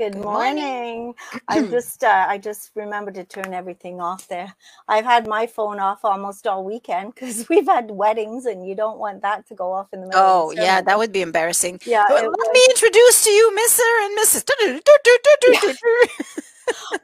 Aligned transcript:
Good 0.00 0.14
Good 0.14 0.22
morning. 0.24 1.14
I 1.46 1.60
just 1.70 2.04
uh, 2.04 2.26
I 2.28 2.38
just 2.38 2.70
remembered 2.74 3.16
to 3.16 3.24
turn 3.24 3.52
everything 3.52 4.00
off 4.00 4.28
there. 4.28 4.56
I've 4.88 5.04
had 5.04 5.26
my 5.26 5.46
phone 5.46 5.78
off 5.78 6.06
almost 6.06 6.46
all 6.46 6.64
weekend 6.64 7.14
because 7.16 7.48
we've 7.50 7.66
had 7.66 7.90
weddings 7.90 8.46
and 8.46 8.66
you 8.66 8.74
don't 8.74 8.98
want 8.98 9.22
that 9.22 9.46
to 9.48 9.54
go 9.54 9.72
off 9.72 9.88
in 9.92 10.00
the 10.00 10.06
middle 10.06 10.22
of 10.22 10.26
the 10.26 10.32
Oh, 10.38 10.50
yeah, 10.52 10.80
that 10.80 10.98
would 10.98 11.12
be 11.12 11.22
embarrassing. 11.22 11.80
Yeah, 11.84 12.04
Let 12.08 12.24
was. 12.24 12.50
me 12.54 12.66
introduce 12.70 13.24
to 13.24 13.30
you, 13.30 13.52
Mr. 13.60 14.06
and 14.06 14.18
Mrs. 14.18 14.44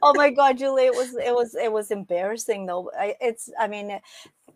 Oh 0.01 0.13
my 0.15 0.31
God, 0.31 0.57
Julie, 0.57 0.85
it 0.85 0.95
was 0.95 1.15
it 1.15 1.35
was 1.35 1.55
it 1.55 1.71
was 1.71 1.91
embarrassing 1.91 2.65
though. 2.65 2.91
I, 2.97 3.15
it's 3.21 3.49
I 3.59 3.67
mean 3.67 3.99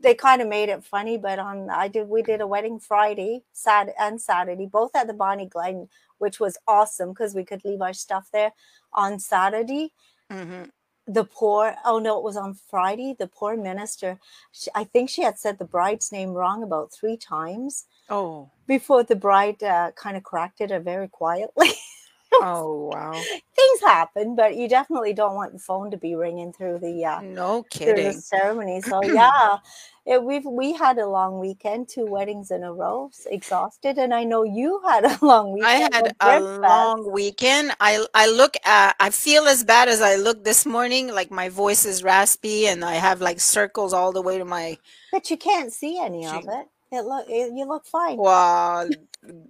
they 0.01 0.13
kind 0.15 0.41
of 0.41 0.47
made 0.47 0.69
it 0.69 0.83
funny, 0.83 1.17
but 1.17 1.39
on 1.39 1.69
I 1.69 1.87
did 1.87 2.07
we 2.09 2.21
did 2.21 2.41
a 2.41 2.47
wedding 2.47 2.79
Friday, 2.79 3.43
Sat 3.53 3.93
and 3.99 4.19
Saturday, 4.19 4.65
both 4.65 4.95
at 4.95 5.07
the 5.07 5.13
Bonnie 5.13 5.45
Glen, 5.45 5.87
which 6.17 6.39
was 6.39 6.57
awesome 6.67 7.09
because 7.09 7.35
we 7.35 7.43
could 7.45 7.63
leave 7.63 7.81
our 7.81 7.93
stuff 7.93 8.29
there 8.31 8.53
on 8.93 9.19
Saturday. 9.19 9.93
Hmm 10.29 10.63
the 11.07 11.23
poor 11.23 11.75
oh 11.83 11.99
no 11.99 12.17
it 12.17 12.23
was 12.23 12.37
on 12.37 12.53
friday 12.53 13.15
the 13.17 13.27
poor 13.27 13.57
minister 13.57 14.19
she, 14.51 14.69
i 14.75 14.83
think 14.83 15.09
she 15.09 15.23
had 15.23 15.37
said 15.37 15.57
the 15.57 15.65
bride's 15.65 16.11
name 16.11 16.31
wrong 16.31 16.63
about 16.63 16.91
three 16.91 17.17
times 17.17 17.85
Oh, 18.09 18.49
before 18.67 19.03
the 19.03 19.15
bride 19.15 19.63
uh, 19.63 19.91
kind 19.95 20.17
of 20.17 20.23
corrected 20.23 20.69
her 20.69 20.79
very 20.79 21.07
quietly 21.07 21.71
oh, 22.41 22.75
wow. 22.91 23.29
things 23.55 23.81
happen 23.81 24.35
but 24.35 24.55
you 24.57 24.69
definitely 24.69 25.13
don't 25.13 25.35
want 25.35 25.53
the 25.53 25.59
phone 25.59 25.91
to 25.91 25.97
be 25.97 26.15
ringing 26.15 26.53
through 26.53 26.79
the 26.79 27.05
uh 27.05 27.21
No 27.21 27.63
kidding. 27.69 28.23
ceremony 28.23 28.81
so 28.81 29.03
yeah 29.05 29.57
it, 30.05 30.23
we've 30.23 30.45
we 30.45 30.73
had 30.73 30.97
a 30.99 31.07
long 31.07 31.39
weekend 31.39 31.89
two 31.89 32.07
weddings 32.07 32.51
in 32.51 32.63
a 32.63 32.73
row 32.73 33.11
exhausted 33.27 33.97
and 33.99 34.13
i 34.13 34.23
know 34.23 34.43
you 34.43 34.81
had 34.87 35.05
a 35.05 35.19
long 35.25 35.53
weekend. 35.53 35.89
I 35.89 35.89
had 35.93 36.07
a 36.21 36.39
Fest. 36.61 36.99
long 36.99 37.11
weekend. 37.11 37.73
I 37.79 38.05
I 38.13 38.27
look 38.27 38.57
at, 38.65 38.95
I 38.99 39.09
feel 39.11 39.45
as 39.45 39.63
bad 39.63 39.89
as 39.89 40.01
I 40.01 40.15
look 40.17 40.43
this 40.43 40.65
morning. 40.65 41.07
Like 41.13 41.31
my 41.31 41.49
voice 41.49 41.85
is 41.85 42.03
raspy 42.03 42.67
and 42.67 42.85
I 42.85 42.95
have 42.95 43.21
like 43.21 43.39
circles 43.41 43.93
all 43.93 44.11
the 44.13 44.21
way 44.21 44.37
to 44.39 44.45
my 44.45 44.77
but 45.11 45.29
you 45.31 45.37
can't 45.37 45.73
see 45.73 45.99
any 45.99 46.27
of 46.27 46.45
it 46.49 46.67
it 46.91 47.01
look 47.05 47.25
it, 47.29 47.53
you 47.55 47.65
look 47.67 47.85
fine 47.87 48.23
Well, 48.23 48.91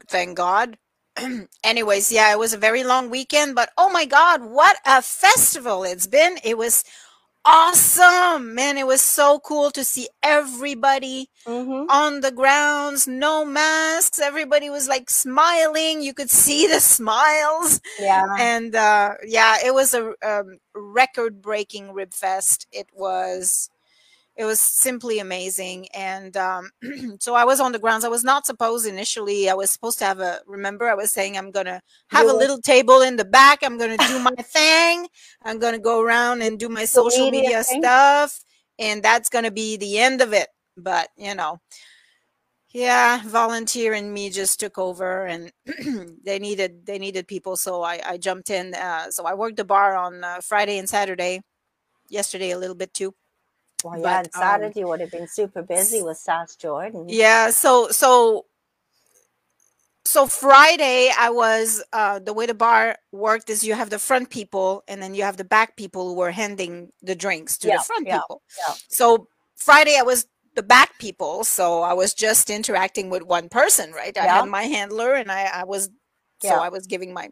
thank 0.09 0.37
God. 0.37 0.77
Anyways, 1.63 2.11
yeah, 2.11 2.31
it 2.31 2.39
was 2.39 2.53
a 2.53 2.57
very 2.57 2.83
long 2.83 3.09
weekend, 3.09 3.55
but 3.55 3.71
oh 3.77 3.89
my 3.89 4.05
God, 4.05 4.43
what 4.43 4.77
a 4.85 5.01
festival 5.01 5.83
it's 5.83 6.07
been. 6.07 6.37
It 6.43 6.57
was 6.57 6.83
awesome, 7.45 8.55
man. 8.55 8.77
It 8.77 8.87
was 8.87 9.01
so 9.01 9.39
cool 9.39 9.71
to 9.71 9.83
see 9.83 10.07
everybody 10.23 11.29
mm-hmm 11.47 11.85
on 11.89 12.21
the 12.21 12.31
grounds, 12.31 13.07
no 13.07 13.43
masks. 13.45 14.19
Everybody 14.19 14.69
was 14.69 14.87
like 14.87 15.09
smiling. 15.09 16.01
You 16.01 16.13
could 16.13 16.29
see 16.29 16.67
the 16.67 16.79
smiles. 16.95 17.81
yeah 17.99 18.23
And 18.39 18.75
uh, 18.75 19.15
yeah, 19.25 19.57
it 19.65 19.73
was 19.73 19.93
a 19.93 20.13
um, 20.23 20.57
record 20.73 21.41
breaking 21.41 21.93
rib 21.93 22.13
fest. 22.13 22.67
It 22.71 22.87
was 22.93 23.69
it 24.35 24.45
was 24.45 24.61
simply 24.61 25.19
amazing 25.19 25.87
and 25.93 26.37
um, 26.37 26.69
so 27.19 27.35
i 27.35 27.43
was 27.43 27.59
on 27.59 27.71
the 27.71 27.79
grounds. 27.79 28.05
I 28.05 28.09
was 28.09 28.23
not 28.23 28.45
supposed 28.45 28.85
initially 28.85 29.49
i 29.49 29.53
was 29.53 29.71
supposed 29.71 29.99
to 29.99 30.05
have 30.05 30.19
a 30.19 30.39
remember 30.47 30.89
i 30.89 30.93
was 30.93 31.11
saying 31.11 31.37
i'm 31.37 31.51
gonna 31.51 31.81
have 32.09 32.25
you 32.25 32.35
a 32.35 32.37
little 32.37 32.59
table 32.59 33.01
in 33.01 33.15
the 33.17 33.25
back 33.25 33.59
i'm 33.63 33.77
gonna 33.77 33.97
do 33.97 34.19
my 34.19 34.35
thing 34.43 35.07
i'm 35.43 35.59
gonna 35.59 35.79
go 35.79 36.01
around 36.01 36.41
and 36.41 36.59
do 36.59 36.69
my 36.69 36.85
social 36.85 37.11
social 37.11 37.31
media 37.31 37.41
media 37.41 37.63
stuff 37.63 38.39
and 38.79 39.03
that's 39.03 39.29
gonna 39.29 39.51
be 39.51 39.77
the 39.77 39.99
end 39.99 40.21
of 40.21 40.33
it 40.33 40.47
but 40.77 41.09
you 41.17 41.35
know 41.35 41.59
yeah 42.73 43.21
volunteer 43.25 43.93
and 43.93 44.13
me 44.13 44.29
just 44.29 44.59
took 44.59 44.77
over 44.77 45.25
and 45.25 45.51
they 46.23 46.39
needed 46.39 46.85
they 46.85 46.97
needed 46.97 47.27
people 47.27 47.57
so 47.57 47.83
i 47.83 47.99
i 48.05 48.17
jumped 48.17 48.49
in 48.49 48.73
uh, 48.75 49.09
so 49.09 49.25
i 49.25 49.33
worked 49.33 49.57
the 49.57 49.65
bar 49.65 49.95
on 49.95 50.23
uh, 50.23 50.39
friday 50.41 50.77
and 50.77 50.87
saturday 50.87 51.41
yesterday 52.09 52.51
a 52.51 52.57
little 52.57 52.75
bit 52.75 52.93
too 52.93 53.13
Well, 53.83 53.97
yeah, 53.97 54.03
but 54.03 54.17
and 54.17 54.27
um 54.35 54.41
Saturday 54.41 54.83
would 54.83 55.01
have 55.01 55.11
been 55.11 55.27
super 55.27 55.61
busy 55.61 56.01
with 56.01 56.17
Sass 56.17 56.55
Jordan. 56.55 57.05
yeah 57.07 57.49
so 57.49 57.89
so 57.89 58.45
so 60.03 60.25
friday 60.25 61.11
i 61.17 61.29
was 61.29 61.83
uh 61.93 62.19
the 62.19 62.33
way 62.33 62.45
the 62.45 62.53
bar 62.53 62.95
worked 63.11 63.49
is 63.49 63.63
you 63.63 63.73
have 63.73 63.89
the 63.89 63.99
front 63.99 64.29
people 64.29 64.83
and 64.87 65.01
then 65.01 65.13
you 65.13 65.23
have 65.23 65.37
the 65.37 65.43
back 65.43 65.77
people 65.77 66.07
who 66.07 66.15
were 66.15 66.31
handing 66.31 66.91
the 67.01 67.15
drinks 67.15 67.57
to 67.57 67.67
the 67.67 67.83
front 67.85 68.07
yeah, 68.07 68.17
people 68.17 68.41
yeah. 68.67 68.73
so 68.89 69.27
friday 69.55 69.95
i 69.97 70.01
was 70.01 70.25
the 70.55 70.63
back 70.63 70.97
people 70.99 71.43
so 71.43 71.81
i 71.81 71.93
was 71.93 72.13
just 72.13 72.49
interacting 72.49 73.09
with 73.09 73.23
one 73.23 73.47
person 73.47 73.91
right 73.91 74.17
i 74.17 74.25
had 74.25 74.45
my 74.49 74.63
handler 74.63 75.13
and 75.13 75.31
i 75.31 75.43
i 75.43 75.63
was 75.63 75.89
so 76.41 76.49
i 76.49 76.69
was 76.69 76.87
giving 76.87 77.13
my 77.13 77.29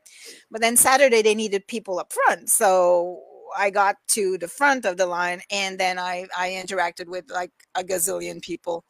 but 0.52 0.62
then 0.62 0.78
saturday 0.78 1.24
they 1.24 1.34
needed 1.34 1.66
people 1.68 2.00
up 2.00 2.14
front 2.14 2.50
so 2.50 3.24
i 3.58 3.70
got 3.70 3.96
to 4.08 4.38
the 4.38 4.48
front 4.48 4.86
of 4.86 4.98
the 4.98 5.06
line 5.06 5.42
and 5.52 5.80
then 5.80 6.00
i 6.00 6.28
i 6.38 6.50
interacted 6.50 7.08
with 7.08 7.30
like 7.32 7.52
a 7.76 7.84
gazillion 7.84 8.42
people. 8.42 8.84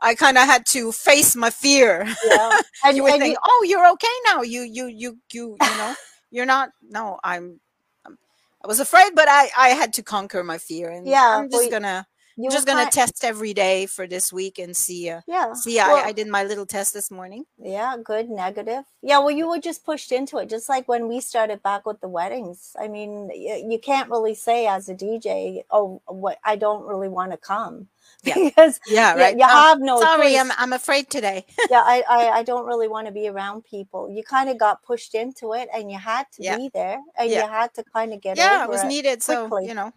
I 0.00 0.14
kind 0.14 0.38
of 0.38 0.44
had 0.44 0.64
to 0.66 0.92
face 0.92 1.34
my 1.36 1.50
fear. 1.50 2.06
Yeah. 2.22 2.56
And 2.84 2.96
you 2.96 3.02
would 3.04 3.14
and 3.14 3.18
think 3.18 3.24
you 3.24 3.36
oh 3.42 3.64
you're 3.68 3.88
okay 3.92 4.16
now. 4.26 4.42
You 4.42 4.62
you 4.62 4.86
you 4.86 5.18
you 5.32 5.56
you 5.60 5.74
know 5.74 5.96
you're 6.30 6.46
not 6.46 6.70
no 6.82 7.18
i'm 7.24 7.60
I'm- 8.06 8.18
i 8.64 8.68
was 8.68 8.80
afraid 8.80 9.12
but 9.14 9.28
i 9.28 9.50
i 9.58 9.70
had 9.70 9.92
to 9.94 10.02
conquer 10.02 10.44
my 10.44 10.58
fear 10.58 10.90
and 10.90 11.06
yeah, 11.06 11.26
i'm 11.30 11.50
just 11.50 11.68
y- 11.68 11.70
gonna 11.70 12.06
i'm 12.38 12.44
you 12.44 12.50
just 12.50 12.66
gonna 12.66 12.82
kind 12.82 12.92
test 12.92 13.24
every 13.24 13.52
day 13.52 13.86
for 13.86 14.06
this 14.06 14.32
week 14.32 14.58
and 14.58 14.76
see 14.76 15.10
uh 15.10 15.20
yeah. 15.26 15.52
see 15.52 15.78
i 15.78 16.04
i 16.06 16.12
did 16.12 16.28
my 16.28 16.44
little 16.44 16.66
test 16.66 16.94
this 16.94 17.10
morning 17.10 17.44
yeah, 17.60 17.96
good, 18.02 18.30
negative. 18.30 18.84
Yeah, 19.02 19.18
well, 19.18 19.30
you 19.30 19.48
were 19.48 19.58
just 19.58 19.84
pushed 19.84 20.12
into 20.12 20.38
it, 20.38 20.48
just 20.48 20.68
like 20.68 20.86
when 20.88 21.08
we 21.08 21.20
started 21.20 21.62
back 21.62 21.84
with 21.84 22.00
the 22.00 22.08
weddings. 22.08 22.74
I 22.78 22.88
mean, 22.88 23.30
you, 23.34 23.66
you 23.70 23.78
can't 23.78 24.08
really 24.10 24.34
say 24.34 24.66
as 24.66 24.88
a 24.88 24.94
DJ, 24.94 25.62
oh, 25.70 26.00
what 26.06 26.38
I 26.44 26.56
don't 26.56 26.86
really 26.86 27.08
want 27.08 27.32
to 27.32 27.36
come 27.36 27.88
yeah 28.24 28.34
because 28.34 28.80
yeah 28.88 29.14
you, 29.14 29.20
right 29.20 29.36
you 29.36 29.44
oh 29.44 29.48
have 29.48 29.80
no 29.80 30.00
sorry 30.00 30.36
i'm 30.36 30.50
i'm 30.56 30.72
afraid 30.72 31.08
today 31.08 31.44
Yeah, 31.70 31.82
I, 31.84 32.02
I, 32.08 32.28
I 32.38 32.42
don't 32.42 32.66
really 32.66 32.88
want 32.88 33.06
to 33.06 33.12
be 33.12 33.28
around 33.28 33.64
people. 33.64 34.10
You 34.10 34.24
kind 34.24 34.48
of 34.48 34.58
got 34.58 34.82
pushed 34.82 35.14
into 35.14 35.52
it 35.52 35.68
and 35.72 35.90
you 35.90 35.98
had 35.98 36.24
to 36.32 36.42
yeah 36.42 36.56
be 36.56 36.70
there 36.72 36.98
and 37.16 37.30
yeah 37.30 37.44
you 37.44 37.48
had 37.48 37.74
to 37.74 37.84
kind 37.84 38.12
of 38.12 38.20
get 38.20 38.32
it. 38.32 38.40
yeah 38.40 38.64
it 38.64 38.70
was 38.70 38.82
it 38.82 38.88
needed 38.88 39.22
so 39.22 39.58
you 39.58 39.74
know 39.74 39.92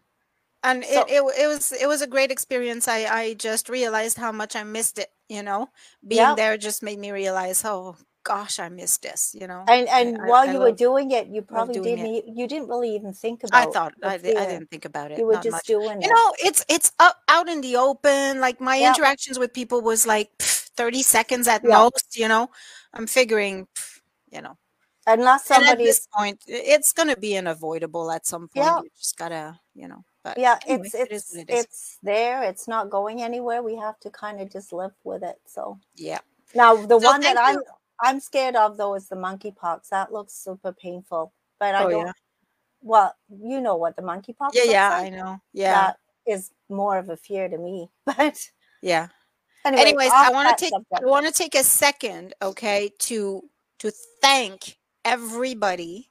and 0.64 0.84
it, 0.84 0.90
So, 0.94 1.06
it 1.10 1.24
wa- 1.24 1.32
it 1.38 1.48
was 1.48 1.72
it 1.72 1.88
was 1.88 2.02
a 2.02 2.08
great 2.08 2.32
experience. 2.32 2.88
I 2.88 3.06
i 3.06 3.34
just 3.34 3.70
realized 3.70 4.18
how 4.18 4.32
much 4.32 4.56
i 4.56 4.64
missed 4.64 5.00
it 5.00 5.10
you 5.30 5.42
know? 5.44 5.70
Being 6.08 6.20
yeah. 6.20 6.36
there 6.36 6.58
just 6.58 6.84
made 6.84 7.00
me 7.00 7.12
realize 7.12 7.64
oh 7.66 7.96
gosh 8.24 8.60
i 8.60 8.70
missed 8.70 9.02
this 9.02 9.36
you 9.40 9.48
know? 9.48 9.64
And 9.68 9.88
and 9.90 10.18
i, 10.22 10.28
while 10.30 10.46
I 10.48 10.54
you 10.54 10.60
were 10.60 10.72
doing 10.72 11.12
it, 11.12 11.28
you 11.28 11.42
probably 11.42 11.80
didn't 11.82 12.06
it. 12.06 12.26
you 12.28 12.48
didn't 12.48 12.68
really 12.68 12.96
even 12.96 13.14
think 13.14 13.44
i 13.54 13.62
about 13.62 13.74
thought 13.74 13.94
i, 14.04 14.18
di- 14.18 14.36
I 14.36 14.46
didn't 14.46 14.70
think 14.70 14.86
about 14.86 15.12
it 15.12 15.20
You 15.20 15.26
were 15.26 15.34
not 15.34 15.44
just 15.44 15.52
much. 15.52 15.68
doing 15.68 16.02
you 16.02 16.08
it. 16.08 16.14
know 16.14 16.34
it's 16.44 16.66
it's 16.70 16.92
up 17.00 17.18
out 17.28 17.50
in 17.50 17.62
the 17.62 17.76
open 17.78 18.40
like 18.40 18.62
my 18.62 18.78
Yeah, 18.80 18.94
interactions 18.94 19.40
with 19.40 19.54
people 19.54 19.82
was 19.82 20.06
like 20.06 20.30
pff, 20.38 20.70
30 20.78 21.02
seconds 21.04 21.48
at 21.48 21.64
yeah. 21.64 21.78
most 21.80 22.18
you 22.18 22.28
know? 22.28 22.50
I'm 22.94 23.08
figuring 23.08 23.68
pff, 23.76 24.00
you 24.32 24.42
know? 24.42 24.58
Unless 25.08 25.50
and 25.52 25.64
at 25.66 25.78
this 25.80 26.08
point 26.16 26.40
it's 26.48 26.94
going 26.94 27.10
to 27.10 27.18
be 27.18 27.36
unavoidable 27.36 28.12
at 28.12 28.26
some 28.28 28.48
point. 28.48 28.66
Yeah, 28.66 28.80
you 28.84 28.90
just 28.98 29.18
gotta 29.18 29.60
you 29.74 29.88
know 29.88 30.04
but 30.24 30.38
yeah. 30.38 30.58
anyway 30.68 30.86
It's 30.86 30.96
it 30.96 31.08
it's 31.12 31.36
what 31.36 31.50
it 31.50 31.54
is 31.54 31.98
there. 32.04 32.44
It's 32.44 32.68
not 32.68 32.90
going 32.90 33.22
anywhere. 33.22 33.62
We 33.64 33.76
have 33.78 34.00
to 34.02 34.10
kind 34.10 34.40
of 34.42 34.52
just 34.52 34.72
live 34.74 34.94
with 35.04 35.24
it. 35.24 35.40
So 35.46 35.80
yeah 35.96 36.20
now 36.56 36.76
the 36.76 37.00
so 37.00 37.08
one 37.08 37.22
that 37.22 37.38
I'm 37.40 37.56
you 37.56 37.64
I'm 38.02 38.20
scared 38.20 38.56
of 38.56 38.78
though 38.78 38.96
is 38.96 39.08
the 39.10 39.16
monkeypox. 39.16 39.90
That 39.90 40.12
looks 40.12 40.34
super 40.34 40.72
painful. 40.74 41.34
But 41.60 41.76
I 41.76 41.84
oh 41.84 41.90
don't. 41.90 42.06
yeah 42.08 42.12
Well, 42.82 43.16
you 43.30 43.62
know 43.62 43.76
what 43.76 43.96
the 43.96 44.02
yeah 44.02 44.08
monkeypox 44.08 44.54
looks 44.54 44.68
yeah 44.68 44.90
like. 44.90 45.06
i 45.06 45.10
know 45.10 45.42
yeah 45.54 45.74
That 45.74 45.98
is 46.26 46.52
more 46.70 46.98
of 46.98 47.10
a 47.10 47.18
fear 47.18 47.48
to 47.50 47.58
me. 47.58 47.90
But 48.06 48.50
yeah 48.82 49.08
anyway, 49.66 49.82
anyways 49.82 50.12
i 50.12 50.32
want 50.32 50.58
to 50.58 50.64
take 50.66 50.74
i 50.74 51.06
want 51.06 51.26
to 51.26 51.32
take 51.32 51.54
a 51.56 51.64
second 51.64 52.34
okay 52.42 52.90
to 52.98 53.44
to 53.78 53.92
thank 54.22 54.78
everybody 55.06 56.10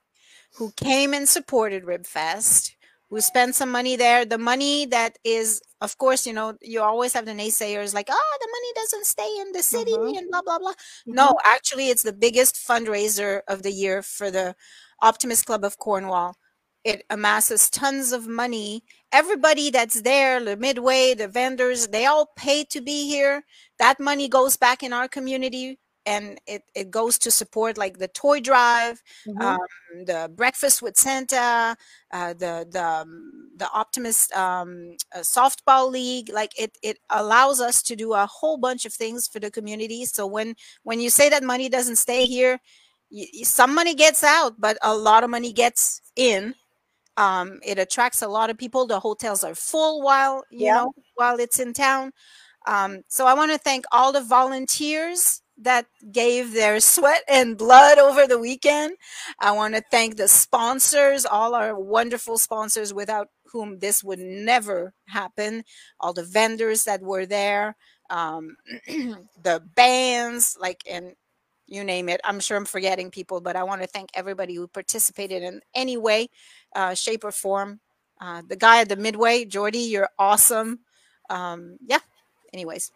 who 0.55 0.71
came 0.77 1.15
and 1.15 1.29
supported 1.29 1.85
ribfest 1.85 2.73
who 3.11 3.21
spend 3.21 3.55
some 3.55 3.71
money 3.71 3.97
there 3.97 4.25
the 4.25 4.39
money 4.39 4.87
that 4.87 5.19
is 5.25 5.61
of 5.81 5.99
course 5.99 6.27
you 6.27 6.33
know 6.33 6.55
you 6.63 6.81
always 6.81 7.13
have 7.13 7.27
the 7.27 7.33
naysayers 7.33 7.95
like 7.95 8.09
oh 8.11 8.39
the 8.41 8.49
money 8.57 8.73
doesn't 8.77 9.07
stay 9.07 9.37
in 9.41 9.53
the 9.53 9.63
city 9.63 9.93
Mm-hmm. 9.93 10.17
and 10.19 10.31
blah 10.31 10.43
blah 10.43 10.59
blah. 10.59 10.73
Mm-hmm. 10.73 11.15
no 11.15 11.37
actually 11.45 11.91
it's 11.91 12.03
the 12.05 12.13
biggest 12.13 12.57
fundraiser 12.57 13.41
of 13.49 13.63
the 13.63 13.73
year 13.73 14.03
for 14.03 14.31
the 14.31 14.55
optimist 15.03 15.47
club 15.47 15.65
of 15.65 15.79
cornwall. 15.79 16.37
It 16.85 17.05
amasses 17.11 17.69
tons 17.71 18.13
of 18.13 18.27
money. 18.29 18.85
Everybody 19.13 19.71
that's 19.71 20.03
there 20.03 20.43
the 20.45 20.57
midway 20.57 21.15
the 21.15 21.29
vendors 21.29 21.89
they 21.89 22.07
all 22.07 22.31
pay 22.37 22.65
to 22.65 22.81
be 22.81 23.09
here. 23.09 23.45
That 23.79 24.01
money 24.01 24.29
goes 24.29 24.57
back 24.57 24.83
in 24.83 24.93
our 24.93 25.09
community 25.09 25.79
and 26.07 26.41
it, 26.47 26.63
it 26.75 26.91
goes 26.91 27.19
to 27.19 27.31
support 27.31 27.77
like 27.77 27.99
the 27.99 28.09
toy 28.09 28.41
drive 28.41 29.03
Mm-hmm. 29.27 29.43
um, 29.43 29.59
the 30.07 30.31
breakfast 30.35 30.83
with 30.83 30.97
santa 30.97 31.77
uh, 32.13 32.33
the 32.35 32.67
the 32.71 32.85
um, 32.85 33.51
the 33.57 33.69
optimist 33.73 34.33
um, 34.33 34.97
uh, 35.15 35.19
softball 35.19 35.91
league 35.91 36.31
like 36.33 36.59
it 36.59 36.79
it 36.83 36.99
allows 37.11 37.61
us 37.61 37.83
to 37.83 37.97
do 37.97 38.13
a 38.15 38.27
whole 38.27 38.57
bunch 38.57 38.87
of 38.87 38.93
things 38.93 39.29
for 39.29 39.41
the 39.41 39.51
community 39.51 40.05
so 40.05 40.27
when 40.27 40.55
when 40.85 41.01
you 41.01 41.11
say 41.11 41.29
that 41.29 41.43
money 41.43 41.69
doesn't 41.69 41.97
stay 41.97 42.25
here 42.25 42.61
some 43.43 43.75
money 43.75 43.95
gets 43.95 44.23
out, 44.23 44.55
but 44.59 44.79
a 44.83 44.95
lot 44.95 45.25
of 45.25 45.31
money 45.31 45.53
gets 45.53 46.01
in. 46.17 46.55
Um, 47.17 47.59
it 47.65 47.79
attracts 47.79 48.23
a 48.23 48.29
lot 48.29 48.51
of 48.51 48.59
people. 48.59 48.87
The 48.87 49.01
hotels 49.01 49.45
are 49.45 49.55
full 49.55 50.03
while 50.03 50.45
you 50.51 50.67
yeah. 50.67 50.75
know 50.75 50.93
while 51.17 51.39
it's 51.39 51.59
in 51.59 51.73
town. 51.73 52.13
Um, 52.67 53.03
so 53.09 53.27
I 53.27 53.35
want 53.35 53.53
to 53.53 53.59
thank 53.59 53.85
all 53.91 54.13
the 54.13 54.23
volunteers 54.23 55.43
that 55.61 55.87
gave 56.13 56.53
their 56.53 56.81
sweat 56.81 57.23
and 57.29 57.57
blood 57.57 57.99
over 57.99 58.27
the 58.27 58.39
weekend. 58.39 58.97
I 59.39 59.53
want 59.53 59.75
to 59.75 59.83
thank 59.91 60.17
the 60.17 60.29
sponsors, 60.29 61.27
all 61.27 61.55
our 61.55 61.79
wonderful 61.79 62.39
sponsors 62.39 62.95
without 62.95 63.29
whom 63.53 63.79
this 63.79 64.03
would 64.03 64.19
never 64.19 64.95
happen. 65.07 65.65
All 66.01 66.13
the 66.13 66.25
vendors 66.25 66.85
that 66.85 67.03
were 67.03 67.27
there, 67.27 67.77
um, 68.11 68.57
the 68.87 69.63
bands, 69.75 70.57
like, 70.61 70.83
and 70.89 71.15
you 71.67 71.85
name 71.85 72.09
it. 72.09 72.21
I'm 72.25 72.41
sure 72.41 72.57
I'm 72.57 72.65
forgetting 72.65 73.11
people, 73.11 73.41
but 73.41 73.57
I 73.57 73.63
want 73.63 73.81
to 73.83 73.87
thank 73.87 74.11
everybody 74.15 74.55
who 74.55 74.67
participated 74.67 75.43
in 75.43 75.61
any 75.75 75.97
way, 75.97 76.29
uh, 76.75 76.95
shape, 76.95 77.25
or 77.25 77.31
form. 77.31 77.81
Uh, 78.21 78.43
the 78.47 78.57
guy 78.57 78.81
at 78.81 78.89
the 78.89 78.97
Midway, 78.97 79.45
Jordy, 79.45 79.79
you're 79.79 80.11
awesome. 80.19 80.81
Um, 81.31 81.79
yeah. 81.87 82.01
Anyways, 82.53 82.91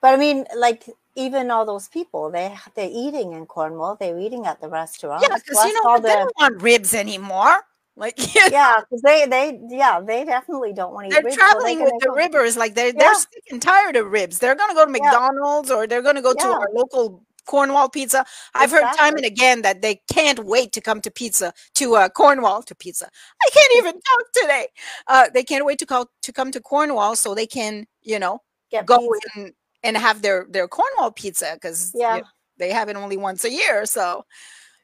but 0.00 0.14
I 0.14 0.16
mean, 0.16 0.46
like 0.56 0.84
even 1.16 1.50
all 1.50 1.64
those 1.64 1.88
people, 1.88 2.30
they 2.30 2.54
they're 2.74 2.90
eating 2.90 3.32
in 3.32 3.46
Cornwall. 3.46 3.96
They're 3.96 4.18
eating 4.18 4.46
at 4.46 4.60
the 4.60 4.68
restaurant. 4.68 5.24
Yeah, 5.28 5.36
because 5.36 5.64
you 5.64 5.84
know 5.84 5.98
they 5.98 6.14
don't 6.14 6.32
want 6.38 6.62
ribs 6.62 6.94
anymore. 6.94 7.64
Like 7.96 8.14
yeah, 8.50 8.76
because 8.80 9.02
they 9.02 9.26
they 9.26 9.60
yeah 9.68 10.00
they 10.00 10.24
definitely 10.24 10.72
don't 10.72 10.94
want 10.94 11.10
to. 11.10 11.20
They're 11.20 11.32
traveling 11.32 11.78
so 11.78 11.84
they 11.84 11.90
with 11.92 12.02
the 12.02 12.12
ribbers. 12.12 12.56
Like 12.56 12.74
they're 12.74 12.86
yeah. 12.86 12.92
they're 12.98 13.14
sick 13.14 13.44
and 13.50 13.60
tired 13.60 13.96
of 13.96 14.10
ribs. 14.10 14.38
They're 14.38 14.54
gonna 14.54 14.74
go 14.74 14.86
to 14.86 14.90
McDonald's 14.90 15.68
yeah. 15.68 15.76
or 15.76 15.86
they're 15.86 16.02
gonna 16.02 16.22
go 16.22 16.34
yeah. 16.38 16.44
to 16.44 16.50
our 16.50 16.68
local 16.72 17.24
Cornwall 17.46 17.88
pizza. 17.88 18.24
I've 18.54 18.70
exactly. 18.70 18.88
heard 18.88 18.96
time 18.96 19.16
and 19.16 19.26
again 19.26 19.62
that 19.62 19.82
they 19.82 20.00
can't 20.12 20.38
wait 20.44 20.72
to 20.72 20.80
come 20.80 21.00
to 21.02 21.10
pizza 21.10 21.52
to 21.74 21.96
uh, 21.96 22.08
Cornwall 22.08 22.62
to 22.62 22.74
pizza. 22.74 23.08
I 23.42 23.50
can't 23.52 23.72
even 23.76 23.92
talk 24.08 24.32
today. 24.34 24.66
Uh, 25.06 25.26
they 25.34 25.42
can't 25.42 25.66
wait 25.66 25.78
to 25.80 25.86
call 25.86 26.10
to 26.22 26.32
come 26.32 26.52
to 26.52 26.60
Cornwall 26.60 27.16
so 27.16 27.34
they 27.34 27.46
can 27.46 27.86
you 28.02 28.18
know 28.18 28.40
Get 28.70 28.86
go 28.86 28.98
pizza. 28.98 29.28
and 29.34 29.52
and 29.82 29.96
have 29.96 30.22
their 30.22 30.46
their 30.50 30.68
Cornwall 30.68 31.12
pizza 31.12 31.52
because 31.54 31.92
yeah. 31.94 32.16
You 32.16 32.22
know, 32.22 32.28
they 32.58 32.72
have 32.72 32.88
it 32.88 32.96
only 32.96 33.16
once 33.16 33.44
a 33.44 33.50
year. 33.50 33.86
So 33.86 34.24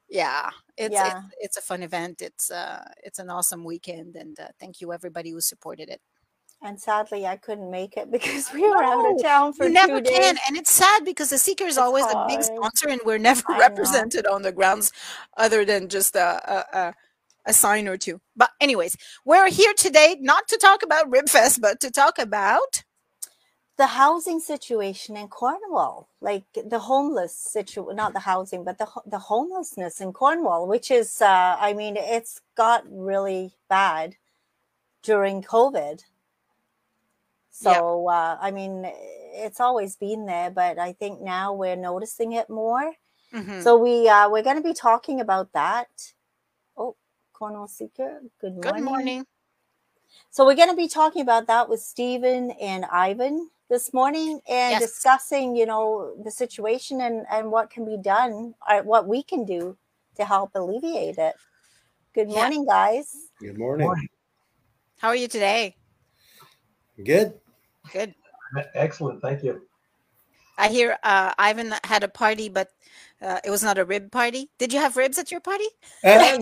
yeah, 0.09 0.51
it's, 0.77 0.93
yeah. 0.93 1.07
it's 1.07 1.37
it's 1.41 1.57
a 1.59 1.61
fun 1.61 1.83
event. 1.83 2.23
It's 2.23 2.51
uh 2.51 2.85
it's 3.05 3.19
an 3.19 3.31
awesome 3.31 3.65
weekend, 3.65 4.17
and 4.17 4.39
uh, 4.41 4.49
thank 4.59 4.81
you 4.81 4.93
everybody 4.93 5.31
who 5.31 5.41
supported 5.41 5.89
it. 5.89 6.01
And 6.63 6.81
sadly, 6.81 7.27
I 7.27 7.37
couldn't 7.37 7.71
make 7.71 7.97
it 7.97 8.11
because 8.17 8.53
we 8.53 8.63
were 8.69 8.83
out 8.83 9.15
of 9.15 9.23
town 9.23 9.53
for 9.53 9.67
you 9.67 9.73
never 9.73 10.01
days. 10.01 10.17
can, 10.17 10.37
and 10.49 10.57
it's 10.57 10.75
sad 10.75 11.05
because 11.05 11.31
the 11.31 11.39
Seeker 11.39 11.65
is 11.65 11.79
always 11.79 12.05
hard. 12.05 12.31
a 12.31 12.35
big 12.35 12.43
sponsor, 12.43 12.89
and 12.89 13.01
we're 13.05 13.19
never 13.19 13.43
I 13.49 13.59
represented 13.61 14.25
know. 14.25 14.35
on 14.35 14.43
the 14.43 14.53
grounds 14.53 14.93
other 15.37 15.65
than 15.65 15.89
just 15.89 16.17
a, 16.17 16.65
a, 16.75 16.79
a 16.79 16.95
a 17.49 17.53
sign 17.53 17.87
or 17.87 17.97
two. 17.97 18.21
But 18.35 18.51
anyways, 18.61 18.97
we're 19.25 19.49
here 19.49 19.73
today 19.77 20.17
not 20.21 20.49
to 20.49 20.57
talk 20.57 20.83
about 20.83 21.11
Ribfest, 21.11 21.61
but 21.61 21.79
to 21.81 21.91
talk 21.91 22.19
about 22.19 22.83
the 23.77 23.87
housing 23.87 24.41
situation 24.41 25.17
in 25.17 25.29
Cornwall, 25.29 26.09
like 26.21 26.45
the 26.65 26.79
homeless 26.79 27.35
situation, 27.35 27.97
not 27.97 28.15
the 28.15 28.21
housing, 28.21 28.65
but 28.65 28.79
the 28.79 28.87
the 29.05 29.19
homelessness 29.19 30.01
in 30.01 30.13
Cornwall, 30.13 30.67
which 30.67 30.91
is, 30.91 31.21
uh, 31.21 31.57
I 31.61 31.75
mean, 31.75 31.97
it's 31.97 32.41
got 32.57 32.85
really 32.89 33.55
bad 33.69 34.17
during 35.03 35.43
COVID. 35.43 36.03
So, 37.51 38.09
uh, 38.09 38.37
I 38.41 38.51
mean, 38.51 38.85
it's 38.85 39.61
always 39.61 39.97
been 39.97 40.27
there, 40.27 40.51
but 40.51 40.79
I 40.79 40.93
think 40.93 41.23
now 41.23 41.55
we're 41.55 41.77
noticing 41.77 42.33
it 42.33 42.51
more. 42.51 42.93
Mm-hmm. 43.33 43.61
So 43.61 43.77
we 43.77 44.09
uh, 44.09 44.29
we're 44.31 44.43
going 44.43 44.57
to 44.57 44.63
be 44.63 44.75
talking 44.75 45.21
about 45.21 45.53
that. 45.53 45.89
Oh, 46.77 46.97
Cornwall 47.33 47.69
Seeker. 47.69 48.21
Good 48.41 48.55
morning. 48.55 48.73
Good 48.73 48.85
morning. 48.85 49.27
So 50.31 50.47
we're 50.47 50.55
going 50.55 50.71
to 50.71 50.77
be 50.77 50.89
talking 50.89 51.23
about 51.23 51.47
that 51.47 51.69
with 51.69 51.81
Stephen 51.81 52.53
and 52.53 52.87
Ivan 52.87 53.51
this 53.69 53.93
morning 53.93 54.41
and 54.49 54.73
yes. 54.73 54.81
discussing, 54.81 55.57
you 55.57 55.67
know, 55.67 56.15
the 56.23 56.31
situation 56.31 57.01
and, 57.01 57.27
and 57.31 57.51
what 57.51 57.71
can 57.71 57.85
be 57.85 57.97
done 57.97 58.55
or 58.71 58.83
what 58.83 59.07
we 59.07 59.23
can 59.23 59.45
do 59.45 59.77
to 60.17 60.25
help 60.25 60.51
alleviate 60.55 61.19
it. 61.19 61.35
Good 62.15 62.29
morning, 62.29 62.65
yeah. 62.67 62.75
guys. 62.75 63.15
Good 63.41 63.59
morning. 63.59 64.09
How 64.99 65.09
are 65.09 65.17
you 65.17 65.29
today? 65.29 65.77
Good. 67.05 67.35
Good. 67.93 68.15
Excellent. 68.75 69.21
Thank 69.21 69.43
you. 69.43 69.67
I 70.59 70.69
hear 70.69 70.97
uh, 71.03 71.35
Ivan 71.39 71.75
had 71.85 72.03
a 72.03 72.09
party, 72.09 72.49
but 72.49 72.71
uh, 73.21 73.41
it 73.45 73.51
was 73.51 73.63
not 73.63 73.77
a 73.77 73.85
rib 73.85 74.11
party. 74.11 74.49
Did 74.59 74.73
you 74.73 74.81
have 74.81 74.97
ribs 74.97 75.19
at 75.19 75.31
your 75.31 75.41
party? 75.41 75.67
Uh, 76.03 76.39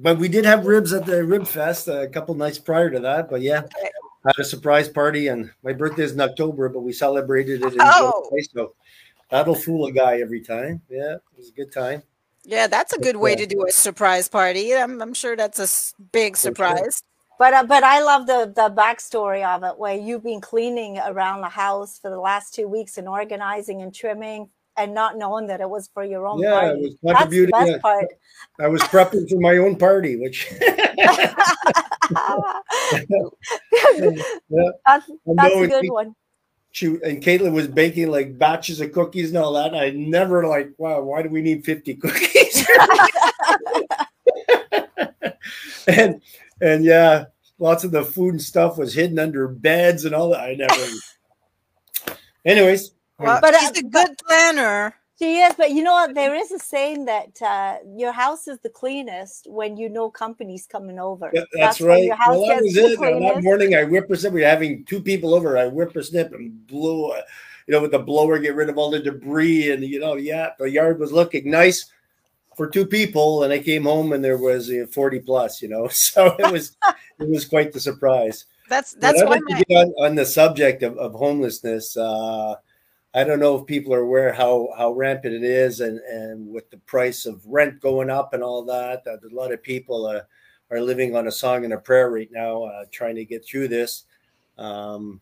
but 0.00 0.18
we 0.18 0.28
did 0.28 0.44
have 0.44 0.66
ribs 0.66 0.92
at 0.92 1.06
the 1.06 1.24
Rib 1.24 1.46
Fest 1.46 1.86
a 1.86 2.08
couple 2.08 2.34
nights 2.34 2.58
prior 2.58 2.90
to 2.90 2.98
that. 3.00 3.30
But 3.30 3.42
yeah, 3.42 3.62
okay 4.24 4.32
had 4.36 4.42
a 4.42 4.44
surprise 4.44 4.88
party, 4.88 5.28
and 5.28 5.50
my 5.62 5.72
birthday 5.72 6.02
is 6.02 6.12
in 6.12 6.20
October, 6.20 6.68
but 6.68 6.80
we 6.80 6.92
celebrated 6.92 7.62
it 7.62 7.72
in 7.72 7.78
oh. 7.80 8.28
July, 8.30 8.42
so 8.52 8.74
that'll 9.30 9.54
fool 9.54 9.86
a 9.86 9.92
guy 9.92 10.20
every 10.20 10.40
time. 10.40 10.82
Yeah, 10.88 11.14
it 11.14 11.22
was 11.36 11.48
a 11.48 11.52
good 11.52 11.72
time. 11.72 12.02
Yeah, 12.44 12.66
that's 12.66 12.92
a 12.92 12.98
good 12.98 13.16
way 13.16 13.36
to 13.36 13.46
do 13.46 13.66
a 13.66 13.70
surprise 13.70 14.28
party. 14.28 14.74
I'm, 14.74 15.02
I'm 15.02 15.14
sure 15.14 15.36
that's 15.36 15.58
a 15.58 16.02
big 16.12 16.36
surprise. 16.36 17.02
But 17.38 17.54
uh, 17.54 17.64
but 17.64 17.84
I 17.84 18.02
love 18.02 18.26
the 18.26 18.52
the 18.54 18.74
backstory 18.74 19.44
of 19.46 19.62
it, 19.62 19.78
where 19.78 19.96
you've 19.96 20.24
been 20.24 20.40
cleaning 20.40 20.98
around 20.98 21.42
the 21.42 21.48
house 21.48 21.98
for 21.98 22.10
the 22.10 22.18
last 22.18 22.54
two 22.54 22.66
weeks 22.66 22.98
and 22.98 23.06
organizing 23.06 23.82
and 23.82 23.94
trimming 23.94 24.48
and 24.78 24.94
not 24.94 25.18
knowing 25.18 25.48
that 25.48 25.60
it 25.60 25.68
was 25.68 25.88
for 25.92 26.04
your 26.04 26.26
own 26.26 26.40
yeah, 26.40 26.50
party. 26.50 26.80
It 26.80 26.82
was 26.82 26.96
That's 27.02 27.30
the 27.30 27.46
best 27.46 27.82
part. 27.82 28.06
I 28.60 28.68
was 28.68 28.80
prepping 28.82 29.28
for 29.28 29.40
my 29.40 29.56
own 29.58 29.76
party, 29.76 30.16
which 30.16 30.50
yeah. 30.60 31.34
That's, 34.86 35.10
that's 35.26 35.56
a 35.56 35.66
good 35.66 35.90
one. 35.90 36.14
She 36.70 36.86
and 36.86 37.22
Caitlin 37.22 37.52
was 37.52 37.66
baking 37.66 38.10
like 38.10 38.38
batches 38.38 38.80
of 38.80 38.92
cookies 38.92 39.30
and 39.30 39.38
all 39.38 39.54
that. 39.54 39.74
I 39.74 39.90
never 39.90 40.46
like, 40.46 40.70
wow, 40.78 41.00
why 41.02 41.22
do 41.22 41.28
we 41.28 41.42
need 41.42 41.64
50 41.64 41.94
cookies? 41.96 42.66
and 45.88 46.20
and 46.60 46.84
yeah, 46.84 47.24
lots 47.58 47.84
of 47.84 47.90
the 47.90 48.04
food 48.04 48.34
and 48.34 48.42
stuff 48.42 48.78
was 48.78 48.94
hidden 48.94 49.18
under 49.18 49.48
beds 49.48 50.04
and 50.04 50.14
all 50.14 50.30
that. 50.30 50.40
I 50.40 50.54
never. 50.54 52.16
Anyways, 52.44 52.92
well, 53.18 53.40
but 53.40 53.54
she's 53.58 53.82
uh, 53.82 53.86
a 53.86 53.90
good 53.90 54.18
planner. 54.26 54.94
She 55.18 55.38
is, 55.38 55.54
but 55.54 55.72
you 55.72 55.82
know 55.82 55.94
what? 55.94 56.14
There 56.14 56.32
is 56.32 56.52
a 56.52 56.60
saying 56.60 57.06
that 57.06 57.42
uh, 57.42 57.78
your 57.96 58.12
house 58.12 58.46
is 58.46 58.60
the 58.60 58.68
cleanest 58.68 59.50
when 59.50 59.76
you 59.76 59.88
know 59.88 60.10
company's 60.10 60.66
coming 60.66 61.00
over. 61.00 61.28
Yeah, 61.32 61.40
that's, 61.54 61.78
that's, 61.78 61.80
right. 61.80 62.04
Your 62.04 62.14
house 62.14 62.36
well, 62.36 62.46
that 62.46 62.62
was 62.62 62.76
it. 62.76 63.00
That 63.00 63.42
morning, 63.42 63.74
I 63.74 63.82
whippersnip. 63.82 64.32
We 64.32 64.44
are 64.44 64.48
having 64.48 64.84
two 64.84 65.02
people 65.02 65.34
over. 65.34 65.58
I 65.58 65.66
whippersnip 65.66 66.32
and 66.32 66.64
blew, 66.68 67.10
uh, 67.10 67.22
you 67.66 67.72
know, 67.72 67.82
with 67.82 67.90
the 67.90 67.98
blower, 67.98 68.38
get 68.38 68.54
rid 68.54 68.68
of 68.68 68.78
all 68.78 68.90
the 68.90 69.00
debris, 69.00 69.72
and 69.72 69.82
you 69.82 69.98
know, 69.98 70.14
yeah, 70.14 70.50
the 70.56 70.70
yard 70.70 71.00
was 71.00 71.10
looking 71.10 71.50
nice 71.50 71.90
for 72.56 72.68
two 72.68 72.86
people. 72.86 73.42
And 73.42 73.52
I 73.52 73.58
came 73.58 73.82
home 73.82 74.12
and 74.12 74.24
there 74.24 74.38
was 74.38 74.70
uh, 74.70 74.86
forty 74.92 75.18
plus. 75.18 75.60
You 75.60 75.68
know, 75.68 75.88
so 75.92 76.36
it 76.38 76.52
was 76.52 76.76
it 77.18 77.28
was 77.28 77.44
quite 77.44 77.72
the 77.72 77.80
surprise. 77.80 78.44
That's 78.68 78.92
that's 78.92 79.20
why 79.24 79.40
my- 79.48 79.62
on, 79.70 79.88
on, 79.98 80.14
the 80.14 80.26
subject 80.26 80.84
of, 80.84 80.96
of 80.96 81.12
homelessness. 81.14 81.96
Uh, 81.96 82.54
I 83.18 83.24
don't 83.24 83.40
know 83.40 83.58
if 83.58 83.66
people 83.66 83.92
are 83.92 84.02
aware 84.02 84.32
how 84.32 84.68
how 84.78 84.92
rampant 84.92 85.34
it 85.34 85.42
is, 85.42 85.80
and 85.80 85.98
and 85.98 86.48
with 86.48 86.70
the 86.70 86.76
price 86.76 87.26
of 87.26 87.44
rent 87.44 87.80
going 87.80 88.10
up 88.10 88.32
and 88.32 88.44
all 88.44 88.64
that, 88.66 89.02
that 89.02 89.18
a 89.28 89.34
lot 89.34 89.52
of 89.52 89.60
people 89.60 90.06
uh, 90.06 90.20
are 90.70 90.80
living 90.80 91.16
on 91.16 91.26
a 91.26 91.32
song 91.32 91.64
and 91.64 91.72
a 91.72 91.78
prayer 91.78 92.10
right 92.10 92.30
now, 92.30 92.62
uh, 92.62 92.84
trying 92.92 93.16
to 93.16 93.24
get 93.24 93.44
through 93.44 93.66
this. 93.66 94.04
Um, 94.56 95.20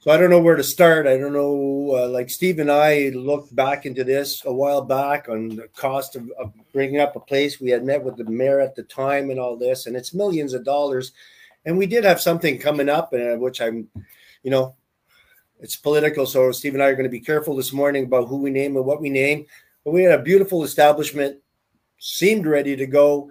so 0.00 0.10
I 0.10 0.16
don't 0.16 0.30
know 0.30 0.40
where 0.40 0.56
to 0.56 0.64
start. 0.64 1.06
I 1.06 1.16
don't 1.16 1.32
know. 1.32 1.92
Uh, 1.94 2.08
like 2.08 2.28
Steve 2.28 2.58
and 2.58 2.72
I 2.72 3.10
looked 3.14 3.54
back 3.54 3.86
into 3.86 4.02
this 4.02 4.44
a 4.44 4.52
while 4.52 4.82
back 4.82 5.28
on 5.28 5.50
the 5.50 5.68
cost 5.76 6.16
of, 6.16 6.28
of 6.40 6.52
bringing 6.72 6.98
up 6.98 7.14
a 7.14 7.20
place. 7.20 7.60
We 7.60 7.70
had 7.70 7.84
met 7.84 8.02
with 8.02 8.16
the 8.16 8.24
mayor 8.24 8.58
at 8.58 8.74
the 8.74 8.82
time 8.82 9.30
and 9.30 9.38
all 9.38 9.56
this, 9.56 9.86
and 9.86 9.94
it's 9.94 10.12
millions 10.12 10.54
of 10.54 10.64
dollars. 10.64 11.12
And 11.66 11.78
we 11.78 11.86
did 11.86 12.02
have 12.02 12.20
something 12.20 12.58
coming 12.58 12.88
up, 12.88 13.12
uh, 13.12 13.36
which 13.36 13.60
I'm, 13.60 13.88
you 14.42 14.50
know, 14.50 14.74
it's 15.60 15.76
political. 15.76 16.26
So 16.26 16.52
Steve 16.52 16.74
and 16.74 16.82
I 16.82 16.86
are 16.86 16.94
going 16.94 17.04
to 17.04 17.10
be 17.10 17.20
careful 17.20 17.56
this 17.56 17.72
morning 17.72 18.04
about 18.04 18.28
who 18.28 18.36
we 18.38 18.50
name 18.50 18.76
and 18.76 18.84
what 18.84 19.00
we 19.00 19.10
name. 19.10 19.46
But 19.84 19.92
we 19.92 20.02
had 20.02 20.18
a 20.18 20.22
beautiful 20.22 20.64
establishment, 20.64 21.38
seemed 21.98 22.46
ready 22.46 22.76
to 22.76 22.86
go, 22.86 23.30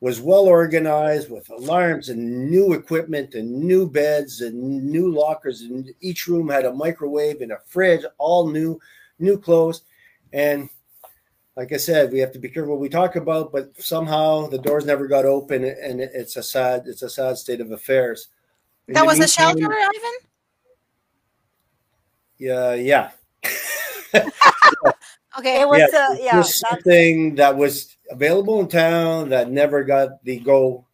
was 0.00 0.20
well 0.20 0.44
organized 0.46 1.30
with 1.30 1.48
alarms 1.50 2.10
and 2.10 2.50
new 2.50 2.74
equipment 2.74 3.34
and 3.34 3.50
new 3.50 3.88
beds 3.88 4.40
and 4.40 4.84
new 4.84 5.12
lockers. 5.12 5.62
And 5.62 5.90
each 6.00 6.26
room 6.26 6.48
had 6.48 6.64
a 6.64 6.72
microwave 6.72 7.40
and 7.40 7.52
a 7.52 7.58
fridge, 7.66 8.04
all 8.18 8.48
new, 8.48 8.78
new 9.18 9.38
clothes. 9.38 9.82
And 10.32 10.68
like 11.56 11.72
I 11.72 11.78
said, 11.78 12.12
we 12.12 12.18
have 12.18 12.32
to 12.32 12.38
be 12.38 12.50
careful 12.50 12.74
what 12.74 12.80
we 12.80 12.90
talk 12.90 13.16
about, 13.16 13.50
but 13.50 13.72
somehow 13.80 14.46
the 14.46 14.58
doors 14.58 14.84
never 14.84 15.06
got 15.06 15.24
open 15.24 15.64
and 15.64 16.00
it's 16.00 16.36
a 16.36 16.42
sad, 16.42 16.84
it's 16.86 17.02
a 17.02 17.08
sad 17.08 17.38
state 17.38 17.60
of 17.62 17.72
affairs. 17.72 18.28
In 18.88 18.94
that 18.94 19.06
was 19.06 19.18
meantime, 19.18 19.56
a 19.56 19.58
shelter, 19.58 19.72
Ivan? 19.72 20.28
Yeah, 22.38 22.74
yeah. 22.74 23.10
Okay. 25.38 25.60
It 25.60 25.68
was 25.68 25.80
Yeah, 25.92 26.08
uh, 26.10 26.16
yeah. 26.18 26.42
something 26.42 27.34
that 27.34 27.56
was 27.56 27.94
available 28.10 28.60
in 28.60 28.68
town 28.68 29.28
that 29.30 29.50
never 29.50 29.84
got 29.84 30.24
the 30.24 30.38
go, 30.40 30.86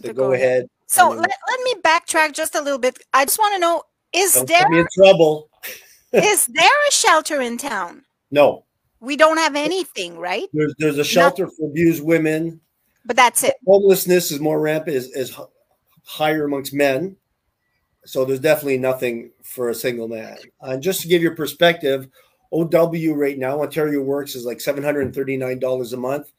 the 0.00 0.08
The 0.08 0.14
go 0.14 0.28
go 0.28 0.32
ahead. 0.32 0.68
So 0.86 1.08
let, 1.10 1.30
let 1.48 1.60
me 1.64 1.74
backtrack 1.82 2.32
just 2.32 2.54
a 2.54 2.60
little 2.62 2.78
bit. 2.78 2.98
I 3.12 3.24
just 3.24 3.38
want 3.38 3.54
to 3.54 3.60
know 3.60 3.82
is 4.12 4.34
don't 4.34 4.48
there 4.48 4.72
in 4.72 4.86
trouble. 4.94 5.50
is 6.12 6.46
there 6.46 6.66
a 6.88 6.92
shelter 6.92 7.40
in 7.40 7.58
town? 7.58 8.04
No, 8.30 8.64
We 9.00 9.16
don't 9.16 9.36
have 9.36 9.54
anything, 9.54 10.18
right? 10.18 10.48
there's 10.52 10.74
there's 10.78 10.98
a 10.98 11.04
shelter 11.04 11.48
for 11.48 11.68
abused 11.68 12.02
women. 12.02 12.60
But 13.04 13.16
that's 13.16 13.42
it. 13.44 13.54
Homelessness 13.66 14.30
is 14.30 14.40
more 14.40 14.60
rampant, 14.60 14.96
is, 14.96 15.08
is 15.16 15.36
higher 16.04 16.44
amongst 16.44 16.72
men. 16.74 17.16
So 18.04 18.24
there's 18.24 18.40
definitely 18.40 18.78
nothing 18.78 19.30
for 19.42 19.68
a 19.68 19.74
single 19.74 20.08
man. 20.08 20.38
And 20.62 20.82
just 20.82 21.02
to 21.02 21.08
give 21.08 21.22
you 21.22 21.30
perspective, 21.32 22.08
OW 22.52 23.14
right 23.14 23.38
now, 23.38 23.62
Ontario 23.62 24.02
Works 24.02 24.34
is 24.34 24.44
like 24.44 24.58
$739 24.58 25.92
a 25.92 25.96
month. 25.96 26.32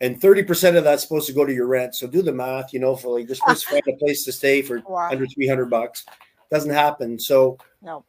And 0.00 0.20
30% 0.20 0.76
of 0.76 0.84
that's 0.84 1.02
supposed 1.02 1.26
to 1.26 1.32
go 1.32 1.44
to 1.44 1.52
your 1.52 1.66
rent. 1.66 1.92
So 1.94 2.06
do 2.06 2.22
the 2.22 2.32
math, 2.32 2.72
you 2.72 2.78
know, 2.80 2.94
for 2.94 3.18
like 3.18 3.28
supposed 3.34 3.62
to 3.66 3.70
find 3.70 3.82
a 3.88 3.96
place 3.96 4.24
to 4.24 4.32
stay 4.32 4.62
for 4.62 4.80
Wow. 4.86 5.08
under 5.10 5.26
300 5.26 5.68
bucks. 5.68 6.04
Doesn't 6.50 6.72
happen. 6.72 7.18
So 7.18 7.58
No. 7.82 8.04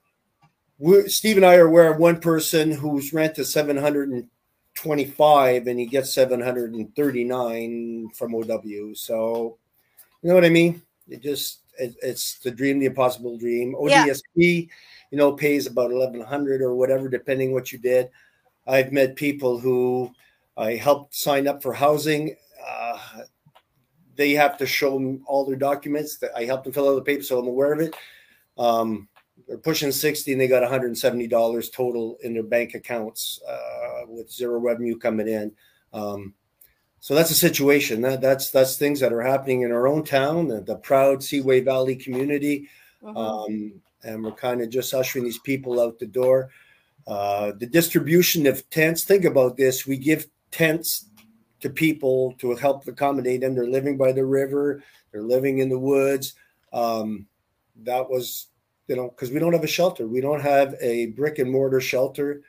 we 0.77 1.07
Steve 1.09 1.37
and 1.37 1.45
I 1.45 1.55
are 1.55 1.65
aware 1.67 1.91
of 1.91 1.97
one 1.99 2.19
person 2.19 2.71
whose 2.71 3.11
rent 3.13 3.39
is 3.39 3.51
725 3.51 5.67
and 5.67 5.79
he 5.79 5.85
gets 5.87 6.13
739 6.13 8.09
from 8.13 8.35
OW. 8.35 8.93
So 8.93 9.57
you 10.21 10.29
know 10.29 10.35
what 10.35 10.45
I 10.45 10.49
mean? 10.49 10.81
It 11.07 11.21
just 11.21 11.61
it, 11.79 11.95
it's 12.01 12.39
the 12.39 12.51
dream, 12.51 12.79
the 12.79 12.87
impossible 12.87 13.37
dream. 13.37 13.75
Yeah. 13.85 14.05
ODSP, 14.05 14.69
you 15.11 15.17
know, 15.17 15.31
pays 15.31 15.67
about 15.67 15.91
1100 15.91 16.61
or 16.61 16.75
whatever, 16.75 17.09
depending 17.09 17.53
what 17.53 17.71
you 17.71 17.79
did. 17.79 18.09
I've 18.67 18.91
met 18.91 19.15
people 19.15 19.59
who 19.59 20.11
I 20.57 20.75
helped 20.75 21.15
sign 21.15 21.47
up 21.47 21.63
for 21.63 21.73
housing. 21.73 22.35
Uh, 22.65 22.97
they 24.15 24.31
have 24.31 24.57
to 24.57 24.65
show 24.65 24.93
them 24.93 25.23
all 25.25 25.45
their 25.45 25.55
documents. 25.55 26.17
That 26.17 26.31
I 26.35 26.43
helped 26.43 26.65
them 26.65 26.73
fill 26.73 26.89
out 26.89 26.95
the 26.95 27.01
paper, 27.01 27.23
so 27.23 27.39
I'm 27.39 27.47
aware 27.47 27.73
of 27.73 27.79
it. 27.79 27.95
Um, 28.57 29.07
they're 29.47 29.57
pushing 29.57 29.91
60 29.91 30.33
and 30.33 30.41
they 30.41 30.47
got 30.47 30.69
$170 30.69 31.71
total 31.71 32.17
in 32.23 32.33
their 32.33 32.43
bank 32.43 32.75
accounts 32.75 33.39
uh, 33.47 34.01
with 34.07 34.31
zero 34.31 34.59
revenue 34.59 34.97
coming 34.97 35.27
in. 35.27 35.51
Um, 35.93 36.35
so 36.99 37.15
that's 37.15 37.31
a 37.31 37.35
situation 37.35 38.01
that 38.01 38.21
that's 38.21 38.51
that's 38.51 38.77
things 38.77 38.99
that 38.99 39.13
are 39.13 39.21
happening 39.21 39.61
in 39.61 39.71
our 39.71 39.87
own 39.87 40.03
town, 40.03 40.47
the, 40.47 40.61
the 40.61 40.75
proud 40.75 41.23
Seaway 41.23 41.61
Valley 41.61 41.95
community, 41.95 42.67
Mhm. 43.03 43.15
um, 43.17 43.73
and 44.03 44.23
we're 44.23 44.31
kind 44.31 44.61
of 44.61 44.69
just 44.69 44.93
ushering 44.93 45.23
these 45.25 45.39
people 45.39 45.79
out 45.79 45.99
the 45.99 46.05
door. 46.05 46.49
Uh, 47.07 47.53
the 47.57 47.65
distribution 47.65 48.45
of 48.45 48.69
tents. 48.69 49.03
Think 49.03 49.25
about 49.25 49.57
this: 49.57 49.87
we 49.87 49.97
give 49.97 50.27
tents 50.51 51.05
to 51.61 51.69
people 51.69 52.33
to 52.39 52.55
help 52.55 52.87
accommodate 52.87 53.41
them. 53.41 53.55
They're 53.55 53.67
living 53.67 53.97
by 53.97 54.11
the 54.11 54.25
river. 54.25 54.83
They're 55.11 55.23
living 55.23 55.59
in 55.59 55.69
the 55.69 55.79
woods. 55.79 56.33
Um, 56.71 57.27
that 57.83 58.09
was, 58.09 58.47
you 58.87 58.95
know, 58.95 59.09
because 59.09 59.31
we 59.31 59.39
don't 59.39 59.53
have 59.53 59.63
a 59.63 59.67
shelter. 59.67 60.07
We 60.07 60.21
don't 60.21 60.41
have 60.41 60.75
a 60.81 61.07
brick 61.07 61.39
and 61.39 61.51
mortar 61.51 61.81
shelter 61.81 62.41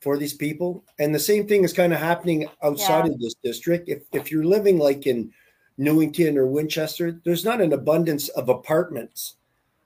for 0.00 0.16
these 0.16 0.34
people. 0.34 0.84
And 0.98 1.14
the 1.14 1.18
same 1.18 1.46
thing 1.46 1.64
is 1.64 1.72
kind 1.72 1.92
of 1.92 1.98
happening 1.98 2.46
outside 2.62 3.06
Yeah. 3.06 3.12
of 3.12 3.20
this 3.20 3.34
district. 3.42 3.88
If 3.88 4.02
if 4.12 4.30
you're 4.30 4.44
living 4.44 4.78
like 4.78 5.06
in 5.06 5.32
Newington 5.78 6.36
or 6.38 6.46
Winchester, 6.46 7.20
there's 7.24 7.44
not 7.44 7.60
an 7.60 7.72
abundance 7.72 8.28
of 8.30 8.48
apartments, 8.48 9.36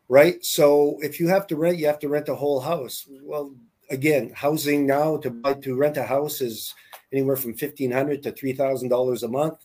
right? 0.08 0.44
So 0.44 0.98
if 1.02 1.20
you 1.20 1.28
have 1.28 1.46
to 1.48 1.56
rent, 1.56 1.78
you 1.78 1.86
have 1.86 1.98
to 2.00 2.08
rent 2.08 2.28
a 2.28 2.34
whole 2.34 2.60
house. 2.60 3.06
Well, 3.22 3.54
again, 3.90 4.32
housing 4.34 4.86
now 4.86 5.18
to 5.18 5.30
buy 5.30 5.54
to 5.54 5.76
rent 5.76 5.96
a 5.96 6.04
house 6.04 6.40
is 6.40 6.74
anywhere 7.12 7.36
from 7.36 7.54
fifteen 7.54 7.90
hundred 7.90 8.22
to 8.22 8.32
three 8.32 8.52
thousand 8.52 8.88
dollars 8.88 9.22
a 9.22 9.28
month. 9.28 9.58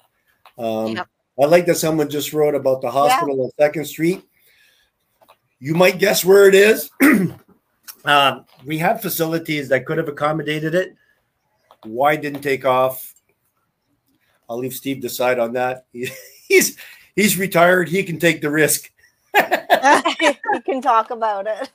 Um, 0.57 0.95
Yep. 0.95 1.07
I 1.41 1.45
like 1.45 1.65
that 1.67 1.75
someone 1.75 2.09
just 2.09 2.33
wrote 2.33 2.53
about 2.53 2.81
the 2.81 2.91
hospital 2.91 3.41
on 3.45 3.51
Second 3.57 3.85
Street. 3.85 4.23
You 5.59 5.73
might 5.73 5.97
guess 5.97 6.25
where 6.25 6.47
it 6.49 6.55
is. 6.55 6.89
um, 8.09 8.45
we 8.65 8.77
have 8.79 9.01
facilities 9.01 9.69
that 9.69 9.85
could 9.85 9.97
have 9.97 10.07
accommodated 10.07 10.73
it. 10.73 10.95
Why 11.83 12.15
didn't 12.15 12.41
take 12.41 12.65
off? 12.65 13.13
I'll 14.49 14.57
leave 14.57 14.73
Steve 14.73 14.99
decide 14.99 15.37
on 15.37 15.53
that. 15.53 15.85
he's 15.91 16.77
he's 17.15 17.37
retired. 17.37 17.87
He 17.87 18.03
can 18.03 18.17
take 18.17 18.41
the 18.41 18.49
risk. 18.49 18.91
you 19.33 20.61
can 20.65 20.81
talk 20.81 21.11
about 21.11 21.45
it. 21.47 21.71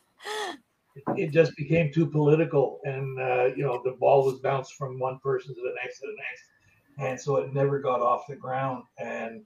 It 1.16 1.30
just 1.30 1.56
became 1.56 1.92
too 1.92 2.06
political, 2.06 2.80
and 2.84 3.20
uh, 3.20 3.44
you 3.56 3.64
know 3.64 3.80
the 3.84 3.96
ball 4.00 4.24
was 4.24 4.40
bounced 4.40 4.74
from 4.74 4.98
one 4.98 5.20
person 5.20 5.54
to 5.54 5.60
the 5.60 5.74
next 5.82 6.00
to 6.00 6.06
the 6.06 6.16
next, 6.16 7.08
and 7.10 7.20
so 7.20 7.36
it 7.36 7.54
never 7.54 7.78
got 7.78 8.00
off 8.00 8.26
the 8.28 8.36
ground. 8.36 8.82
And 8.98 9.42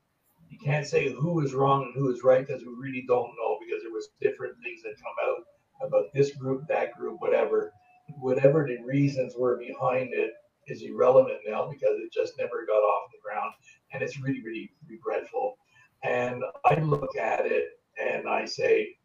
you 0.48 0.58
can't 0.58 0.86
say 0.86 1.12
who 1.12 1.40
is 1.40 1.52
wrong 1.52 1.82
and 1.82 1.94
who 1.94 2.10
is 2.10 2.24
right 2.24 2.46
because 2.46 2.62
we 2.62 2.72
really 2.78 3.04
don't 3.06 3.30
know 3.36 3.58
because 3.60 3.82
there 3.82 3.92
was 3.92 4.08
different 4.22 4.54
things 4.62 4.82
that 4.82 4.96
come 4.96 5.16
out 5.28 5.44
about 5.80 6.12
this 6.14 6.34
group, 6.34 6.66
that 6.68 6.94
group, 6.96 7.20
whatever. 7.20 7.72
Whatever 8.20 8.66
the 8.66 8.82
reasons 8.84 9.34
were 9.36 9.58
behind 9.58 10.14
it 10.14 10.32
is 10.66 10.82
irrelevant 10.82 11.38
now 11.46 11.68
because 11.70 11.98
it 11.98 12.12
just 12.12 12.38
never 12.38 12.64
got 12.66 12.78
off 12.78 13.10
the 13.12 13.18
ground, 13.22 13.52
and 13.92 14.02
it's 14.02 14.18
really, 14.18 14.42
really 14.42 14.72
regretful. 14.88 15.58
And 16.02 16.42
I 16.64 16.80
look 16.80 17.16
at 17.16 17.46
it 17.46 17.80
and 18.00 18.28
I 18.28 18.44
say, 18.44 18.96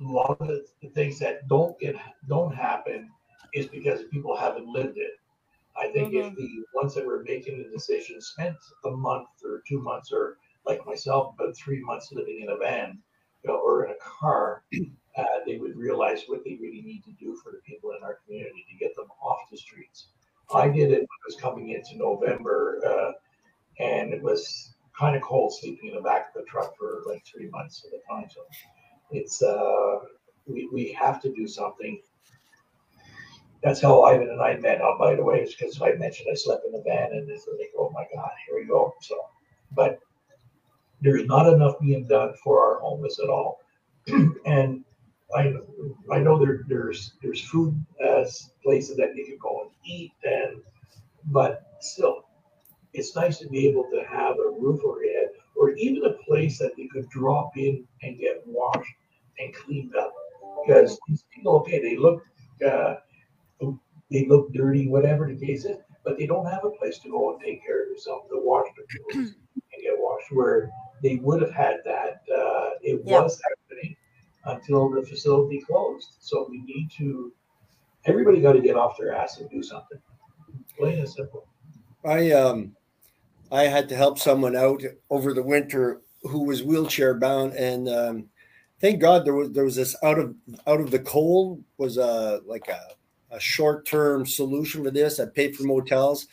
a 0.00 0.04
lot 0.04 0.36
of 0.40 0.48
the, 0.48 0.64
things 0.94 1.18
that 1.20 1.46
don't 1.48 1.78
get 1.78 1.94
don't 2.28 2.54
happen 2.54 3.08
is 3.54 3.66
because 3.66 4.02
people 4.10 4.36
haven't 4.36 4.66
lived 4.66 4.98
it. 4.98 5.12
I 5.76 5.88
think 5.88 6.12
if 6.12 6.26
mm-hmm. 6.26 6.34
the 6.34 6.64
ones 6.74 6.94
that 6.94 7.06
were 7.06 7.24
making 7.26 7.58
the 7.58 7.70
decision 7.74 8.20
spent 8.20 8.56
a 8.84 8.90
month 8.90 9.28
or 9.44 9.62
two 9.68 9.80
months 9.80 10.12
or 10.12 10.38
like 10.66 10.84
myself, 10.86 11.34
about 11.38 11.56
three 11.56 11.80
months 11.80 12.10
living 12.12 12.40
in 12.42 12.50
a 12.50 12.56
van 12.56 12.98
you 13.42 13.50
know, 13.50 13.58
or 13.58 13.84
in 13.84 13.92
a 13.92 13.94
car, 14.00 14.64
they 15.52 15.58
would 15.58 15.76
realize 15.76 16.22
what 16.26 16.42
they 16.44 16.58
really 16.60 16.80
need 16.82 17.04
to 17.04 17.12
do 17.12 17.36
for 17.42 17.52
the 17.52 17.58
people 17.58 17.90
in 17.90 18.02
our 18.02 18.18
community 18.24 18.64
to 18.70 18.76
get 18.76 18.96
them 18.96 19.08
off 19.22 19.40
the 19.50 19.56
streets. 19.56 20.08
I 20.54 20.68
did 20.68 20.90
it 20.90 21.00
when 21.00 21.02
it 21.02 21.26
was 21.26 21.36
coming 21.38 21.70
into 21.70 21.96
November, 21.96 22.80
uh, 22.86 23.12
and 23.82 24.14
it 24.14 24.22
was 24.22 24.74
kind 24.98 25.14
of 25.14 25.22
cold 25.22 25.54
sleeping 25.54 25.90
in 25.90 25.94
the 25.96 26.00
back 26.00 26.28
of 26.28 26.42
the 26.42 26.48
truck 26.48 26.74
for 26.78 27.02
like 27.06 27.24
three 27.26 27.48
months 27.50 27.84
at 27.86 27.98
a 27.98 28.00
time. 28.10 28.30
So 28.30 28.40
it's 29.10 29.42
uh, 29.42 29.98
we, 30.46 30.68
we 30.72 30.92
have 30.92 31.20
to 31.22 31.32
do 31.32 31.46
something. 31.46 32.00
That's 33.62 33.80
how 33.80 34.02
Ivan 34.02 34.30
and 34.30 34.40
I 34.40 34.56
met. 34.56 34.80
Oh, 34.82 34.96
by 34.98 35.14
the 35.14 35.22
way, 35.22 35.40
it's 35.40 35.54
because 35.54 35.80
I 35.82 35.92
mentioned 35.92 36.28
I 36.32 36.34
slept 36.34 36.64
in 36.66 36.72
the 36.72 36.82
van, 36.82 37.12
and 37.12 37.30
it's 37.30 37.46
like, 37.46 37.72
oh 37.78 37.90
my 37.90 38.06
god, 38.14 38.30
here 38.46 38.58
we 38.58 38.66
go. 38.66 38.94
So, 39.02 39.16
but 39.72 40.00
there's 41.02 41.26
not 41.26 41.52
enough 41.52 41.78
being 41.78 42.06
done 42.06 42.34
for 42.42 42.60
our 42.60 42.80
homeless 42.80 43.18
at 43.22 43.28
all, 43.28 43.60
and 44.46 44.84
I 45.36 45.54
I 46.10 46.18
know 46.18 46.38
there 46.38 46.60
there's 46.68 47.12
there's 47.22 47.42
food 47.42 47.74
as 48.06 48.50
places 48.64 48.96
that 48.96 49.14
they 49.14 49.22
can 49.24 49.38
go 49.42 49.62
and 49.62 49.70
eat, 49.84 50.12
and 50.24 50.62
but 51.26 51.62
still, 51.80 52.24
it's 52.92 53.16
nice 53.16 53.38
to 53.38 53.48
be 53.48 53.66
able 53.68 53.84
to 53.92 54.04
have 54.10 54.36
a 54.38 54.50
roof 54.60 54.80
over 54.84 55.04
your 55.04 55.14
head, 55.14 55.28
or 55.56 55.70
even 55.72 56.04
a 56.04 56.14
place 56.24 56.58
that 56.58 56.72
they 56.76 56.88
could 56.88 57.08
drop 57.10 57.56
in 57.56 57.86
and 58.02 58.18
get 58.18 58.42
washed 58.46 58.94
and 59.38 59.54
cleaned 59.54 59.94
up. 59.96 60.12
Because 60.66 60.98
these 61.08 61.24
people, 61.34 61.56
okay, 61.60 61.80
they 61.80 61.96
look 61.96 62.22
uh, 62.66 62.96
they 64.10 64.26
look 64.26 64.52
dirty, 64.52 64.88
whatever 64.88 65.26
the 65.26 65.46
case 65.46 65.64
is, 65.64 65.76
but 66.04 66.18
they 66.18 66.26
don't 66.26 66.46
have 66.46 66.64
a 66.64 66.70
place 66.70 66.98
to 67.00 67.10
go 67.10 67.32
and 67.32 67.40
take 67.40 67.64
care 67.64 67.82
of 67.84 67.88
themselves, 67.88 68.28
to 68.30 68.40
wash 68.44 68.66
their 68.76 68.86
clothes 68.96 69.34
and 69.72 69.82
get 69.82 69.94
washed. 69.98 70.32
Where 70.32 70.70
they 71.02 71.16
would 71.16 71.40
have 71.42 71.52
had 71.52 71.78
that, 71.84 72.22
uh, 72.34 72.70
it 72.82 73.02
Yeah. 73.04 73.20
was 73.22 73.40
happening 73.42 73.61
until 74.46 74.90
the 74.90 75.02
facility 75.02 75.60
closed. 75.60 76.16
So 76.20 76.46
we 76.50 76.62
need 76.62 76.90
to. 76.98 77.32
Everybody 78.04 78.40
got 78.40 78.52
to 78.52 78.60
get 78.60 78.76
off 78.76 78.98
their 78.98 79.14
ass 79.14 79.38
and 79.38 79.48
do 79.48 79.62
something. 79.62 79.98
Plain 80.76 80.98
and 80.98 81.08
simple. 81.08 81.46
I 82.04 82.32
um 82.32 82.74
I 83.50 83.64
had 83.64 83.88
to 83.90 83.96
help 83.96 84.18
someone 84.18 84.56
out 84.56 84.82
over 85.10 85.32
the 85.32 85.42
winter 85.42 86.00
who 86.22 86.44
was 86.44 86.62
wheelchair 86.62 87.14
bound 87.14 87.52
and 87.54 87.88
um 87.88 88.28
thank 88.80 89.00
God 89.00 89.24
there 89.24 89.34
was 89.34 89.52
there 89.52 89.64
was 89.64 89.76
this 89.76 89.96
out 90.02 90.18
of 90.18 90.34
out 90.66 90.80
of 90.80 90.90
the 90.90 90.98
cold 90.98 91.62
was 91.78 91.96
a 91.96 92.40
like 92.44 92.68
a, 92.68 93.34
a 93.34 93.40
short 93.40 93.86
term 93.86 94.26
solution 94.26 94.84
for 94.84 94.90
this. 94.90 95.20
I 95.20 95.26
paid 95.26 95.56
for 95.56 95.64
motels. 95.64 96.26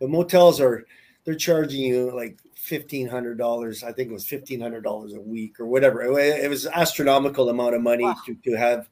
But 0.00 0.10
motels 0.10 0.60
are 0.60 0.84
they're 1.24 1.36
charging 1.36 1.82
you 1.82 2.10
like 2.14 2.38
fifteen 2.62 3.08
hundred 3.08 3.38
dollars. 3.38 3.82
I 3.82 3.92
think 3.92 4.10
it 4.10 4.14
was 4.14 4.26
fifteen 4.26 4.60
hundred 4.60 4.84
dollars 4.84 5.14
a 5.14 5.20
week 5.20 5.58
or 5.60 5.66
whatever. 5.66 6.02
It, 6.02 6.44
it 6.44 6.48
was 6.48 6.66
astronomical 6.66 7.48
amount 7.48 7.74
of 7.74 7.82
money 7.82 8.04
Wow. 8.04 8.16
to, 8.26 8.34
to 8.44 8.54
have 8.54 8.88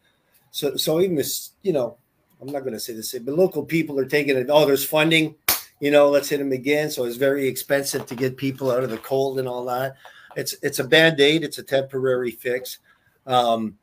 so 0.51 0.77
so 0.77 1.01
even 1.01 1.17
this, 1.17 1.51
you 1.63 1.73
know, 1.73 1.97
I'm 2.41 2.49
not 2.49 2.65
gonna 2.65 2.81
say 2.81 2.93
this, 2.95 3.13
but 3.13 3.35
local 3.35 3.65
people 3.65 3.99
are 3.99 4.05
taking 4.05 4.37
it. 4.37 4.49
Oh, 4.51 4.67
there's 4.67 4.85
funding 4.85 5.35
you 5.81 5.91
know, 5.91 6.11
let's 6.11 6.29
hit 6.29 6.39
them 6.39 6.53
again. 6.53 6.91
So 6.91 7.05
it's 7.05 7.17
very 7.17 7.49
expensive 7.49 8.07
to 8.07 8.15
get 8.15 8.37
people 8.37 8.71
out 8.71 8.85
of 8.85 8.91
the 8.91 8.99
cold 8.99 9.39
and 9.39 9.49
all 9.49 9.65
that. 9.65 9.97
It's 10.37 10.55
it's 10.63 10.79
a 10.79 10.85
band 10.85 11.21
aid. 11.21 11.43
It's 11.43 11.59
a 11.59 11.63
temporary 11.63 12.31
fix. 12.31 12.79
Um, 13.27 13.79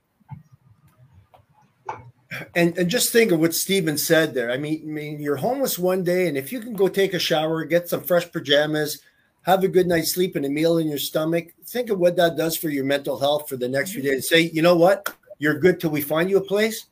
and 2.55 2.77
and 2.77 2.89
just 2.89 3.11
think 3.11 3.31
of 3.31 3.39
what 3.39 3.55
Steven 3.55 3.97
said 3.97 4.33
there. 4.33 4.51
I 4.51 4.57
mean, 4.57 4.81
I 4.83 4.85
mean, 4.85 5.19
you're 5.19 5.35
homeless 5.37 5.79
one 5.79 6.03
day, 6.03 6.27
and 6.27 6.37
if 6.37 6.51
you 6.51 6.59
can 6.59 6.73
go 6.73 6.87
take 6.87 7.13
a 7.13 7.19
shower, 7.19 7.65
get 7.65 7.89
some 7.89 8.03
fresh 8.03 8.31
pajamas, 8.31 9.01
have 9.47 9.63
a 9.63 9.67
good 9.67 9.87
night's 9.87 10.11
sleep, 10.11 10.35
and 10.35 10.45
a 10.45 10.49
meal 10.49 10.77
in 10.77 10.89
your 10.89 10.97
stomach, 10.97 11.47
think 11.65 11.89
of 11.89 11.99
what 11.99 12.17
that 12.17 12.35
does 12.35 12.57
for 12.57 12.69
your 12.69 12.83
mental 12.83 13.17
health 13.17 13.47
for 13.47 13.55
the 13.55 13.67
next 13.67 13.93
few 13.93 14.01
days. 14.01 14.27
Say, 14.27 14.41
you 14.41 14.61
know 14.61 14.75
what, 14.75 15.15
you're 15.39 15.57
good 15.57 15.79
till 15.79 15.89
we 15.89 16.01
find 16.01 16.29
you 16.29 16.37
a 16.37 16.41
place. 16.41 16.87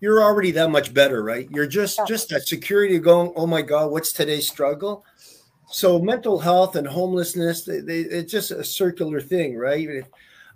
You're 0.00 0.22
already 0.22 0.50
that 0.52 0.70
much 0.70 0.94
better, 0.94 1.22
right? 1.22 1.48
You're 1.50 1.66
just 1.66 2.00
just 2.06 2.30
that 2.30 2.46
security 2.46 2.98
going. 2.98 3.32
Oh 3.36 3.46
my 3.46 3.62
God, 3.62 3.90
what's 3.90 4.12
today's 4.12 4.48
struggle? 4.48 5.04
So 5.70 5.98
mental 5.98 6.38
health 6.38 6.76
and 6.76 6.86
homelessness, 6.86 7.64
they, 7.64 7.80
they, 7.80 7.98
it's 8.00 8.32
just 8.32 8.52
a 8.52 8.64
circular 8.64 9.20
thing, 9.20 9.56
right? 9.56 10.04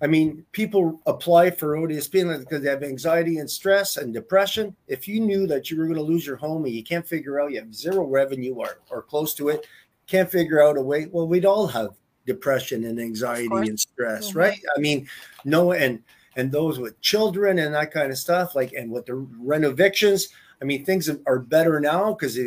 I 0.00 0.06
mean, 0.06 0.44
people 0.52 1.00
apply 1.06 1.50
for 1.50 1.76
ODSP 1.76 2.40
because 2.40 2.62
they 2.62 2.70
have 2.70 2.82
anxiety 2.82 3.38
and 3.38 3.48
stress 3.48 3.98
and 3.98 4.12
depression. 4.12 4.74
If 4.88 5.06
you 5.06 5.20
knew 5.20 5.46
that 5.46 5.70
you 5.70 5.78
were 5.78 5.84
going 5.84 5.96
to 5.96 6.02
lose 6.02 6.26
your 6.26 6.36
home 6.36 6.64
and 6.64 6.74
you 6.74 6.82
can't 6.82 7.06
figure 7.06 7.40
out, 7.40 7.52
you 7.52 7.60
have 7.60 7.74
zero 7.74 8.04
revenue 8.06 8.54
or, 8.54 8.78
or 8.90 9.02
close 9.02 9.34
to 9.34 9.50
it, 9.50 9.66
can't 10.06 10.30
figure 10.30 10.62
out 10.62 10.76
a 10.76 10.82
way, 10.82 11.06
well, 11.10 11.26
we'd 11.26 11.46
all 11.46 11.66
have 11.66 11.90
depression 12.26 12.84
and 12.84 13.00
anxiety 13.00 13.48
and 13.52 13.78
stress, 13.78 14.28
mm-hmm. 14.30 14.38
right? 14.38 14.60
I 14.76 14.80
mean, 14.80 15.08
no, 15.44 15.72
and 15.72 16.02
and 16.36 16.50
those 16.50 16.78
with 16.78 17.00
children 17.00 17.58
and 17.58 17.74
that 17.74 17.90
kind 17.92 18.10
of 18.10 18.18
stuff, 18.18 18.54
like, 18.54 18.72
and 18.72 18.90
with 18.90 19.06
the 19.06 19.14
rent 19.14 19.64
evictions, 19.64 20.28
I 20.60 20.64
mean, 20.64 20.84
things 20.84 21.10
are 21.26 21.38
better 21.38 21.80
now 21.80 22.14
because 22.14 22.38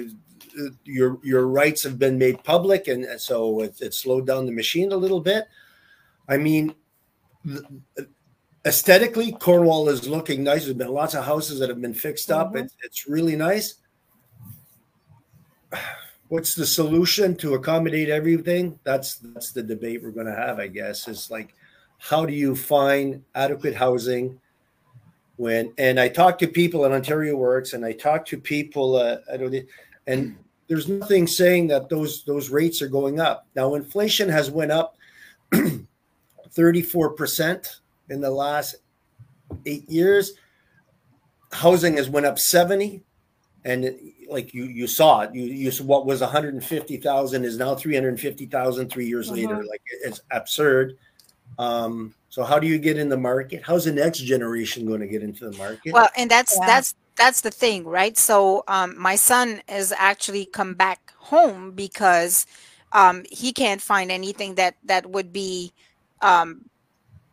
your 0.85 1.19
your 1.23 1.47
rights 1.47 1.83
have 1.83 1.99
been 1.99 2.17
made 2.17 2.43
public, 2.43 2.87
and 2.87 3.19
so 3.19 3.61
it, 3.61 3.81
it 3.81 3.93
slowed 3.93 4.25
down 4.25 4.45
the 4.45 4.51
machine 4.51 4.91
a 4.91 4.97
little 4.97 5.19
bit. 5.19 5.45
I 6.27 6.37
mean, 6.37 6.73
aesthetically, 8.65 9.33
Cornwall 9.33 9.89
is 9.89 10.07
looking 10.07 10.43
nice. 10.43 10.63
There's 10.63 10.77
been 10.77 10.87
lots 10.87 11.13
of 11.13 11.25
houses 11.25 11.59
that 11.59 11.69
have 11.69 11.81
been 11.81 11.93
fixed 11.93 12.31
up. 12.31 12.49
Mm-hmm. 12.49 12.65
It's, 12.65 12.75
it's 12.83 13.07
really 13.07 13.35
nice. 13.35 13.75
What's 16.35 16.53
the 16.53 16.65
solution 16.65 17.37
to 17.37 17.53
accommodate 17.53 18.09
everything? 18.09 18.77
That's 18.83 19.19
that's 19.19 19.53
the 19.53 19.63
debate 19.63 20.03
we're 20.03 20.11
going 20.11 20.25
to 20.25 20.35
have, 20.35 20.59
I 20.59 20.67
guess. 20.67 21.07
Is 21.07 21.31
like, 21.31 21.55
how 21.97 22.25
do 22.25 22.33
you 22.33 22.57
find 22.57 23.23
adequate 23.35 23.73
housing? 23.73 24.41
When 25.37 25.71
and 25.77 25.97
I 25.97 26.09
talk 26.09 26.37
to 26.39 26.47
people 26.47 26.83
at 26.83 26.91
Ontario 26.91 27.37
Works, 27.37 27.71
and 27.71 27.85
I 27.85 27.93
talk 27.93 28.25
to 28.25 28.37
people. 28.37 28.97
Uh, 28.97 29.19
I 29.31 29.37
don't, 29.37 29.55
and 30.07 30.35
there's 30.67 30.89
nothing 30.89 31.25
saying 31.25 31.67
that 31.67 31.87
those 31.87 32.25
those 32.25 32.49
rates 32.49 32.81
are 32.81 32.89
going 32.89 33.21
up. 33.21 33.47
Now, 33.55 33.75
inflation 33.75 34.27
has 34.27 34.51
went 34.51 34.73
up 34.73 34.97
34% 35.53 37.79
in 38.09 38.19
the 38.19 38.29
last 38.29 38.75
eight 39.65 39.89
years. 39.89 40.33
Housing 41.53 41.95
has 41.95 42.09
went 42.09 42.25
up 42.25 42.37
70. 42.37 43.01
And 43.65 43.85
it, 43.85 43.99
like 44.29 44.53
you, 44.53 44.65
you 44.65 44.87
saw 44.87 45.21
it, 45.21 45.35
you, 45.35 45.43
you 45.43 45.71
what 45.83 46.05
was 46.05 46.21
150,000 46.21 47.43
is 47.43 47.57
now 47.57 47.75
350,000 47.75 48.89
three 48.89 49.07
years 49.07 49.27
mm-hmm. 49.27 49.35
later. 49.35 49.63
Like 49.63 49.81
it's 50.03 50.21
absurd. 50.31 50.97
Um, 51.59 52.13
so 52.29 52.43
how 52.43 52.59
do 52.59 52.67
you 52.67 52.77
get 52.77 52.97
in 52.97 53.09
the 53.09 53.17
market? 53.17 53.63
How's 53.63 53.85
the 53.85 53.91
next 53.91 54.19
generation 54.19 54.85
going 54.85 55.01
to 55.01 55.07
get 55.07 55.23
into 55.23 55.49
the 55.49 55.57
market? 55.57 55.93
Well, 55.93 56.09
and 56.15 56.29
that's 56.29 56.55
yeah. 56.59 56.67
that's 56.67 56.95
that's 57.15 57.41
the 57.41 57.51
thing, 57.51 57.85
right? 57.85 58.17
So 58.17 58.63
um, 58.67 58.99
my 58.99 59.15
son 59.15 59.61
has 59.67 59.93
actually 59.97 60.45
come 60.45 60.73
back 60.73 61.13
home 61.17 61.71
because 61.71 62.45
um, 62.91 63.23
he 63.31 63.53
can't 63.53 63.81
find 63.81 64.11
anything 64.11 64.55
that 64.55 64.75
that 64.83 65.09
would 65.09 65.31
be 65.31 65.71
um, 66.21 66.69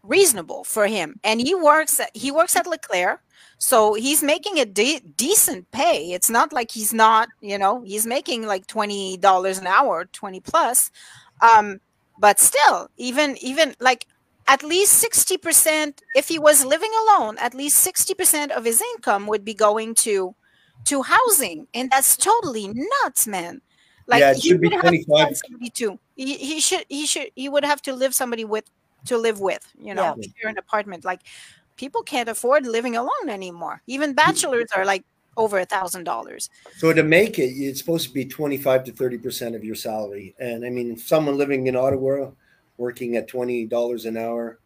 reasonable 0.03 0.65
for 0.65 0.87
him. 0.87 1.19
And 1.25 1.41
he 1.41 1.55
works 1.55 2.01
at, 2.01 2.11
he 2.15 2.31
works 2.31 2.57
at 2.57 2.67
Leclerc, 2.67 3.21
so 3.63 3.95
he's 3.95 4.25
making 4.25 4.59
a 4.59 4.65
de- 4.65 4.99
decent 5.17 5.71
pay. 5.71 6.13
It's 6.13 6.29
not 6.29 6.53
like 6.53 6.73
he's 6.73 6.93
not, 6.93 7.29
you 7.41 7.57
know, 7.57 7.81
he's 7.83 8.05
making 8.05 8.45
like 8.45 8.67
twenty 8.67 9.17
dollars 9.17 9.59
an 9.59 9.69
hour, 9.69 10.07
twenty 10.07 10.41
plus. 10.41 10.91
Um, 11.41 11.81
but 12.19 12.41
still, 12.41 12.89
even 12.97 13.37
even 13.41 13.77
like 13.79 14.09
at 14.49 14.65
least 14.65 15.01
60% 15.01 16.01
if 16.17 16.27
he 16.27 16.37
was 16.37 16.65
living 16.65 16.91
alone 17.03 17.39
at 17.39 17.55
least 17.55 17.87
60% 17.87 18.51
of 18.51 18.65
his 18.65 18.83
income 18.95 19.29
would 19.29 19.45
be 19.45 19.55
going 19.55 19.95
to 19.95 20.35
to 20.87 21.01
housing 21.01 21.69
and 21.73 21.89
that's 21.93 22.17
totally 22.17 22.67
nuts 23.05 23.29
man 23.29 23.61
like 24.09 24.19
yeah, 24.19 24.35
he 24.35 24.53
would 24.53 24.73
have 24.73 24.83
to 24.83 25.35
somebody 25.37 25.71
too 25.71 25.97
he, 26.17 26.37
he 26.39 26.59
should 26.59 26.85
he 26.89 27.07
should 27.07 27.31
he 27.37 27.49
would 27.49 27.65
have 27.65 27.81
to 27.81 27.95
live 27.95 28.13
somebody 28.13 28.45
with 28.45 28.65
to 29.07 29.19
live 29.19 29.41
with, 29.41 29.67
you 29.79 29.95
know, 29.95 30.15
yeah. 30.17 30.29
share 30.41 30.51
an 30.51 30.59
apartment. 30.59 31.05
Like 31.05 31.23
people 31.77 32.03
can't 32.03 32.29
afford 32.29 32.67
living 32.67 32.97
alone 32.97 33.29
anymore. 33.29 33.83
Even 33.87 34.15
bachelors 34.15 34.69
are 34.77 34.85
like 34.85 35.05
over 35.37 35.59
a 35.59 35.65
thousand 35.65 36.05
dollars. 36.05 36.51
So 36.77 36.93
to 36.93 37.03
make 37.03 37.39
it, 37.39 37.51
it's 37.51 37.81
supposed 37.81 38.09
to 38.09 38.15
be 38.15 38.25
25 38.25 38.85
to 38.85 38.93
30 38.93 39.19
percent 39.19 39.55
of 39.55 39.65
your 39.65 39.75
salary. 39.75 40.35
And 40.39 40.65
I 40.65 40.71
mean, 40.71 40.97
someone 40.97 41.39
living 41.39 41.67
in 41.67 41.77
Ottawa 41.77 42.31
working 42.79 43.17
at 43.17 43.29
$20 43.29 44.07
an 44.07 44.17
hour, 44.17 44.59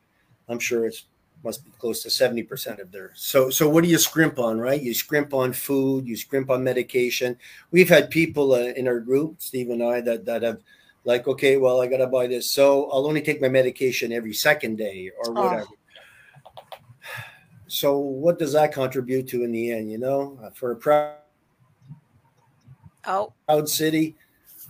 I'm 0.49 0.59
sure 0.59 0.87
it's 0.87 1.05
must 1.45 1.65
be 1.65 1.71
close 1.79 2.03
to 2.03 2.09
70% 2.09 2.81
of 2.81 2.91
their 2.91 3.13
so 3.15 3.51
so 3.51 3.69
what 3.69 3.85
do 3.85 3.91
you 3.91 3.99
scrimp 3.99 4.39
on 4.39 4.59
right 4.59 4.83
you 4.83 4.93
scrimp 4.93 5.33
on 5.33 5.53
food 5.53 6.07
you 6.07 6.17
scrimp 6.17 6.51
on 6.51 6.65
medication 6.65 7.37
we've 7.71 7.89
had 7.89 8.11
people 8.11 8.53
uh, 8.53 8.73
in 8.75 8.89
our 8.89 8.99
group 8.99 9.41
steve 9.41 9.71
and 9.71 9.83
i 9.83 10.01
that 10.01 10.25
that 10.25 10.43
have 10.43 10.61
like 11.05 11.29
okay 11.29 11.57
well 11.57 11.81
i 11.81 11.87
gotta 11.87 12.07
buy 12.07 12.27
this 12.27 12.51
so 12.51 12.91
i'll 12.91 13.07
only 13.07 13.23
take 13.23 13.41
my 13.41 13.49
medication 13.49 14.13
every 14.13 14.33
second 14.33 14.77
day 14.77 15.11
or 15.19 15.29
oh. 15.29 15.43
whatever 15.43 15.69
oh. 15.71 15.77
So 17.67 17.99
what 17.99 18.39
does 18.39 18.53
that 18.53 18.73
contribute 18.73 19.27
to 19.27 19.45
in 19.45 19.53
the 19.53 19.73
end 19.73 19.91
you 19.91 19.99
know 19.99 20.39
uh, 20.43 20.51
for 20.51 20.73
a 20.73 20.77
proud 20.77 21.15
oh. 23.07 23.33
proud 23.47 23.69
city 23.69 24.15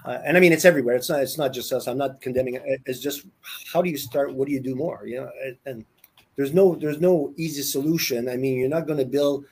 uh, 0.04 0.18
and 0.24 0.36
i 0.36 0.40
mean 0.40 0.52
it's 0.52 0.64
everywhere 0.64 0.94
it's 0.94 1.08
not 1.08 1.20
it's 1.20 1.38
not 1.38 1.52
just 1.52 1.72
us 1.72 1.86
i'm 1.86 1.98
not 1.98 2.20
condemning 2.20 2.54
it 2.54 2.62
it's 2.86 3.00
just 3.00 3.26
how 3.72 3.82
do 3.82 3.90
you 3.90 3.96
start 3.98 4.32
what 4.34 4.46
do 4.46 4.52
you 4.52 4.60
do 4.60 4.74
more 4.74 5.02
you 5.06 5.20
know 5.20 5.30
and 5.66 5.84
there's 6.36 6.54
no 6.54 6.74
there's 6.74 7.00
no 7.00 7.32
easy 7.36 7.62
solution 7.62 8.28
i 8.28 8.36
mean 8.36 8.58
you're 8.58 8.68
not 8.68 8.86
going 8.86 8.98
to 8.98 9.04
build 9.04 9.44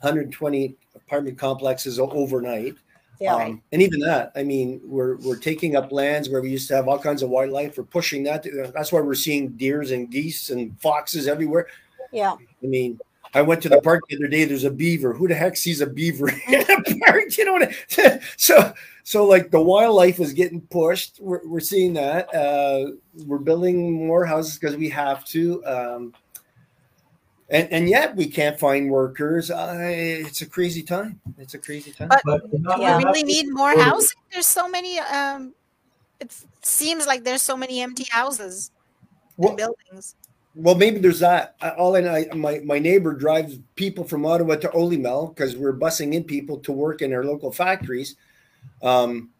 120 0.00 0.74
apartment 0.94 1.38
complexes 1.38 1.98
overnight 1.98 2.74
yeah. 3.20 3.34
Um, 3.34 3.62
and 3.70 3.82
even 3.82 4.00
that, 4.00 4.32
I 4.34 4.42
mean, 4.42 4.80
we're 4.82 5.16
we're 5.18 5.36
taking 5.36 5.76
up 5.76 5.92
lands 5.92 6.30
where 6.30 6.40
we 6.40 6.50
used 6.50 6.68
to 6.68 6.74
have 6.74 6.88
all 6.88 6.98
kinds 6.98 7.22
of 7.22 7.28
wildlife. 7.28 7.76
We're 7.76 7.84
pushing 7.84 8.22
that. 8.24 8.42
To, 8.44 8.72
that's 8.74 8.92
why 8.92 9.00
we're 9.00 9.14
seeing 9.14 9.50
deers 9.50 9.90
and 9.90 10.10
geese 10.10 10.48
and 10.48 10.74
foxes 10.80 11.28
everywhere. 11.28 11.66
Yeah. 12.12 12.36
I 12.62 12.66
mean, 12.66 12.98
I 13.34 13.42
went 13.42 13.62
to 13.62 13.68
the 13.68 13.80
park 13.80 14.02
the 14.08 14.16
other 14.16 14.26
day. 14.26 14.44
There's 14.44 14.64
a 14.64 14.70
beaver. 14.70 15.12
Who 15.12 15.28
the 15.28 15.34
heck 15.34 15.56
sees 15.56 15.80
a 15.80 15.86
beaver 15.86 16.28
in 16.48 16.60
a 16.62 16.98
park? 17.06 17.36
You 17.36 17.44
know 17.44 17.52
what? 17.52 17.74
I, 17.98 18.20
so 18.36 18.72
so 19.04 19.24
like 19.24 19.50
the 19.50 19.60
wildlife 19.60 20.20
is 20.20 20.32
getting 20.32 20.60
pushed. 20.62 21.20
We're 21.20 21.46
we're 21.46 21.60
seeing 21.60 21.94
that. 21.94 22.34
Uh, 22.34 22.92
we're 23.26 23.38
building 23.38 24.06
more 24.06 24.24
houses 24.24 24.58
because 24.58 24.76
we 24.76 24.88
have 24.88 25.24
to. 25.26 25.64
Um, 25.64 26.14
and 27.50 27.68
and 27.72 27.88
yet 27.88 28.14
we 28.16 28.26
can't 28.26 28.58
find 28.58 28.90
workers. 28.90 29.50
Uh, 29.50 29.76
it's 29.80 30.42
a 30.42 30.46
crazy 30.46 30.82
time. 30.82 31.20
It's 31.38 31.54
a 31.54 31.58
crazy 31.58 31.92
time. 31.92 32.08
But, 32.08 32.22
but 32.24 32.80
yeah. 32.80 32.96
we 32.98 33.04
really 33.04 33.22
need 33.24 33.46
more 33.50 33.76
housing. 33.78 34.18
There's 34.32 34.46
so 34.46 34.68
many. 34.68 34.98
Um, 34.98 35.54
it 36.20 36.34
seems 36.62 37.06
like 37.06 37.24
there's 37.24 37.42
so 37.42 37.56
many 37.56 37.80
empty 37.80 38.06
houses 38.10 38.70
well, 39.36 39.56
buildings. 39.56 40.14
Well, 40.54 40.74
maybe 40.74 40.98
there's 40.98 41.20
that. 41.20 41.54
All 41.78 41.96
I 41.96 42.26
my 42.34 42.60
my 42.64 42.78
neighbor 42.78 43.14
drives 43.14 43.58
people 43.76 44.04
from 44.04 44.26
Ottawa 44.26 44.56
to 44.56 44.68
Olymel 44.68 45.34
because 45.34 45.56
we're 45.56 45.76
busing 45.76 46.12
in 46.14 46.24
people 46.24 46.58
to 46.60 46.72
work 46.72 47.02
in 47.02 47.12
our 47.12 47.24
local 47.24 47.52
factories. 47.52 48.16
Um, 48.82 49.30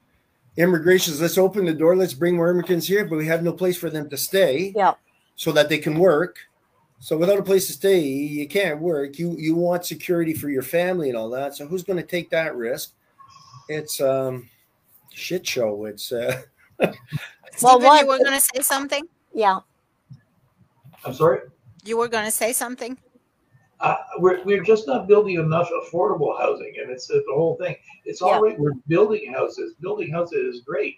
immigrations. 0.56 1.20
Let's 1.20 1.36
open 1.36 1.64
the 1.64 1.74
door. 1.74 1.96
Let's 1.96 2.14
bring 2.14 2.36
more 2.36 2.50
immigrants 2.50 2.86
here, 2.86 3.04
but 3.04 3.16
we 3.16 3.26
have 3.26 3.42
no 3.42 3.52
place 3.52 3.76
for 3.76 3.90
them 3.90 4.08
to 4.10 4.16
stay. 4.16 4.72
Yeah. 4.76 4.94
So 5.34 5.52
that 5.52 5.68
they 5.68 5.78
can 5.78 5.98
work 5.98 6.38
so 7.02 7.16
without 7.16 7.38
a 7.38 7.42
place 7.42 7.66
to 7.68 7.72
stay, 7.72 8.00
you 8.00 8.46
can't 8.46 8.78
work. 8.78 9.18
You 9.18 9.34
you 9.38 9.56
want 9.56 9.86
security 9.86 10.34
for 10.34 10.50
your 10.50 10.62
family 10.62 11.08
and 11.08 11.16
all 11.16 11.30
that. 11.30 11.56
So 11.56 11.66
who's 11.66 11.82
going 11.82 11.96
to 11.96 12.06
take 12.06 12.28
that 12.30 12.54
risk? 12.54 12.92
It's 13.70 14.02
um 14.02 14.50
shit 15.10 15.46
show. 15.46 15.86
It's 15.86 16.12
uh 16.12 16.42
well, 17.62 17.80
what 17.80 18.02
you 18.02 18.06
were 18.06 18.18
going 18.18 18.38
to 18.38 18.40
say 18.40 18.60
something? 18.60 19.08
Yeah. 19.32 19.60
I'm 21.04 21.14
sorry. 21.14 21.40
You 21.84 21.96
were 21.96 22.08
going 22.08 22.24
to 22.24 22.30
say 22.30 22.52
something. 22.52 22.98
Uh, 23.80 23.96
we're, 24.18 24.44
we're 24.44 24.62
just 24.62 24.86
not 24.86 25.08
building 25.08 25.36
enough 25.36 25.70
affordable 25.70 26.38
housing, 26.38 26.74
and 26.80 26.90
it's, 26.90 27.06
the 27.06 27.22
whole 27.32 27.56
thing. 27.56 27.76
It's 28.04 28.20
all 28.20 28.32
yeah. 28.32 28.40
right. 28.40 28.58
We're 28.58 28.74
building 28.88 29.32
houses. 29.32 29.74
Building 29.80 30.12
houses 30.12 30.56
is 30.56 30.62
great, 30.62 30.96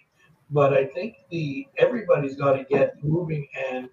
but 0.49 0.73
I 0.73 0.85
think 0.85 1.15
the 1.29 1.65
everybody's 1.77 2.35
got 2.35 2.53
to 2.53 2.65
get 2.65 3.01
moving 3.01 3.47
and 3.69 3.87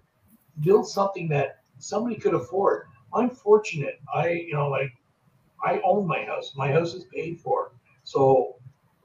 build 0.59 0.89
something 0.89 1.29
that 1.29 1.59
somebody 1.79 2.15
could 2.15 2.33
afford. 2.33 2.87
I'm 3.13 3.29
fortunate. 3.29 4.01
I, 4.13 4.29
you 4.29 4.53
know, 4.53 4.69
like 4.69 4.91
I 5.63 5.81
own 5.85 6.05
my 6.05 6.23
house. 6.23 6.53
My 6.55 6.71
house 6.71 6.93
is 6.93 7.05
paid 7.13 7.39
for. 7.39 7.71
So, 8.03 8.55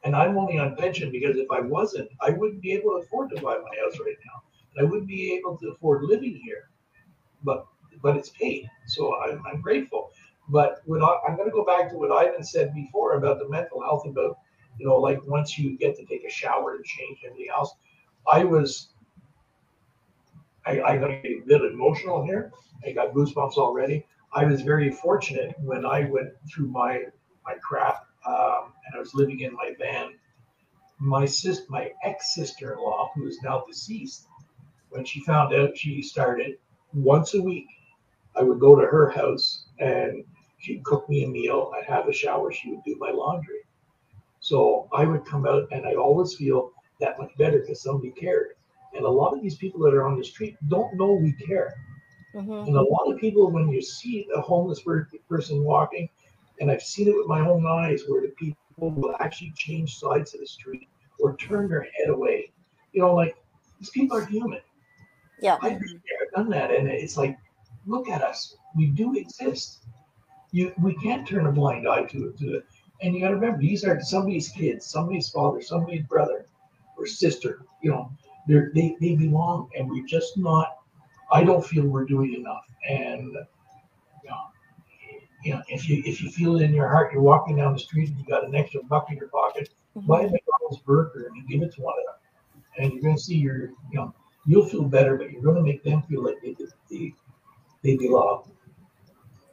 and 0.05 0.17
I'm 0.17 0.37
only 0.37 0.59
on 0.59 0.75
pension 0.75 1.13
because 1.13 1.37
if 1.37 1.51
I 1.51 1.61
wasn't, 1.61 2.09
I 2.21 2.31
wouldn't 2.31 2.63
be 2.63 2.73
able 2.73 2.91
to 2.91 3.05
afford 3.05 3.31
to 3.31 3.37
buy 3.37 3.59
my 3.59 3.77
house 3.85 3.99
right 4.01 4.17
now. 4.27 4.43
And 4.75 4.87
I 4.87 4.91
wouldn't 4.91 5.09
be 5.09 5.35
able 5.35 5.57
to 5.59 5.69
afford 5.69 6.03
living 6.05 6.41
here. 6.45 6.71
But, 7.47 7.67
but 8.03 8.17
it's 8.17 8.31
paid. 8.31 8.69
So 8.87 9.03
I'm, 9.23 9.43
I'm 9.51 9.61
grateful. 9.63 10.11
But 10.49 10.83
I, 10.89 11.19
I'm 11.27 11.37
going 11.37 11.49
to 11.49 11.59
go 11.61 11.65
back 11.65 11.91
to 11.91 11.97
what 11.97 12.13
Ivan 12.13 12.45
said 12.45 12.75
before 12.75 13.15
about 13.15 13.39
the 13.39 13.49
mental 13.49 13.81
health 13.81 14.05
about, 14.07 14.39
you 14.79 14.87
know, 14.87 14.97
like 14.97 15.21
once 15.27 15.59
you 15.59 15.79
get 15.79 15.97
to 15.97 16.05
take 16.05 16.25
a 16.25 16.31
shower 16.31 16.75
and 16.77 16.85
change 16.85 17.19
everything 17.25 17.49
else. 17.57 17.73
I 18.31 18.45
was, 18.45 18.89
I, 20.67 20.83
I 20.83 20.97
got 20.99 21.11
a 21.11 21.41
bit 21.47 21.63
emotional 21.63 22.25
here. 22.25 22.53
I 22.87 22.93
got 22.93 23.15
goosebumps 23.15 23.57
already. 23.57 24.05
I 24.33 24.45
was 24.45 24.61
very 24.63 24.91
fortunate 24.91 25.55
when 25.61 25.87
I 25.87 26.01
went 26.11 26.31
through 26.51 26.69
my 26.69 27.05
my 27.45 27.55
crap 27.63 28.07
um, 28.27 28.73
and 28.85 28.97
I 28.97 28.99
was 28.99 29.15
living 29.15 29.41
in 29.41 29.55
my 29.55 29.73
van. 29.79 30.15
My 30.99 31.27
sis, 31.27 31.63
my 31.69 31.93
ex 32.03 32.35
sister 32.35 32.73
in 32.73 32.79
law, 32.81 33.11
who 33.15 33.27
is 33.27 33.39
now 33.43 33.65
deceased, 33.67 34.27
when 34.91 35.05
she 35.05 35.21
found 35.21 35.55
out 35.55 35.77
she 35.77 36.03
started 36.03 36.59
once 36.97 37.35
a 37.35 37.43
week, 37.43 37.69
I 38.37 38.43
would 38.43 38.59
go 38.59 38.75
to 38.75 38.87
her 38.87 39.11
house 39.11 39.67
and 39.79 40.25
she'd 40.59 40.83
cook 40.85 41.09
me 41.09 41.25
a 41.25 41.29
meal. 41.29 41.73
I'd 41.77 41.85
have 41.85 42.09
a 42.09 42.13
shower. 42.13 42.51
She 42.53 42.71
would 42.71 42.85
do 42.85 42.97
my 42.99 43.11
laundry. 43.11 43.61
So 44.41 44.89
I 44.93 45.05
would 45.05 45.25
come 45.25 45.47
out 45.47 45.69
and 45.71 45.87
I'd 45.87 45.97
always 45.97 46.35
feel 46.35 46.73
that 47.01 47.19
much 47.19 47.31
better 47.37 47.61
because 47.61 47.83
somebody 47.83 48.11
cared. 48.13 48.55
And 48.95 49.05
a 49.05 49.11
lot 49.11 49.35
of 49.35 49.43
these 49.43 49.57
people 49.57 49.81
that 49.81 49.95
are 49.95 50.07
on 50.07 50.19
the 50.19 50.25
street 50.25 50.57
don't 50.69 50.95
know 50.95 51.13
we 51.13 51.33
care. 51.33 51.75
Mhm. 52.35 52.67
And 52.67 52.77
a 52.77 52.83
lot 52.83 53.13
of 53.13 53.19
people, 53.19 53.51
when 53.51 53.69
you 53.69 53.83
see 53.83 54.27
a 54.35 54.41
homeless 54.41 54.83
person 55.29 55.65
walking, 55.65 56.09
and 56.61 56.71
I've 56.71 56.83
seen 56.83 57.09
it 57.09 57.17
with 57.17 57.27
my 57.27 57.41
own 57.47 57.67
eyes, 57.67 58.05
where 58.09 58.23
the 58.23 58.29
people 58.29 58.57
will 58.79 59.15
actually 59.21 59.53
change 59.57 59.99
sides 59.99 60.35
of 60.35 60.41
the 60.41 60.47
street 60.47 60.89
or 61.19 61.37
turn 61.37 61.69
their 61.69 61.87
head 61.97 62.09
away. 62.09 62.53
You 62.93 63.03
know, 63.03 63.15
like 63.15 63.37
these 63.79 63.91
people 63.91 64.17
are 64.17 64.25
human. 64.25 64.61
Yeah. 65.41 65.59
I've 65.61 65.79
been 65.81 66.03
there, 66.09 66.16
done 66.37 66.51
that, 66.51 66.71
and 66.71 66.89
it's 66.89 67.17
like, 67.17 67.39
look 67.87 68.09
at 68.09 68.23
us. 68.23 68.57
We 68.77 68.87
do 68.87 69.17
exist. 69.17 69.85
You, 70.53 70.73
we 70.81 70.95
can't 70.97 71.27
turn 71.27 71.47
a 71.47 71.53
blind 71.53 71.89
eye 71.89 72.05
to 72.05 72.29
it. 72.29 72.39
To 72.39 72.57
it. 72.57 72.67
And 73.03 73.15
you 73.15 73.21
got 73.21 73.29
to 73.29 73.35
remember, 73.35 73.59
these 73.59 73.85
are 73.85 74.01
somebody's 74.01 74.49
kids, 74.49 74.87
somebody's 74.87 75.29
father, 75.29 75.61
somebody's 75.61 76.05
brother 76.07 76.47
or 76.97 77.07
sister. 77.07 77.63
You 77.83 77.91
know, 77.91 78.11
they're, 78.47 78.71
they 78.75 78.97
they 79.01 79.15
belong, 79.17 79.71
and 79.77 79.91
we're 79.91 80.07
just 80.07 80.39
not. 80.39 80.77
I 81.33 81.43
don't 81.43 81.65
feel 81.65 81.87
we're 81.87 82.05
doing 82.05 82.35
enough. 82.35 82.65
And 82.89 83.33
you 84.25 84.31
know, 84.31 84.41
you 85.45 85.55
know, 85.55 85.63
if 85.69 85.89
you 85.89 86.03
if 86.07 86.23
you 86.23 86.31
feel 86.31 86.57
it 86.57 86.63
in 86.63 86.73
your 86.73 86.89
heart, 86.89 87.13
you're 87.13 87.23
walking 87.23 87.57
down 87.57 87.73
the 87.73 87.79
street 87.79 88.09
and 88.09 88.19
you 88.19 88.25
got 88.25 88.45
an 88.45 88.55
extra 88.55 88.83
buck 88.85 89.11
in 89.11 89.19
your 89.19 89.29
pocket, 89.29 89.69
mm-hmm. 89.97 90.07
buy 90.07 90.21
a 90.21 90.31
McDonald's 90.31 90.83
burger 90.87 91.27
and 91.27 91.37
you 91.37 91.47
give 91.47 91.67
it 91.67 91.75
to 91.75 91.83
one 91.83 91.95
of 91.99 92.05
them, 92.07 92.85
and 92.85 92.93
you're 92.93 93.03
going 93.03 93.17
to 93.17 93.23
see 93.23 93.37
your, 93.37 93.71
you 93.91 93.97
know, 93.99 94.15
you'll 94.47 94.69
feel 94.69 94.85
better, 94.85 95.17
but 95.17 95.31
you're 95.31 95.43
going 95.43 95.57
to 95.57 95.63
make 95.63 95.83
them 95.83 96.03
feel 96.03 96.23
like 96.25 96.37
they 96.43 96.57
they, 96.91 97.15
they 97.83 97.97
belong. 97.97 98.51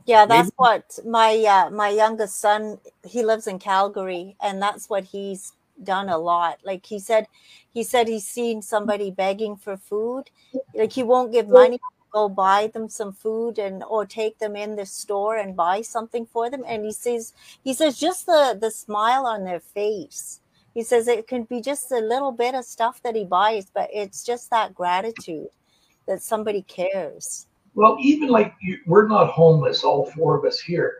Yeah, 0.05 0.25
that's 0.25 0.47
Maybe- 0.47 0.55
what 0.57 0.99
my 1.05 1.37
uh, 1.45 1.69
my 1.69 1.89
youngest 1.89 2.39
son. 2.39 2.79
He 3.05 3.23
lives 3.23 3.47
in 3.47 3.57
Calgary, 3.59 4.35
and 4.41 4.61
that's 4.61 4.89
what 4.89 5.05
he's 5.05 5.53
done 5.83 6.09
a 6.09 6.17
lot. 6.17 6.59
Like 6.63 6.85
he 6.85 6.99
said, 6.99 7.27
he 7.73 7.83
said 7.83 8.07
he's 8.07 8.27
seen 8.27 8.61
somebody 8.61 9.11
begging 9.11 9.55
for 9.55 9.77
food. 9.77 10.25
Like 10.75 10.91
he 10.91 11.03
won't 11.03 11.31
give 11.31 11.47
money, 11.47 11.79
go 12.11 12.27
buy 12.29 12.67
them 12.67 12.89
some 12.89 13.13
food, 13.13 13.57
and 13.59 13.81
or 13.85 14.05
take 14.05 14.37
them 14.39 14.55
in 14.57 14.75
the 14.75 14.85
store 14.85 15.37
and 15.37 15.55
buy 15.55 15.81
something 15.81 16.25
for 16.25 16.49
them. 16.49 16.63
And 16.67 16.83
he 16.85 16.91
says, 16.91 17.33
he 17.63 17.73
says 17.73 17.97
just 17.97 18.25
the 18.25 18.57
the 18.59 18.71
smile 18.71 19.25
on 19.25 19.45
their 19.45 19.61
face. 19.61 20.41
He 20.73 20.83
says 20.83 21.07
it 21.07 21.27
can 21.27 21.43
be 21.43 21.61
just 21.61 21.91
a 21.91 21.99
little 21.99 22.31
bit 22.31 22.55
of 22.55 22.65
stuff 22.65 23.01
that 23.03 23.15
he 23.15 23.25
buys, 23.25 23.67
but 23.73 23.89
it's 23.93 24.23
just 24.23 24.49
that 24.49 24.73
gratitude 24.73 25.47
that 26.07 26.21
somebody 26.21 26.63
cares. 26.63 27.47
Well, 27.75 27.97
even 27.99 28.29
like 28.29 28.53
you, 28.61 28.79
we're 28.85 29.07
not 29.07 29.29
homeless, 29.29 29.83
all 29.83 30.05
four 30.11 30.37
of 30.37 30.45
us 30.45 30.59
here. 30.59 30.97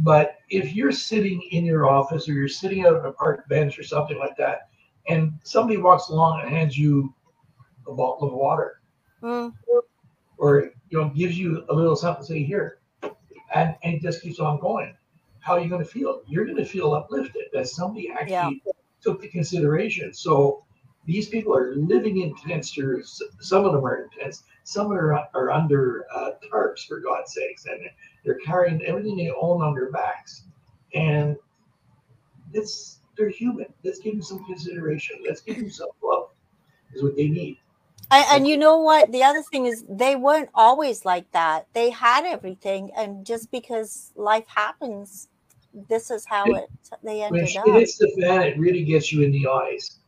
But 0.00 0.36
if 0.50 0.74
you're 0.74 0.92
sitting 0.92 1.40
in 1.52 1.64
your 1.64 1.88
office 1.88 2.28
or 2.28 2.32
you're 2.32 2.48
sitting 2.48 2.84
out 2.84 2.96
on 2.96 3.06
a 3.06 3.12
park 3.12 3.48
bench 3.48 3.78
or 3.78 3.82
something 3.82 4.18
like 4.18 4.36
that, 4.36 4.68
and 5.08 5.32
somebody 5.44 5.78
walks 5.78 6.08
along 6.08 6.40
and 6.40 6.50
hands 6.50 6.76
you 6.76 7.14
a 7.86 7.92
bottle 7.94 8.28
of 8.28 8.34
water, 8.34 8.80
Mm, 9.22 9.54
or 10.36 10.70
you 10.90 10.98
know 10.98 11.08
gives 11.10 11.38
you 11.38 11.64
a 11.70 11.74
little 11.74 11.96
something, 11.96 12.24
say 12.24 12.42
here, 12.42 12.78
and 13.54 13.74
and 13.82 13.94
it 13.94 14.02
just 14.02 14.22
keeps 14.22 14.40
on 14.40 14.60
going. 14.60 14.94
How 15.40 15.54
are 15.54 15.60
you 15.60 15.68
going 15.68 15.84
to 15.84 15.88
feel? 15.88 16.22
You're 16.26 16.44
going 16.44 16.56
to 16.56 16.64
feel 16.64 16.92
uplifted 16.92 17.44
that 17.52 17.68
somebody 17.68 18.10
actually 18.10 18.62
took 19.04 19.20
the 19.20 19.28
consideration. 19.28 20.12
So 20.12 20.64
these 21.06 21.28
people 21.28 21.54
are 21.54 21.74
living 21.76 22.22
in 22.22 22.34
tents. 22.34 22.76
Or 22.78 23.02
some 23.40 23.64
of 23.64 23.72
them 23.72 23.84
are 23.84 24.02
in 24.02 24.08
tents. 24.18 24.44
Some 24.64 24.90
are 24.92 25.12
are 25.34 25.50
under 25.50 26.06
uh, 26.14 26.30
tarps, 26.50 26.86
for 26.88 27.00
God's 27.00 27.34
sakes, 27.34 27.66
and 27.66 27.80
they're 28.24 28.38
carrying 28.44 28.82
everything 28.84 29.16
they 29.16 29.30
own 29.30 29.62
on 29.62 29.74
their 29.74 29.90
backs. 29.90 30.44
And 30.94 31.36
it's 32.52 32.98
they're 33.16 33.28
human. 33.28 33.66
Let's 33.84 33.98
give 33.98 34.14
them 34.14 34.22
some 34.22 34.44
consideration. 34.44 35.16
Let's 35.26 35.42
give 35.42 35.56
them 35.56 35.70
some 35.70 35.90
love. 36.02 36.30
Is 36.94 37.02
what 37.02 37.16
they 37.16 37.28
need. 37.28 37.58
And, 38.10 38.26
and 38.30 38.48
you 38.48 38.56
know 38.56 38.78
what? 38.78 39.10
The 39.12 39.24
other 39.24 39.42
thing 39.42 39.66
is 39.66 39.84
they 39.88 40.14
weren't 40.14 40.50
always 40.54 41.04
like 41.04 41.30
that. 41.32 41.66
They 41.72 41.90
had 41.90 42.24
everything, 42.24 42.90
and 42.96 43.26
just 43.26 43.50
because 43.50 44.12
life 44.14 44.46
happens, 44.46 45.28
this 45.88 46.10
is 46.10 46.24
how 46.24 46.44
it 46.54 46.70
they 47.02 47.20
when 47.28 47.40
ended 47.40 47.48
shit 47.48 47.62
up. 47.62 47.66
hits 47.66 47.98
the 47.98 48.08
fan, 48.20 48.42
it 48.42 48.58
really 48.58 48.84
gets 48.84 49.12
you 49.12 49.22
in 49.22 49.32
the 49.32 49.46
eyes. 49.46 49.98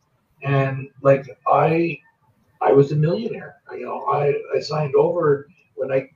And 0.43 0.89
like 1.01 1.25
I, 1.47 1.99
I 2.61 2.71
was 2.71 2.91
a 2.91 2.95
millionaire. 2.95 3.57
You 3.71 3.85
know, 3.85 4.05
I 4.05 4.33
I 4.55 4.59
signed 4.59 4.95
over 4.95 5.47
when 5.75 5.91
I 5.91 6.09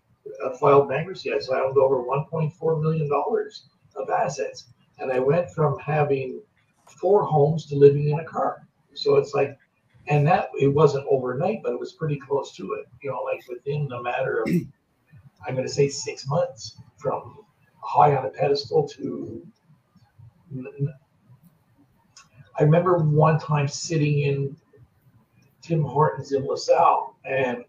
uh, 0.44 0.56
filed 0.58 0.90
bankruptcy. 0.90 1.34
I 1.34 1.40
signed 1.40 1.78
over 1.78 2.04
1.4 2.04 2.82
million 2.82 3.10
dollars 3.10 3.66
of 3.96 4.10
assets, 4.10 4.68
and 5.00 5.12
I 5.12 5.20
went 5.20 5.52
from 5.52 5.78
having 5.80 6.42
four 6.88 7.24
homes 7.24 7.66
to 7.68 7.76
living 7.76 8.10
in 8.10 8.20
a 8.20 8.26
car. 8.26 8.68
So 8.94 9.16
it's 9.16 9.34
like, 9.34 9.58
and 10.08 10.26
that 10.28 10.50
it 10.60 10.68
wasn't 10.68 11.08
overnight, 11.10 11.62
but 11.64 11.74
it 11.74 11.80
was 11.80 11.94
pretty 11.94 12.18
close 12.18 12.56
to 12.56 12.74
it. 12.74 12.88
You 13.02 13.12
know, 13.12 13.22
like 13.24 13.42
within 13.48 13.92
a 13.92 14.02
matter 14.02 14.42
of, 14.42 14.50
I'm 15.48 15.56
going 15.56 15.68
to 15.68 15.74
say 15.74 15.90
six 15.90 16.28
months 16.28 16.78
from 16.98 17.46
high 17.84 18.16
on 18.16 18.26
a 18.26 18.30
pedestal 18.30 18.88
to 18.88 19.46
I 22.58 22.64
remember 22.64 22.98
one 22.98 23.40
time 23.40 23.68
sitting 23.68 24.20
in 24.20 24.58
Tim 25.62 25.84
Hortons 25.84 26.32
in 26.34 26.46
LaSalle, 26.46 27.16
and 27.26 27.64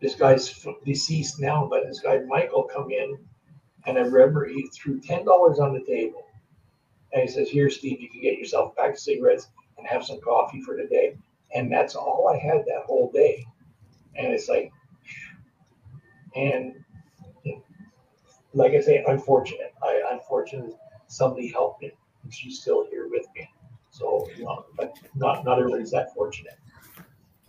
this 0.00 0.14
guy's 0.14 0.66
deceased 0.84 1.40
now, 1.40 1.66
but 1.68 1.84
this 1.86 2.00
guy 2.00 2.20
Michael 2.20 2.62
come 2.64 2.90
in, 2.90 3.18
and 3.86 3.98
I 3.98 4.02
remember 4.02 4.46
he 4.46 4.68
threw 4.68 5.00
ten 5.00 5.24
dollars 5.24 5.58
on 5.58 5.74
the 5.74 5.84
table, 5.84 6.26
and 7.12 7.22
he 7.22 7.28
says, 7.28 7.50
"Here, 7.50 7.68
Steve, 7.70 8.00
you 8.00 8.08
can 8.08 8.20
get 8.20 8.38
yourself 8.38 8.74
of 8.78 8.98
cigarettes 8.98 9.48
and 9.76 9.86
have 9.86 10.04
some 10.04 10.20
coffee 10.20 10.62
for 10.62 10.76
today." 10.76 11.16
And 11.54 11.70
that's 11.70 11.96
all 11.96 12.28
I 12.28 12.38
had 12.38 12.64
that 12.66 12.84
whole 12.86 13.10
day, 13.10 13.44
and 14.14 14.32
it's 14.32 14.48
like, 14.48 14.70
and 16.36 16.84
like 18.54 18.72
I 18.72 18.80
say, 18.80 19.04
I'm. 19.08 19.22
I, 19.82 20.02
I'm 20.10 20.20
somebody 21.06 21.48
helped 21.48 21.82
me, 21.82 21.92
and 22.22 22.32
she's 22.32 22.60
still 22.60 22.86
here 22.90 23.08
with 23.08 23.26
me. 23.36 23.48
So, 23.90 24.28
you 24.36 24.44
know, 24.44 24.64
but 24.76 24.96
not 25.14 25.44
not 25.44 25.58
everybody's 25.58 25.90
that 25.90 26.14
fortunate. 26.14 26.58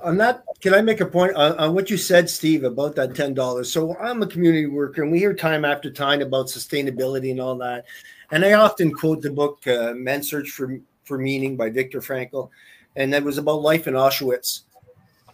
on 0.03 0.17
that 0.17 0.43
can 0.61 0.73
i 0.73 0.81
make 0.81 0.99
a 0.99 1.05
point 1.05 1.35
on, 1.35 1.55
on 1.59 1.75
what 1.75 1.89
you 1.89 1.97
said 1.97 2.27
steve 2.27 2.63
about 2.63 2.95
that 2.95 3.11
$10 3.11 3.65
so 3.65 3.95
i'm 3.97 4.23
a 4.23 4.27
community 4.27 4.65
worker 4.65 5.03
and 5.03 5.11
we 5.11 5.19
hear 5.19 5.33
time 5.33 5.63
after 5.63 5.91
time 5.91 6.21
about 6.21 6.47
sustainability 6.47 7.29
and 7.29 7.39
all 7.39 7.55
that 7.55 7.85
and 8.31 8.43
i 8.43 8.53
often 8.53 8.91
quote 8.91 9.21
the 9.21 9.29
book 9.29 9.65
uh, 9.67 9.93
man's 9.95 10.27
search 10.27 10.49
for, 10.49 10.79
for 11.03 11.19
meaning 11.19 11.55
by 11.55 11.69
viktor 11.69 12.01
frankl 12.01 12.49
and 12.95 13.13
that 13.13 13.23
was 13.23 13.37
about 13.37 13.61
life 13.61 13.87
in 13.87 13.93
auschwitz 13.93 14.61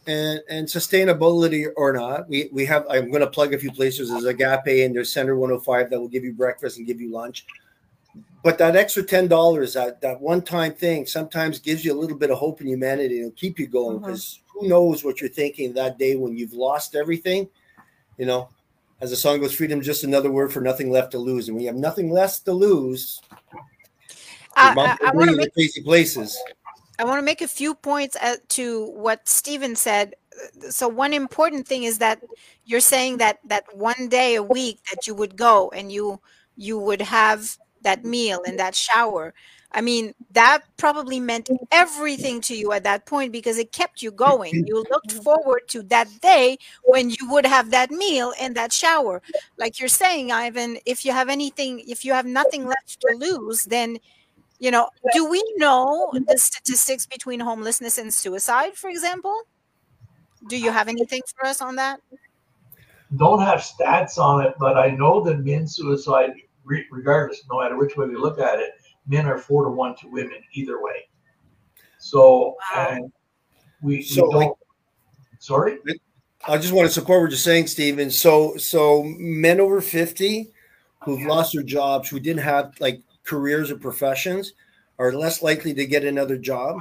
and 0.07 0.41
and 0.49 0.67
sustainability 0.67 1.67
or 1.75 1.93
not 1.93 2.27
we 2.29 2.49
we 2.51 2.65
have 2.65 2.85
i'm 2.89 3.09
going 3.09 3.21
to 3.21 3.27
plug 3.27 3.53
a 3.53 3.59
few 3.59 3.71
places 3.71 4.09
there's 4.09 4.25
agape 4.25 4.85
and 4.85 4.95
there's 4.95 5.11
center 5.11 5.35
105 5.35 5.89
that 5.89 5.99
will 5.99 6.07
give 6.07 6.23
you 6.23 6.33
breakfast 6.33 6.77
and 6.77 6.87
give 6.87 7.01
you 7.01 7.11
lunch 7.11 7.45
but 8.47 8.57
that 8.59 8.77
extra 8.77 9.03
ten 9.03 9.27
dollars, 9.27 9.73
that 9.73 9.99
that 9.99 10.21
one 10.21 10.41
time 10.41 10.73
thing, 10.73 11.05
sometimes 11.05 11.59
gives 11.59 11.83
you 11.83 11.91
a 11.91 11.99
little 11.99 12.17
bit 12.17 12.31
of 12.31 12.37
hope 12.37 12.61
in 12.61 12.67
humanity 12.67 13.17
and 13.17 13.25
it'll 13.25 13.31
keep 13.31 13.59
you 13.59 13.67
going. 13.67 13.97
Uh-huh. 13.97 14.05
Because 14.05 14.39
who 14.53 14.69
knows 14.69 15.03
what 15.03 15.19
you're 15.19 15.29
thinking 15.29 15.73
that 15.73 15.97
day 15.97 16.15
when 16.15 16.37
you've 16.37 16.53
lost 16.53 16.95
everything? 16.95 17.49
You 18.17 18.25
know, 18.25 18.49
as 19.01 19.09
the 19.09 19.17
song 19.17 19.41
goes, 19.41 19.53
freedom 19.53 19.81
just 19.81 20.05
another 20.05 20.31
word 20.31 20.53
for 20.53 20.61
nothing 20.61 20.91
left 20.91 21.11
to 21.11 21.17
lose. 21.17 21.49
And 21.49 21.57
we 21.57 21.65
have 21.65 21.75
nothing 21.75 22.09
less 22.09 22.39
to 22.41 22.53
lose, 22.53 23.21
mom 24.55 24.79
I, 24.79 24.97
I 25.05 25.11
want 25.11 25.29
to 25.29 25.35
make 25.35 25.47
to 25.47 25.51
crazy 25.51 25.81
places. 25.81 26.41
I 26.99 27.03
want 27.05 27.19
to 27.19 27.23
make 27.25 27.41
a 27.41 27.47
few 27.47 27.75
points 27.75 28.17
to 28.49 28.85
what 28.91 29.27
Stephen 29.29 29.75
said. 29.75 30.15
So 30.69 30.87
one 30.87 31.13
important 31.13 31.67
thing 31.67 31.83
is 31.83 31.99
that 31.99 32.21
you're 32.65 32.79
saying 32.79 33.17
that 33.17 33.39
that 33.45 33.65
one 33.75 34.07
day 34.09 34.35
a 34.35 34.43
week 34.43 34.79
that 34.91 35.07
you 35.07 35.13
would 35.15 35.35
go 35.35 35.69
and 35.69 35.91
you 35.91 36.19
you 36.55 36.77
would 36.79 37.01
have 37.01 37.57
that 37.81 38.03
meal 38.03 38.41
and 38.47 38.57
that 38.59 38.75
shower. 38.75 39.33
I 39.71 39.81
mean 39.81 40.13
that 40.31 40.63
probably 40.77 41.19
meant 41.19 41.49
everything 41.71 42.41
to 42.41 42.55
you 42.55 42.71
at 42.71 42.83
that 42.83 43.05
point 43.05 43.31
because 43.31 43.57
it 43.57 43.71
kept 43.71 44.01
you 44.01 44.11
going. 44.11 44.63
You 44.65 44.83
looked 44.89 45.11
forward 45.11 45.63
to 45.69 45.83
that 45.83 46.07
day 46.21 46.57
when 46.83 47.09
you 47.09 47.29
would 47.29 47.45
have 47.45 47.71
that 47.71 47.91
meal 47.91 48.33
and 48.39 48.55
that 48.55 48.71
shower. 48.73 49.21
Like 49.57 49.79
you're 49.79 49.89
saying 49.89 50.31
ivan 50.31 50.77
if 50.85 51.03
you 51.05 51.11
have 51.11 51.29
anything 51.29 51.79
if 51.87 52.05
you 52.05 52.13
have 52.13 52.25
nothing 52.25 52.65
left 52.65 52.99
to 53.01 53.15
lose 53.17 53.65
then 53.65 53.97
you 54.59 54.71
know 54.71 54.89
do 55.13 55.29
we 55.29 55.43
know 55.57 56.11
the 56.13 56.37
statistics 56.37 57.05
between 57.05 57.39
homelessness 57.39 57.97
and 57.97 58.13
suicide 58.13 58.75
for 58.75 58.89
example? 58.89 59.43
Do 60.47 60.57
you 60.57 60.71
have 60.71 60.87
anything 60.87 61.21
for 61.35 61.45
us 61.45 61.61
on 61.61 61.75
that? 61.75 61.99
Don't 63.17 63.41
have 63.41 63.59
stats 63.59 64.17
on 64.17 64.45
it 64.45 64.53
but 64.59 64.77
i 64.77 64.89
know 64.89 65.23
that 65.23 65.39
men 65.39 65.67
suicide 65.67 66.31
regardless 66.91 67.43
no 67.49 67.61
matter 67.61 67.77
which 67.77 67.95
way 67.95 68.07
we 68.07 68.17
look 68.17 68.39
at 68.39 68.59
it 68.59 68.71
men 69.07 69.25
are 69.25 69.37
four 69.37 69.65
to 69.65 69.71
one 69.71 69.95
to 69.97 70.07
women 70.09 70.37
either 70.53 70.81
way. 70.81 71.07
So 71.99 72.55
wow. 72.75 72.87
and 72.89 73.11
we, 73.81 74.01
so 74.01 74.25
we 74.25 74.31
don't 74.31 74.41
like, 74.41 74.51
sorry? 75.39 75.77
I 76.47 76.57
just 76.57 76.73
want 76.73 76.87
to 76.87 76.93
support 76.93 77.21
what 77.21 77.31
you're 77.31 77.37
saying 77.37 77.67
stephen 77.67 78.09
so 78.11 78.55
so 78.57 79.03
men 79.17 79.59
over 79.59 79.81
50 79.81 80.51
who've 81.03 81.19
yeah. 81.19 81.27
lost 81.27 81.53
their 81.53 81.63
jobs 81.63 82.09
who 82.09 82.19
didn't 82.19 82.43
have 82.43 82.73
like 82.79 83.01
careers 83.27 83.69
or 83.69 83.77
professions 83.77 84.53
are 84.97 85.11
less 85.13 85.43
likely 85.43 85.73
to 85.75 85.85
get 85.85 86.03
another 86.03 86.37
job. 86.37 86.79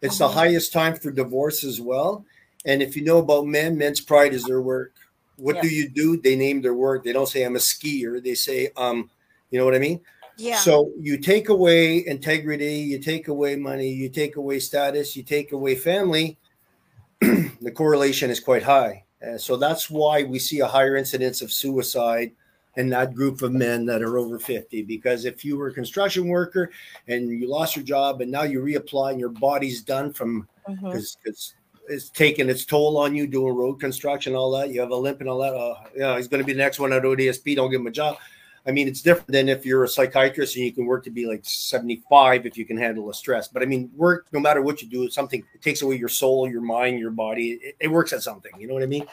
It's 0.00 0.18
the 0.18 0.26
mm-hmm. 0.26 0.38
highest 0.38 0.72
time 0.72 0.96
for 0.96 1.10
divorce 1.10 1.64
as 1.64 1.80
well. 1.80 2.24
And 2.64 2.82
if 2.82 2.96
you 2.96 3.04
know 3.04 3.18
about 3.18 3.46
men, 3.46 3.76
men's 3.76 4.00
pride 4.00 4.32
is 4.32 4.44
their 4.44 4.62
work. 4.62 4.94
What 5.36 5.56
yeah. 5.56 5.62
do 5.62 5.68
you 5.68 5.88
do? 5.88 6.20
They 6.20 6.36
name 6.36 6.62
their 6.62 6.74
work. 6.74 7.04
They 7.04 7.12
don't 7.12 7.28
say 7.28 7.42
I'm 7.42 7.56
a 7.56 7.60
skier. 7.60 8.22
They 8.22 8.34
say 8.34 8.70
um, 8.76 9.10
you 9.50 9.58
know 9.58 9.64
what 9.64 9.74
I 9.74 9.78
mean? 9.78 10.00
Yeah. 10.36 10.56
So 10.56 10.92
you 10.98 11.18
take 11.18 11.48
away 11.48 12.06
integrity, 12.06 12.76
you 12.76 12.98
take 12.98 13.28
away 13.28 13.56
money, 13.56 13.88
you 13.88 14.08
take 14.08 14.36
away 14.36 14.60
status, 14.60 15.16
you 15.16 15.22
take 15.22 15.52
away 15.52 15.74
family. 15.74 16.38
the 17.20 17.72
correlation 17.74 18.30
is 18.30 18.38
quite 18.38 18.62
high. 18.62 19.04
Uh, 19.26 19.36
so 19.36 19.56
that's 19.56 19.90
why 19.90 20.22
we 20.22 20.38
see 20.38 20.60
a 20.60 20.66
higher 20.66 20.96
incidence 20.96 21.42
of 21.42 21.50
suicide 21.50 22.32
in 22.78 22.88
that 22.88 23.12
group 23.12 23.42
of 23.42 23.52
men 23.52 23.84
that 23.84 24.02
are 24.02 24.18
over 24.18 24.38
50 24.38 24.82
because 24.82 25.24
if 25.24 25.44
you 25.44 25.58
were 25.58 25.66
a 25.66 25.74
construction 25.74 26.28
worker 26.28 26.70
and 27.08 27.28
you 27.28 27.50
lost 27.50 27.74
your 27.74 27.84
job 27.84 28.20
and 28.20 28.30
now 28.30 28.44
you 28.44 28.60
reapply 28.60 29.10
and 29.10 29.20
your 29.20 29.28
body's 29.30 29.82
done 29.82 30.12
from 30.12 30.48
because 30.66 31.16
mm-hmm. 31.16 31.28
it's 31.28 31.54
it's 31.88 32.10
taking 32.10 32.48
its 32.48 32.64
toll 32.64 32.96
on 32.96 33.16
you 33.16 33.26
doing 33.26 33.52
road 33.54 33.80
construction 33.80 34.36
all 34.36 34.52
that 34.52 34.70
you 34.70 34.80
have 34.80 34.90
a 34.90 34.96
limp 34.96 35.20
and 35.20 35.28
all 35.28 35.38
that 35.40 35.54
uh, 35.54 35.74
yeah 35.96 36.16
he's 36.16 36.28
going 36.28 36.40
to 36.40 36.46
be 36.46 36.52
the 36.52 36.58
next 36.58 36.78
one 36.78 36.92
at 36.92 37.02
odsp 37.02 37.56
don't 37.56 37.70
give 37.70 37.80
him 37.80 37.86
a 37.88 37.90
job. 37.90 38.16
I 38.64 38.70
mean 38.70 38.86
it's 38.86 39.02
different 39.02 39.32
than 39.32 39.48
if 39.48 39.66
you're 39.66 39.82
a 39.82 39.88
psychiatrist 39.88 40.54
and 40.54 40.64
you 40.64 40.72
can 40.72 40.86
work 40.86 41.02
to 41.04 41.10
be 41.10 41.26
like 41.26 41.40
75 41.42 42.46
if 42.46 42.56
you 42.56 42.64
can 42.64 42.76
handle 42.76 43.08
the 43.08 43.14
stress. 43.14 43.48
But 43.48 43.64
i 43.64 43.66
mean 43.66 43.90
work 43.96 44.26
no 44.30 44.38
matter 44.38 44.62
what 44.62 44.82
you 44.82 44.88
do 44.88 45.10
something 45.10 45.42
it 45.52 45.62
takes 45.62 45.82
away 45.82 45.96
your 45.96 46.08
soul 46.08 46.48
your 46.48 46.60
mind 46.60 47.00
your 47.00 47.10
body 47.10 47.58
it, 47.60 47.76
it 47.80 47.88
works 47.88 48.12
at 48.12 48.22
something 48.22 48.52
you 48.56 48.68
know 48.68 48.74
what 48.74 48.84
i 48.84 48.86
mean? 48.86 49.06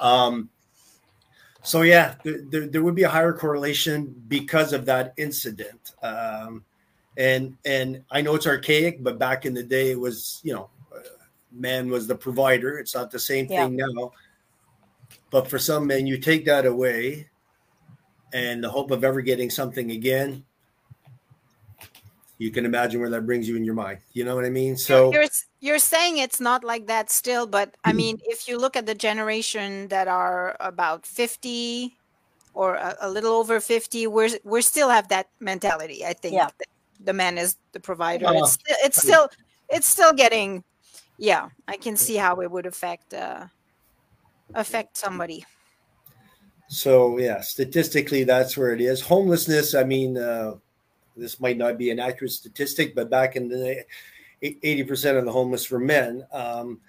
Um 0.00 0.48
so 1.62 1.82
yeah, 1.82 2.16
there, 2.24 2.66
there 2.66 2.82
would 2.82 2.94
be 2.94 3.04
a 3.04 3.08
higher 3.08 3.32
correlation 3.32 4.14
because 4.28 4.72
of 4.72 4.84
that 4.86 5.14
incident. 5.16 5.92
Um, 6.02 6.64
and 7.16 7.56
and 7.64 8.02
I 8.10 8.22
know 8.22 8.34
it's 8.34 8.46
archaic, 8.46 9.02
but 9.02 9.18
back 9.18 9.46
in 9.46 9.54
the 9.54 9.62
day, 9.62 9.92
it 9.92 10.00
was 10.00 10.40
you 10.42 10.52
know, 10.54 10.70
man 11.52 11.88
was 11.88 12.06
the 12.06 12.14
provider. 12.14 12.78
It's 12.78 12.94
not 12.94 13.10
the 13.10 13.18
same 13.18 13.46
yeah. 13.48 13.64
thing 13.64 13.76
now. 13.76 14.12
But 15.30 15.48
for 15.48 15.58
some 15.58 15.86
men, 15.86 16.06
you 16.06 16.18
take 16.18 16.44
that 16.46 16.66
away, 16.66 17.28
and 18.32 18.62
the 18.64 18.70
hope 18.70 18.90
of 18.90 19.04
ever 19.04 19.20
getting 19.20 19.50
something 19.50 19.90
again 19.92 20.44
you 22.42 22.50
can 22.50 22.64
imagine 22.66 23.00
where 23.00 23.10
that 23.10 23.24
brings 23.24 23.48
you 23.48 23.56
in 23.56 23.64
your 23.64 23.74
mind. 23.74 23.98
You 24.12 24.24
know 24.24 24.34
what 24.34 24.44
I 24.44 24.50
mean? 24.50 24.76
So 24.76 25.12
you're, 25.12 25.26
you're 25.60 25.78
saying 25.78 26.18
it's 26.18 26.40
not 26.40 26.64
like 26.64 26.88
that 26.88 27.10
still, 27.10 27.46
but 27.46 27.76
I 27.84 27.92
mean, 27.92 28.18
if 28.24 28.48
you 28.48 28.58
look 28.58 28.76
at 28.76 28.84
the 28.84 28.94
generation 28.94 29.86
that 29.88 30.08
are 30.08 30.56
about 30.58 31.06
50 31.06 31.96
or 32.54 32.74
a, 32.74 32.96
a 33.02 33.08
little 33.08 33.32
over 33.32 33.60
50, 33.60 34.08
we're, 34.08 34.30
we 34.42 34.60
still 34.60 34.88
have 34.88 35.06
that 35.08 35.28
mentality. 35.38 36.04
I 36.04 36.14
think 36.14 36.34
yeah. 36.34 36.48
the 37.04 37.12
man 37.12 37.38
is 37.38 37.56
the 37.70 37.80
provider. 37.80 38.26
Uh, 38.26 38.32
it's, 38.34 38.58
it's 38.82 39.00
still, 39.00 39.28
it's 39.68 39.86
still 39.86 40.12
getting, 40.12 40.64
yeah, 41.16 41.48
I 41.68 41.76
can 41.76 41.96
see 41.96 42.16
how 42.16 42.40
it 42.40 42.50
would 42.50 42.66
affect, 42.66 43.14
uh, 43.14 43.46
affect 44.54 44.96
somebody. 44.96 45.46
So 46.68 47.18
yeah, 47.18 47.40
statistically, 47.40 48.24
that's 48.24 48.56
where 48.56 48.72
it 48.72 48.80
is. 48.80 49.00
Homelessness. 49.00 49.74
I 49.74 49.84
mean, 49.84 50.18
uh, 50.18 50.54
this 51.16 51.40
might 51.40 51.58
not 51.58 51.78
be 51.78 51.90
an 51.90 52.00
accurate 52.00 52.32
statistic, 52.32 52.94
but 52.94 53.10
back 53.10 53.36
in 53.36 53.48
the 53.48 53.84
80% 54.42 55.18
of 55.18 55.24
the 55.24 55.32
homeless 55.32 55.70
were 55.70 55.78
men. 55.78 56.26
Um, 56.32 56.80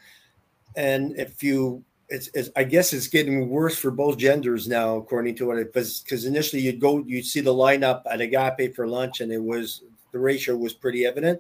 and 0.76 1.18
if 1.18 1.44
you, 1.44 1.84
it's, 2.10 2.30
it's, 2.34 2.50
I 2.56 2.64
guess 2.64 2.94
it's 2.94 3.08
getting 3.08 3.50
worse 3.50 3.78
for 3.78 3.92
both 3.92 4.18
genders 4.18 4.68
now, 4.68 4.98
according 4.98 5.36
to 5.36 5.48
what 5.48 5.58
it 5.58 5.74
was. 5.74 6.02
Because 6.02 6.26
initially 6.26 6.62
you'd 6.62 6.80
go, 6.80 7.04
you'd 7.06 7.26
see 7.26 7.42
the 7.42 7.54
lineup 7.54 8.04
at 8.10 8.22
Agape 8.22 8.76
for 8.76 8.88
lunch, 8.88 9.22
and 9.22 9.32
it 9.32 9.42
was 9.42 9.84
the 10.12 10.20
ratio 10.20 10.56
was 10.56 10.74
pretty 10.74 11.06
evident. 11.06 11.40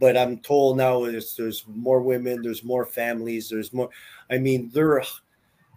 But 0.00 0.16
I'm 0.16 0.38
told 0.38 0.76
now 0.76 1.04
there's, 1.04 1.34
there's 1.34 1.64
more 1.66 2.00
women, 2.00 2.40
there's 2.42 2.62
more 2.62 2.84
families, 2.84 3.48
there's 3.48 3.72
more. 3.72 3.90
I 4.30 4.38
mean, 4.38 4.70
they're 4.72 5.02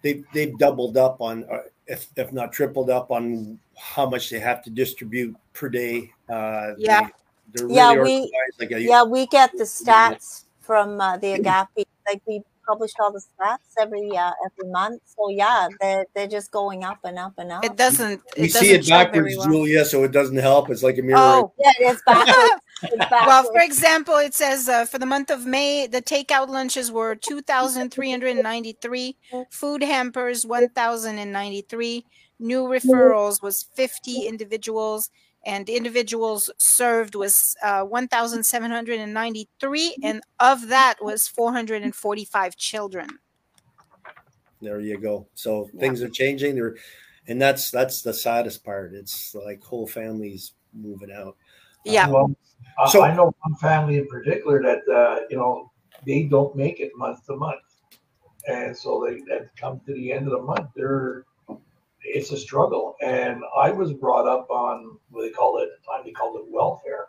they 0.02 0.22
they've 0.32 0.56
doubled 0.58 0.96
up 0.96 1.20
on, 1.20 1.44
uh, 1.50 1.62
if 1.86 2.08
if 2.16 2.32
not 2.32 2.52
tripled 2.52 2.90
up 2.90 3.10
on 3.10 3.58
how 3.76 4.08
much 4.08 4.30
they 4.30 4.38
have 4.38 4.62
to 4.64 4.70
distribute 4.70 5.34
per 5.52 5.68
day. 5.68 6.10
Uh, 6.32 6.74
yeah, 6.78 7.08
they, 7.52 7.64
really 7.64 7.74
yeah, 7.74 8.02
we 8.02 8.32
like 8.58 8.72
a, 8.72 8.80
yeah 8.80 9.02
we 9.02 9.26
get 9.26 9.52
the 9.52 9.64
stats 9.64 10.44
from 10.60 11.00
uh, 11.00 11.16
the 11.18 11.32
Agape. 11.34 11.86
Like 12.06 12.22
we 12.26 12.42
publish 12.66 12.92
all 13.00 13.12
the 13.12 13.20
stats 13.20 13.58
every 13.78 14.16
uh, 14.16 14.32
every 14.46 14.70
month. 14.70 15.02
So 15.04 15.28
yeah, 15.28 15.68
they're 15.80 16.06
they're 16.14 16.26
just 16.26 16.50
going 16.50 16.84
up 16.84 17.00
and 17.04 17.18
up 17.18 17.34
and 17.36 17.52
up. 17.52 17.64
It 17.64 17.76
doesn't. 17.76 18.22
It 18.36 18.40
we 18.40 18.48
doesn't 18.48 18.62
see 18.62 18.72
it 18.72 18.88
backwards, 18.88 19.36
well. 19.36 19.46
Julia, 19.46 19.84
so 19.84 20.04
it 20.04 20.12
doesn't 20.12 20.38
help. 20.38 20.70
It's 20.70 20.82
like 20.82 20.96
a 20.98 21.02
mirror. 21.02 21.18
Oh, 21.18 21.52
yeah, 21.58 21.72
it's 21.78 22.02
backwards. 22.06 22.62
well, 23.10 23.44
for 23.44 23.60
example, 23.60 24.16
it 24.16 24.34
says 24.34 24.68
uh, 24.68 24.86
for 24.86 24.98
the 24.98 25.06
month 25.06 25.30
of 25.30 25.44
May, 25.44 25.86
the 25.86 26.02
takeout 26.02 26.48
lunches 26.48 26.90
were 26.90 27.14
2,393, 27.14 29.16
food 29.50 29.82
hampers 29.82 30.46
1,093, 30.46 32.06
new 32.40 32.64
referrals 32.64 33.42
was 33.42 33.64
50 33.74 34.26
individuals, 34.26 35.10
and 35.44 35.68
individuals 35.68 36.50
served 36.58 37.14
was 37.14 37.54
uh, 37.62 37.82
1,793, 37.82 39.96
and 40.02 40.22
of 40.40 40.68
that 40.68 40.96
was 41.02 41.28
445 41.28 42.56
children. 42.56 43.18
There 44.60 44.80
you 44.80 44.98
go. 44.98 45.28
So 45.34 45.70
yeah. 45.72 45.80
things 45.80 46.02
are 46.02 46.08
changing. 46.08 46.54
There, 46.54 46.76
and 47.26 47.42
that's 47.42 47.70
that's 47.70 48.02
the 48.02 48.14
saddest 48.14 48.64
part. 48.64 48.94
It's 48.94 49.34
like 49.34 49.60
whole 49.62 49.88
families 49.88 50.52
moving 50.72 51.10
out. 51.10 51.36
Yeah. 51.84 52.08
Well, 52.08 52.32
so 52.88 53.02
I 53.02 53.12
know 53.14 53.34
one 53.42 53.56
family 53.56 53.98
in 53.98 54.06
particular 54.06 54.62
that 54.62 54.82
uh, 54.88 55.22
you 55.28 55.36
know 55.36 55.72
they 56.06 56.22
don't 56.24 56.54
make 56.54 56.78
it 56.78 56.92
month 56.96 57.26
to 57.26 57.34
month, 57.36 57.62
and 58.46 58.76
so 58.76 59.04
they 59.04 59.16
that 59.28 59.48
come 59.56 59.80
to 59.86 59.94
the 59.94 60.12
end 60.12 60.28
of 60.28 60.32
the 60.32 60.42
month, 60.42 60.68
they're 60.76 61.24
it's 62.04 62.32
a 62.32 62.36
struggle. 62.36 62.96
And 63.02 63.42
I 63.56 63.70
was 63.70 63.92
brought 63.92 64.26
up 64.26 64.50
on 64.50 64.98
what 65.10 65.22
they 65.22 65.30
call 65.30 65.58
it 65.58 65.64
at 65.64 65.68
the 65.80 65.86
time 65.86 66.02
they 66.04 66.12
called 66.12 66.36
it 66.36 66.46
welfare, 66.48 67.06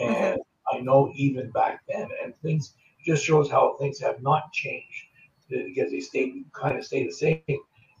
mm-hmm. 0.00 0.12
and 0.12 0.34
mm-hmm. 0.34 0.76
I 0.76 0.80
know 0.80 1.12
even 1.14 1.50
back 1.50 1.80
then, 1.88 2.08
and 2.22 2.34
things 2.42 2.74
just 3.04 3.24
shows 3.24 3.50
how 3.50 3.76
things 3.78 3.98
have 4.00 4.22
not 4.22 4.52
changed 4.52 5.06
because 5.48 5.90
they 5.90 6.00
stay 6.00 6.42
kind 6.52 6.78
of 6.78 6.84
stay 6.84 7.06
the 7.06 7.12
same. 7.12 7.42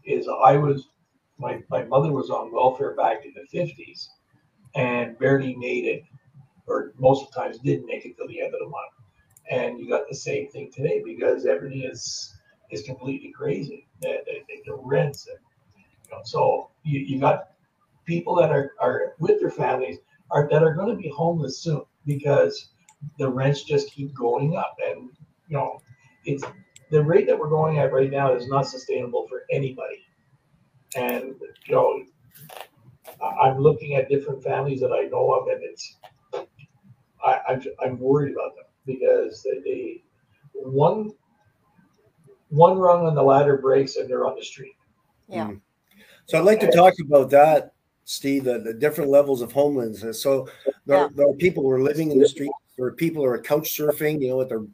Is 0.04 0.28
I 0.28 0.56
was 0.56 0.88
my 1.38 1.62
my 1.70 1.84
mother 1.84 2.12
was 2.12 2.30
on 2.30 2.52
welfare 2.52 2.94
back 2.94 3.24
in 3.24 3.34
the 3.34 3.46
fifties 3.46 4.08
and 4.74 5.18
barely 5.18 5.54
made 5.56 5.84
it 5.84 6.02
or 6.66 6.92
most 6.98 7.22
of 7.22 7.32
the 7.32 7.40
times 7.40 7.58
didn't 7.58 7.86
make 7.86 8.04
it 8.04 8.16
till 8.16 8.28
the 8.28 8.40
end 8.40 8.54
of 8.54 8.60
the 8.60 8.66
month. 8.66 8.92
And 9.50 9.78
you 9.78 9.88
got 9.88 10.08
the 10.08 10.16
same 10.16 10.48
thing 10.48 10.70
today 10.72 11.02
because 11.04 11.46
everything 11.46 11.82
is 11.82 12.34
is 12.70 12.82
completely 12.82 13.32
crazy. 13.32 13.86
The, 14.00 14.18
the, 14.24 14.32
the 14.66 14.74
rents 14.74 15.28
and 15.28 15.38
so 16.24 16.70
you, 16.82 17.00
you 17.00 17.20
got 17.20 17.50
people 18.04 18.34
that 18.36 18.50
are, 18.50 18.72
are 18.80 19.14
with 19.18 19.40
their 19.40 19.50
families 19.50 19.98
are 20.30 20.48
that 20.50 20.62
are 20.62 20.74
going 20.74 20.88
to 20.88 21.00
be 21.00 21.08
homeless 21.08 21.58
soon 21.58 21.82
because 22.06 22.70
the 23.18 23.28
rents 23.28 23.64
just 23.64 23.90
keep 23.92 24.14
going 24.14 24.56
up 24.56 24.76
and 24.84 25.10
you 25.48 25.56
know 25.56 25.80
it's 26.24 26.44
the 26.90 27.02
rate 27.02 27.26
that 27.26 27.38
we're 27.38 27.48
going 27.48 27.78
at 27.78 27.92
right 27.92 28.10
now 28.10 28.34
is 28.34 28.48
not 28.48 28.62
sustainable 28.66 29.26
for 29.28 29.42
anybody 29.50 30.04
and 30.96 31.34
you 31.66 31.74
know 31.74 32.02
i'm 33.42 33.58
looking 33.58 33.94
at 33.94 34.08
different 34.08 34.42
families 34.42 34.80
that 34.80 34.92
i 34.92 35.02
know 35.08 35.32
of 35.32 35.48
and 35.48 35.62
it's 35.62 35.96
I, 37.24 37.40
I'm, 37.48 37.62
I'm 37.80 37.98
worried 38.00 38.32
about 38.32 38.56
them 38.56 38.64
because 38.84 39.44
they, 39.44 39.60
they 39.60 40.02
one 40.54 41.12
one 42.48 42.78
rung 42.78 43.06
on 43.06 43.14
the 43.14 43.22
ladder 43.22 43.56
breaks 43.56 43.96
and 43.96 44.08
they're 44.08 44.26
on 44.26 44.36
the 44.36 44.44
street. 44.44 44.74
Yeah. 45.28 45.46
Mm. 45.46 45.60
So 46.26 46.38
I'd 46.38 46.44
like 46.44 46.60
to 46.60 46.70
talk 46.70 46.94
about 47.00 47.30
that 47.30 47.72
Steve, 48.04 48.44
the, 48.44 48.58
the 48.58 48.74
different 48.74 49.10
levels 49.10 49.42
of 49.42 49.52
homelessness. 49.52 50.22
So 50.22 50.48
there, 50.86 50.98
Yeah. 50.98 51.08
there 51.14 51.28
are 51.28 51.34
people 51.34 51.62
who 51.62 51.70
are 51.70 51.82
living 51.82 52.10
in 52.10 52.18
the 52.18 52.28
streets. 52.28 52.52
There 52.76 52.86
are 52.86 52.92
people 52.92 53.22
who 53.22 53.28
are 53.28 53.38
couch 53.38 53.76
surfing, 53.76 54.20
you 54.20 54.28
know, 54.30 54.38
with 54.38 54.48
their 54.48 54.64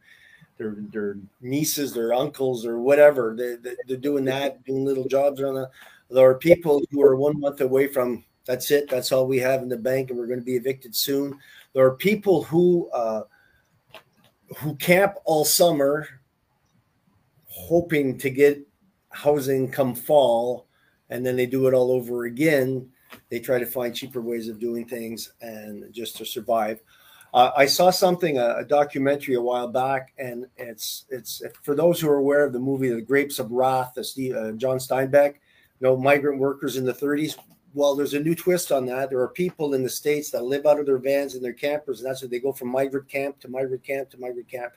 their 0.57 0.77
their 0.93 1.17
nieces, 1.41 1.93
their 1.93 2.13
uncles, 2.13 2.67
or 2.67 2.79
whatever. 2.81 3.35
They, 3.37 3.57
they, 3.57 3.77
they're 3.87 3.97
doing 3.97 4.25
that, 4.25 4.65
doing 4.65 4.85
little 4.85 5.07
jobs 5.07 5.43
on 5.43 5.55
the. 5.55 5.71
There 6.11 6.29
are 6.29 6.39
people 6.39 6.83
who 6.91 7.03
are 7.03 7.17
one 7.17 7.39
month 7.39 7.61
away 7.61 7.87
from 7.87 8.25
that's 8.45 8.71
it. 8.71 8.89
That's 8.89 9.13
all 9.13 9.27
we 9.27 9.39
have 9.39 9.63
in 9.63 9.69
the 9.69 9.77
bank, 9.77 10.11
and 10.11 10.19
we're 10.19 10.27
going 10.27 10.41
to 10.41 10.45
be 10.45 10.57
evicted 10.57 10.97
soon. 10.97 11.39
There 11.75 11.85
are 11.85 11.95
people 11.95 12.45
who 12.45 12.89
uh, 12.91 13.25
who 14.57 14.75
camp 14.77 15.15
all 15.25 15.45
summer, 15.45 16.09
hoping 17.47 18.17
to 18.19 18.31
get 18.31 18.67
housing 19.11 19.71
come 19.71 19.95
fall, 19.95 20.67
and 21.11 21.25
then 21.25 21.37
they 21.37 21.47
do 21.47 21.67
it 21.67 21.75
all 21.75 21.91
over 21.91 22.25
again. 22.25 22.89
They 23.31 23.41
try 23.41 23.59
to 23.59 23.67
find 23.67 23.95
cheaper 23.95 24.21
ways 24.21 24.49
of 24.49 24.59
doing 24.59 24.87
things 24.87 25.33
and 25.41 25.93
just 25.93 26.17
to 26.19 26.27
survive. 26.27 26.81
Uh, 27.35 27.51
I 27.57 27.67
saw 27.67 27.91
something, 27.91 28.39
a, 28.39 28.57
a, 28.57 28.65
documentary 28.65 29.35
a 29.35 29.41
while 29.41 29.69
back, 29.69 30.15
and 30.19 30.47
it's 30.57 31.05
it's 31.11 31.43
for 31.63 31.75
those 31.75 32.01
who 32.01 32.09
are 32.09 32.17
aware 32.17 32.45
of 32.45 32.55
the 32.55 32.59
movie 32.59 32.89
The 32.89 33.03
Grapes 33.03 33.39
of 33.39 33.51
Wrath, 33.51 33.93
the 33.95 34.03
Steve, 34.03 34.35
uh, 34.35 34.53
John 34.53 34.79
Steinbeck, 34.79 35.35
you 35.35 35.87
know, 35.87 35.97
migrant 35.97 36.39
workers 36.39 36.77
in 36.77 36.85
the 36.85 36.95
30s. 36.95 37.37
Well, 37.75 37.95
there's 37.95 38.15
a 38.15 38.21
new 38.21 38.35
twist 38.35 38.73
on 38.73 38.87
that. 38.87 39.11
There 39.11 39.21
are 39.21 39.29
people 39.29 39.75
in 39.75 39.83
the 39.83 39.91
states 39.91 40.31
that 40.31 40.45
live 40.45 40.65
out 40.65 40.81
of 40.81 40.87
their 40.87 40.99
vans 40.99 41.35
and 41.35 41.45
their 41.45 41.53
campers, 41.53 42.01
and 42.01 42.09
that's 42.09 42.23
where 42.23 42.31
they 42.31 42.41
go 42.41 42.53
from 42.53 42.69
migrant 42.69 43.09
camp 43.09 43.39
to 43.41 43.49
migrant 43.49 43.85
camp 43.85 44.09
to 44.11 44.19
migrant 44.19 44.49
camp. 44.49 44.73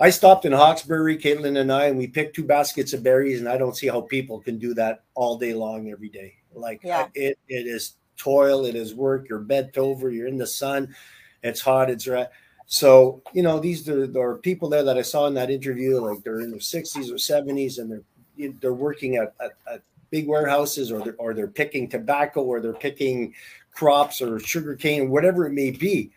I 0.00 0.10
stopped 0.10 0.44
in 0.44 0.52
Hawkesbury, 0.52 1.16
Caitlin 1.18 1.60
and 1.60 1.72
I, 1.72 1.84
and 1.86 1.96
we 1.96 2.08
picked 2.08 2.34
two 2.34 2.44
baskets 2.44 2.92
of 2.92 3.02
berries, 3.02 3.38
and 3.38 3.48
I 3.48 3.56
don't 3.56 3.76
see 3.76 3.86
how 3.86 4.00
people 4.00 4.40
can 4.40 4.58
do 4.58 4.74
that 4.74 5.04
all 5.14 5.38
day 5.38 5.54
long 5.54 5.90
every 5.90 6.08
day. 6.08 6.34
Like 6.52 6.80
Yeah. 6.82 7.08
it, 7.14 7.38
it 7.48 7.66
is 7.66 7.96
toil, 8.16 8.64
it 8.64 8.74
is 8.74 8.94
work. 8.94 9.28
You're 9.28 9.38
bent 9.40 9.78
over, 9.78 10.10
you're 10.10 10.26
in 10.26 10.38
the 10.38 10.46
sun, 10.46 10.94
it's 11.42 11.60
hot, 11.60 11.90
it's 11.90 12.08
right. 12.08 12.28
So 12.66 13.22
you 13.32 13.42
know 13.42 13.60
these 13.60 13.88
are 13.88 14.06
there 14.06 14.28
are 14.28 14.38
people 14.38 14.68
there 14.68 14.82
that 14.82 14.96
I 14.96 15.02
saw 15.02 15.26
in 15.26 15.34
that 15.34 15.50
interview, 15.50 16.00
like 16.00 16.24
they're 16.24 16.40
in 16.40 16.50
their 16.50 16.60
60s 16.60 17.10
or 17.10 17.14
70s, 17.16 17.78
and 17.78 17.90
they're 17.90 18.50
they're 18.60 18.74
working 18.74 19.16
at, 19.16 19.34
at, 19.40 19.52
at 19.72 19.82
big 20.10 20.26
warehouses, 20.26 20.90
or 20.90 21.00
they're, 21.04 21.14
or 21.18 21.34
they're 21.34 21.46
picking 21.46 21.88
tobacco, 21.88 22.42
or 22.42 22.60
they're 22.60 22.72
picking 22.72 23.34
crops 23.72 24.22
or 24.22 24.40
sugarcane, 24.40 25.10
whatever 25.10 25.46
it 25.46 25.52
may 25.52 25.70
be 25.70 26.10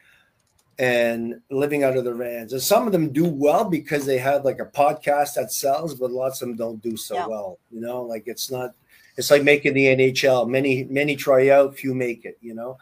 and 0.80 1.42
living 1.50 1.84
out 1.84 1.98
of 1.98 2.04
their 2.04 2.16
vans. 2.16 2.54
And 2.54 2.62
some 2.62 2.86
of 2.86 2.92
them 2.92 3.12
do 3.12 3.26
well 3.26 3.66
because 3.70 4.06
they 4.06 4.18
have 4.20 4.46
like 4.46 4.60
a 4.60 4.66
podcast 4.66 5.34
that 5.36 5.52
sells, 5.52 5.96
but 5.96 6.12
lots 6.12 6.42
of 6.42 6.48
them 6.50 6.58
don't 6.58 6.82
do 6.82 6.96
so 6.96 7.16
Yeah. 7.16 7.28
well. 7.28 7.60
You 7.72 7.82
know, 7.82 8.02
like 8.04 8.24
it's 8.28 8.52
not. 8.52 8.76
It's 9.18 9.32
like 9.32 9.44
making 9.44 9.74
the 9.74 9.88
NHL. 9.88 10.48
Many 10.48 10.84
many 10.86 11.16
try 11.16 11.50
out, 11.50 11.76
few 11.76 11.96
make 11.96 12.26
it. 12.26 12.38
You 12.42 12.54
know. 12.54 12.78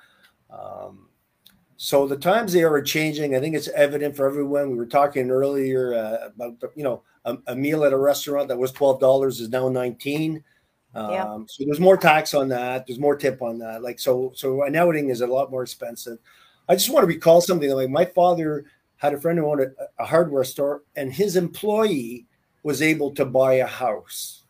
Um, 0.50 1.08
so 1.78 2.08
the 2.08 2.18
times 2.18 2.54
they 2.54 2.64
are 2.64 2.82
changing. 2.82 3.36
I 3.36 3.40
think 3.40 3.56
it's 3.56 3.70
evident 3.70 4.16
for 4.16 4.26
everyone. 4.28 4.72
We 4.72 4.78
were 4.78 4.86
talking 4.86 5.30
earlier 5.30 5.94
uh, 5.94 6.28
about 6.28 6.58
you 6.76 6.84
know 6.84 7.04
a, 7.24 7.38
a 7.48 7.56
meal 7.56 7.86
at 7.86 7.94
a 7.94 7.98
restaurant 7.98 8.50
that 8.50 8.58
was 8.58 8.72
twelve 8.74 9.00
dollars 9.00 9.40
is 9.40 9.50
now 9.50 9.70
nineteen. 9.70 10.44
Um, 10.94 11.12
Yeah. 11.12 11.38
So 11.48 11.64
there's 11.66 11.80
more 11.80 11.98
tax 11.98 12.34
on 12.34 12.50
that. 12.50 12.86
There's 12.88 13.00
more 13.00 13.16
tip 13.16 13.42
on 13.42 13.58
that. 13.60 13.82
Like 13.82 14.00
so, 14.00 14.32
so 14.36 14.64
an 14.64 14.76
outing 14.76 15.10
is 15.10 15.22
a 15.22 15.28
lot 15.28 15.52
more 15.52 15.64
expensive. 15.64 16.18
I 16.68 16.76
just 16.76 16.90
want 16.90 17.04
to 17.04 17.08
recall 17.08 17.42
something. 17.42 17.70
Like 17.70 17.90
my 17.90 18.06
father 18.06 18.66
had 18.98 19.14
a 19.14 19.20
friend 19.20 19.38
who 19.38 19.46
owned 19.46 19.62
a, 19.62 19.72
a 20.00 20.06
hardware 20.06 20.44
store, 20.44 20.84
and 20.96 21.14
his 21.14 21.36
employee 21.36 22.26
was 22.64 22.82
able 22.82 23.12
to 23.12 23.26
buy 23.26 23.56
a 23.56 23.68
house 23.68 24.44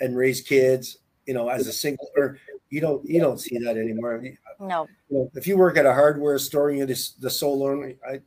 and 0.00 0.16
raise 0.16 0.40
kids. 0.40 0.98
You 1.26 1.34
know, 1.34 1.48
as 1.48 1.66
a 1.66 1.72
single, 1.72 2.08
or 2.16 2.38
you 2.70 2.80
don't 2.80 3.04
you 3.08 3.20
don't 3.20 3.38
see 3.38 3.58
that 3.58 3.76
anymore. 3.76 4.22
No. 4.60 4.88
You 5.10 5.18
know, 5.18 5.30
if 5.34 5.46
you 5.46 5.56
work 5.56 5.76
at 5.76 5.86
a 5.86 5.92
hardware 5.92 6.38
store 6.38 6.70
and 6.70 6.78
you're 6.78 6.86
the, 6.86 7.10
the 7.20 7.30
sole 7.30 7.62
owner, 7.64 7.92
I 8.08 8.20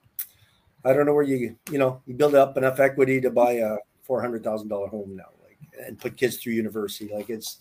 I 0.84 0.93
don't 0.93 1.06
know 1.06 1.13
where 1.13 1.23
you 1.23 1.56
you 1.71 1.77
know 1.77 2.01
you 2.06 2.13
build 2.13 2.36
up 2.36 2.58
enough 2.58 2.80
equity 2.80 3.21
to 3.21 3.32
buy 3.32 3.54
a 3.54 3.77
four 4.04 4.21
hundred 4.21 4.43
thousand 4.43 4.67
dollar 4.67 4.88
home 4.88 5.15
now, 5.15 5.30
like 5.43 5.58
and 5.86 5.99
put 5.99 6.17
kids 6.17 6.38
through 6.38 6.54
university. 6.54 7.10
Like 7.13 7.30
it's 7.30 7.58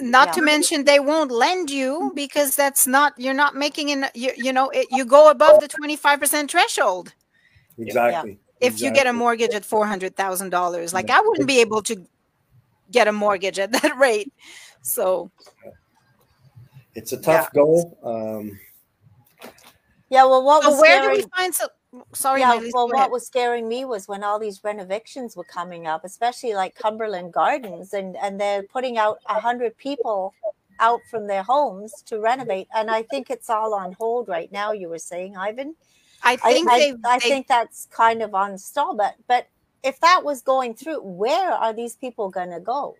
Not 0.00 0.32
to 0.34 0.42
mention 0.42 0.84
they 0.84 1.00
won't 1.00 1.30
lend 1.30 1.70
you 1.70 2.12
because 2.14 2.56
that's 2.56 2.86
not 2.86 3.12
you're 3.18 3.34
not 3.34 3.54
making 3.54 3.90
an 3.90 4.06
you, 4.14 4.32
you 4.36 4.52
know 4.52 4.70
it, 4.70 4.88
you 4.90 5.04
go 5.04 5.30
above 5.30 5.60
the 5.60 5.68
25% 5.68 6.50
threshold. 6.50 7.14
Exactly. 7.78 8.38
If 8.60 8.80
you 8.80 8.92
get 8.92 9.06
a 9.06 9.12
mortgage 9.12 9.54
at 9.54 9.64
$400,000 9.64 10.92
like 10.92 11.10
I 11.10 11.20
wouldn't 11.20 11.48
be 11.48 11.60
able 11.60 11.82
to 11.82 12.06
get 12.90 13.08
a 13.08 13.12
mortgage 13.12 13.58
at 13.58 13.72
that 13.72 13.96
rate. 13.98 14.32
So 14.82 15.30
It's 16.94 17.12
a 17.12 17.20
tough 17.20 17.52
goal. 17.52 17.98
Um, 18.02 18.58
Yeah. 20.10 20.24
Well, 20.24 20.44
what 20.44 20.62
so 20.62 20.70
was 20.70 20.80
where 20.80 21.02
do 21.02 21.10
we 21.10 21.24
find 21.36 21.54
so 21.54 21.68
sorry 22.14 22.40
yeah, 22.40 22.56
Maëlys, 22.56 22.72
well, 22.72 22.88
what 22.88 23.10
was 23.10 23.26
scaring 23.26 23.68
me 23.68 23.84
was 23.84 24.08
when 24.08 24.24
all 24.24 24.38
these 24.38 24.62
renovations 24.64 25.36
were 25.36 25.44
coming 25.44 25.86
up, 25.86 26.04
especially 26.04 26.54
like 26.54 26.74
Cumberland 26.74 27.32
Gardens, 27.32 27.92
and 27.92 28.16
and 28.16 28.40
they're 28.40 28.62
putting 28.62 28.98
out 28.98 29.18
a 29.28 29.40
hundred 29.40 29.76
people 29.76 30.34
out 30.80 31.00
from 31.10 31.26
their 31.26 31.42
homes 31.42 32.02
to 32.06 32.18
renovate, 32.18 32.68
and 32.74 32.90
I 32.90 33.02
think 33.02 33.30
it's 33.30 33.50
all 33.50 33.74
on 33.74 33.92
hold 33.92 34.28
right 34.28 34.50
now. 34.50 34.72
You 34.72 34.88
were 34.88 34.98
saying, 34.98 35.36
Ivan. 35.36 35.74
I 36.22 36.38
I 36.44 36.52
think 36.52 36.70
I, 36.70 36.78
they 36.78 36.94
I 37.04 37.18
they- 37.18 37.28
think 37.28 37.46
that's 37.46 37.86
kind 37.86 38.22
of 38.22 38.34
on 38.34 38.58
stall, 38.58 38.94
but 38.94 39.14
but 39.26 39.48
if 39.82 40.00
that 40.00 40.22
was 40.24 40.42
going 40.42 40.74
through, 40.74 41.00
where 41.02 41.52
are 41.52 41.72
these 41.72 41.96
people 41.96 42.30
going 42.30 42.50
to 42.50 42.60
go? 42.60 42.96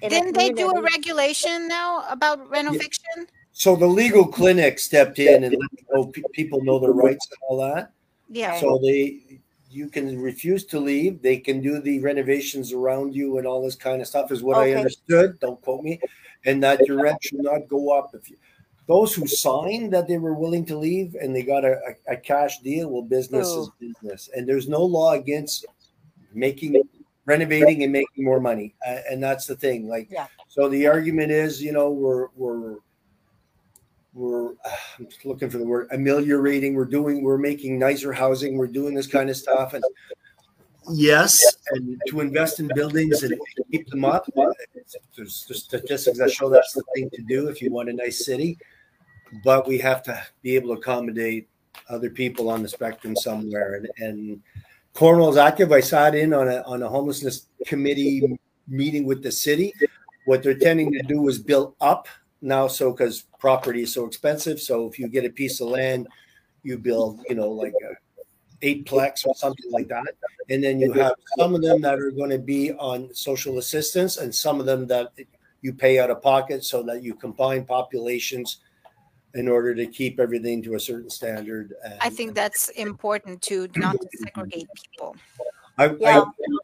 Didn't 0.00 0.34
they 0.34 0.50
do 0.50 0.70
a 0.70 0.80
regulation 0.80 1.68
now 1.68 2.04
about 2.08 2.50
renoviction 2.50 3.26
so 3.52 3.76
the 3.76 3.86
legal 3.86 4.26
clinic 4.26 4.78
stepped 4.78 5.18
in 5.18 5.44
and 5.44 5.56
let 5.92 6.32
people 6.32 6.62
know 6.64 6.78
their 6.78 6.92
rights 6.92 7.28
and 7.30 7.38
all 7.48 7.58
that. 7.58 7.92
Yeah 8.30 8.58
So 8.58 8.78
they, 8.82 9.40
you 9.70 9.88
can 9.88 10.20
refuse 10.20 10.64
to 10.66 10.80
leave. 10.80 11.20
They 11.22 11.36
can 11.38 11.60
do 11.60 11.80
the 11.80 12.00
renovations 12.00 12.72
around 12.72 13.14
you 13.14 13.38
and 13.38 13.46
all 13.46 13.62
this 13.62 13.76
kind 13.76 14.00
of 14.00 14.08
stuff. 14.08 14.32
Is 14.32 14.42
what 14.42 14.56
I 14.56 14.72
understood. 14.74 15.38
Don't 15.40 15.60
quote 15.60 15.82
me. 15.82 16.00
And 16.44 16.62
that 16.62 16.86
your 16.86 17.02
rent 17.02 17.18
should 17.22 17.42
not 17.42 17.68
go 17.68 17.90
up 17.96 18.14
if 18.14 18.30
you. 18.30 18.36
Those 18.86 19.14
who 19.14 19.26
signed 19.28 19.92
that 19.92 20.08
they 20.08 20.18
were 20.18 20.34
willing 20.34 20.64
to 20.66 20.76
leave 20.76 21.14
and 21.14 21.36
they 21.36 21.42
got 21.44 21.64
a, 21.64 21.78
a, 22.08 22.14
a 22.14 22.16
cash 22.16 22.58
deal, 22.60 22.88
well, 22.88 23.02
business 23.02 23.46
is 23.46 23.70
business, 23.78 24.30
and 24.34 24.48
there's 24.48 24.68
no 24.68 24.82
law 24.82 25.12
against 25.12 25.66
making 26.32 26.82
renovating 27.24 27.84
and 27.84 27.92
making 27.92 28.24
more 28.24 28.40
money, 28.40 28.74
uh, 28.84 28.98
and 29.08 29.22
that's 29.22 29.46
the 29.46 29.54
thing. 29.54 29.86
Like, 29.86 30.08
Yeah. 30.10 30.26
so 30.48 30.68
the 30.68 30.88
argument 30.88 31.30
is, 31.30 31.62
you 31.62 31.70
know, 31.70 31.90
we're 31.90 32.28
we're 32.34 32.78
we're 34.12 34.50
I'm 34.98 35.06
just 35.06 35.24
looking 35.24 35.50
for 35.50 35.58
the 35.58 35.64
word 35.64 35.88
ameliorating. 35.92 36.74
We're 36.74 36.84
doing 36.84 37.22
we're 37.22 37.38
making 37.38 37.78
nicer 37.78 38.12
housing. 38.12 38.56
We're 38.56 38.66
doing 38.66 38.94
this 38.94 39.06
kind 39.06 39.30
of 39.30 39.36
stuff, 39.36 39.74
and 39.74 39.84
yes, 40.92 41.56
and 41.72 42.00
to 42.08 42.20
invest 42.20 42.60
in 42.60 42.68
buildings 42.74 43.22
and 43.22 43.40
keep 43.70 43.88
them 43.88 44.04
up. 44.04 44.26
There's, 44.34 44.96
there's 45.16 45.64
statistics 45.64 46.18
that 46.18 46.30
show 46.30 46.48
that's 46.48 46.72
the 46.72 46.82
thing 46.94 47.10
to 47.10 47.22
do 47.22 47.48
if 47.48 47.62
you 47.62 47.70
want 47.70 47.88
a 47.88 47.92
nice 47.92 48.24
city, 48.24 48.58
but 49.44 49.66
we 49.66 49.78
have 49.78 50.02
to 50.04 50.22
be 50.42 50.54
able 50.56 50.74
to 50.74 50.80
accommodate 50.80 51.48
other 51.88 52.10
people 52.10 52.50
on 52.50 52.62
the 52.62 52.68
spectrum 52.68 53.16
somewhere. 53.16 53.74
And, 53.74 53.88
and 53.98 54.42
Cornwall's 54.94 55.36
active. 55.36 55.72
I 55.72 55.80
sat 55.80 56.14
in 56.14 56.34
on 56.34 56.48
a 56.48 56.62
on 56.62 56.82
a 56.82 56.88
homelessness 56.88 57.46
committee 57.66 58.38
meeting 58.68 59.04
with 59.04 59.22
the 59.22 59.32
city. 59.32 59.72
What 60.26 60.42
they're 60.42 60.58
tending 60.58 60.92
to 60.92 61.02
do 61.02 61.28
is 61.28 61.38
build 61.38 61.74
up 61.80 62.06
now, 62.42 62.66
so 62.66 62.90
because 62.92 63.22
property 63.38 63.82
is 63.82 63.94
so 63.94 64.06
expensive. 64.06 64.60
So 64.60 64.86
if 64.86 64.98
you 64.98 65.08
get 65.08 65.24
a 65.24 65.30
piece 65.30 65.60
of 65.60 65.68
land, 65.68 66.08
you 66.62 66.78
build, 66.78 67.20
you 67.28 67.34
know, 67.34 67.50
like 67.50 67.74
uh, 67.84 67.94
a 68.62 68.66
eightplex 68.66 69.26
or 69.26 69.34
something 69.34 69.70
like 69.70 69.88
that, 69.88 70.14
and 70.48 70.62
then 70.62 70.80
you 70.80 70.92
have 70.92 71.14
some 71.38 71.54
of 71.54 71.62
them 71.62 71.80
that 71.82 71.98
are 71.98 72.10
going 72.10 72.30
to 72.30 72.38
be 72.38 72.72
on 72.72 73.12
social 73.14 73.58
assistance, 73.58 74.18
and 74.18 74.34
some 74.34 74.60
of 74.60 74.66
them 74.66 74.86
that 74.86 75.12
you 75.62 75.72
pay 75.72 75.98
out 75.98 76.10
of 76.10 76.22
pocket, 76.22 76.64
so 76.64 76.82
that 76.82 77.02
you 77.02 77.14
combine 77.14 77.64
populations 77.64 78.58
in 79.34 79.48
order 79.48 79.74
to 79.74 79.86
keep 79.86 80.18
everything 80.18 80.60
to 80.60 80.74
a 80.74 80.80
certain 80.80 81.08
standard. 81.08 81.72
And, 81.84 81.94
I 82.00 82.10
think 82.10 82.34
that's 82.34 82.68
important 82.70 83.40
to 83.42 83.68
not 83.76 83.92
to 84.00 84.08
segregate 84.18 84.66
people 84.74 85.14
I, 85.80 85.96
Yeah. 85.98 86.20
I, 86.20 86.58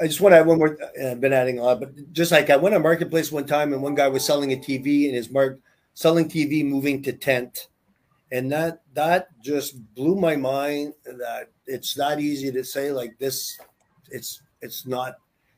I 0.00 0.06
just 0.06 0.20
want 0.20 0.34
to 0.34 0.38
add 0.40 0.46
one 0.46 0.58
more. 0.58 0.76
uh, 0.82 1.10
I've 1.12 1.20
been 1.20 1.32
adding 1.32 1.58
a 1.58 1.62
lot, 1.62 1.80
but 1.80 2.12
just 2.12 2.32
like 2.32 2.50
I 2.50 2.56
went 2.56 2.74
on 2.74 2.82
marketplace 2.82 3.32
one 3.32 3.46
time, 3.46 3.72
and 3.72 3.82
one 3.82 3.94
guy 3.94 4.08
was 4.08 4.24
selling 4.24 4.52
a 4.52 4.56
TV, 4.56 5.06
and 5.06 5.14
his 5.14 5.30
mark 5.30 5.60
selling 5.94 6.28
TV 6.28 6.62
moving 6.62 7.02
to 7.02 7.12
tent, 7.12 7.68
and 8.32 8.52
that 8.52 8.82
that 8.94 9.28
just 9.40 9.94
blew 9.94 10.16
my 10.16 10.36
mind. 10.36 10.94
That 11.04 11.50
it's 11.66 11.94
that 11.94 12.20
easy 12.20 12.52
to 12.52 12.64
say 12.64 12.92
like 12.92 13.18
this. 13.18 13.58
It's 14.10 14.42
it's 14.62 14.86
not, 14.86 15.16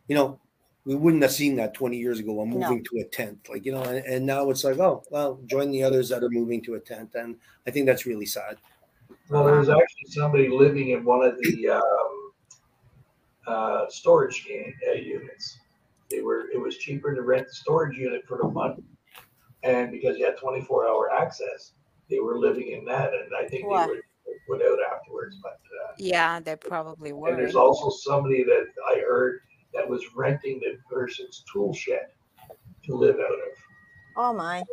you 0.08 0.14
know, 0.16 0.40
we 0.84 0.94
wouldn't 0.94 1.22
have 1.22 1.32
seen 1.32 1.56
that 1.56 1.74
20 1.74 1.96
years 1.96 2.18
ago. 2.20 2.40
I'm 2.40 2.50
No. 2.50 2.68
moving 2.68 2.84
to 2.84 2.98
a 3.00 3.04
tent, 3.04 3.48
like 3.48 3.64
you 3.66 3.72
know, 3.72 3.82
and, 3.82 4.04
and 4.06 4.26
now 4.26 4.50
it's 4.50 4.64
like, 4.64 4.78
oh 4.78 5.04
well, 5.10 5.40
join 5.46 5.70
the 5.70 5.82
others 5.82 6.08
that 6.10 6.22
are 6.22 6.30
moving 6.30 6.62
to 6.62 6.74
a 6.74 6.80
tent, 6.80 7.14
and 7.14 7.36
I 7.66 7.70
think 7.70 7.86
that's 7.86 8.06
really 8.06 8.26
sad. 8.26 8.58
Well, 9.28 9.44
there 9.44 9.56
was 9.56 9.68
actually 9.68 10.06
somebody 10.08 10.48
living 10.48 10.90
in 10.90 11.04
one 11.04 11.24
of 11.24 11.38
the 11.38 11.68
um, 11.68 11.82
uh, 13.51 13.88
storage 13.88 14.46
uh, 14.88 14.92
units. 14.92 15.59
They 16.11 16.20
were. 16.22 16.51
It 16.53 16.61
was 16.61 16.76
cheaper 16.78 17.14
to 17.14 17.22
rent 17.22 17.46
the 17.46 17.55
storage 17.55 17.96
unit 17.96 18.22
for 18.26 18.38
the 18.38 18.48
month 18.48 18.80
and 19.62 19.90
because 19.90 20.16
you 20.18 20.24
had 20.24 20.38
24 20.38 20.88
hour 20.88 21.11
access, 21.12 21.72
they 22.09 22.18
were 22.18 22.38
living 22.38 22.68
in 22.72 22.84
that, 22.86 23.12
and 23.12 23.30
I 23.38 23.46
think 23.48 23.66
Wow. 23.68 23.86
they 23.86 23.92
were 23.92 24.03
put 24.48 24.62
out 24.66 24.78
afterwards. 24.92 25.36
But 25.42 25.53
uh, 25.53 25.92
Yeah, 25.98 26.40
they 26.40 26.57
probably 26.57 27.12
were. 27.12 27.28
and 27.28 27.38
there's 27.38 27.55
also 27.57 27.90
somebody 27.90 28.42
that 28.44 28.66
I 28.88 29.01
heard 29.01 29.40
that 29.74 29.88
was 29.88 30.03
renting 30.16 30.61
the 30.61 30.78
person's 30.92 31.44
tool 31.53 31.72
shed 31.74 32.07
to 32.84 32.94
live 32.94 33.16
out 33.16 33.20
of. 33.32 33.57
Oh 34.16 34.32
my. 34.32 34.64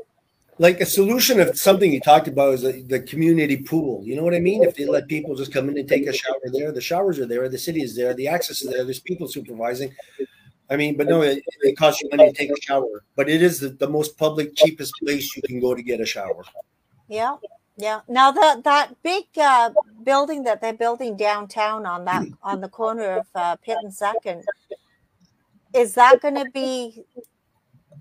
Like 0.59 0.81
a 0.81 0.85
solution 0.85 1.39
of 1.39 1.57
something 1.57 1.91
you 1.91 1.99
talked 1.99 2.27
about 2.27 2.55
is 2.55 2.61
the, 2.61 2.81
the 2.83 2.99
community 2.99 3.57
pool. 3.57 4.03
You 4.03 4.15
know 4.15 4.23
what 4.23 4.33
I 4.33 4.39
mean? 4.39 4.63
If 4.63 4.75
they 4.75 4.85
let 4.85 5.07
people 5.07 5.35
just 5.35 5.53
come 5.53 5.69
in 5.69 5.77
and 5.77 5.87
take 5.87 6.07
a 6.07 6.13
shower 6.13 6.35
there, 6.45 6.71
the 6.71 6.81
showers 6.81 7.19
are 7.19 7.25
there, 7.25 7.47
the 7.49 7.57
city 7.57 7.81
is 7.81 7.95
there, 7.95 8.13
the 8.13 8.27
access 8.27 8.61
is 8.61 8.69
there, 8.69 8.83
there's 8.83 8.99
people 8.99 9.27
supervising. 9.27 9.93
I 10.69 10.75
mean, 10.75 10.97
but 10.97 11.07
no, 11.07 11.21
it, 11.21 11.43
it 11.61 11.77
costs 11.77 12.01
you 12.01 12.09
money 12.09 12.31
to 12.31 12.37
take 12.37 12.51
a 12.51 12.61
shower, 12.61 13.03
but 13.15 13.29
it 13.29 13.41
is 13.41 13.59
the, 13.59 13.69
the 13.69 13.87
most 13.87 14.17
public, 14.17 14.55
cheapest 14.55 14.93
place 15.01 15.35
you 15.35 15.41
can 15.43 15.59
go 15.59 15.73
to 15.73 15.81
get 15.81 16.01
a 16.01 16.05
shower. 16.05 16.43
Yeah. 17.07 17.37
Yeah. 17.77 18.01
Now 18.07 18.31
that 18.31 18.63
that 18.63 19.01
big 19.03 19.25
uh, 19.39 19.69
building 20.03 20.43
that 20.43 20.61
they're 20.61 20.73
building 20.73 21.15
downtown 21.15 21.85
on 21.85 22.05
that 22.05 22.25
on 22.41 22.59
the 22.59 22.67
corner 22.67 23.19
of 23.19 23.27
uh, 23.35 23.55
Pitt 23.57 23.77
and 23.83 23.93
Second, 23.93 24.43
is 25.75 25.93
that 25.93 26.19
going 26.21 26.35
to 26.35 26.49
be 26.49 27.05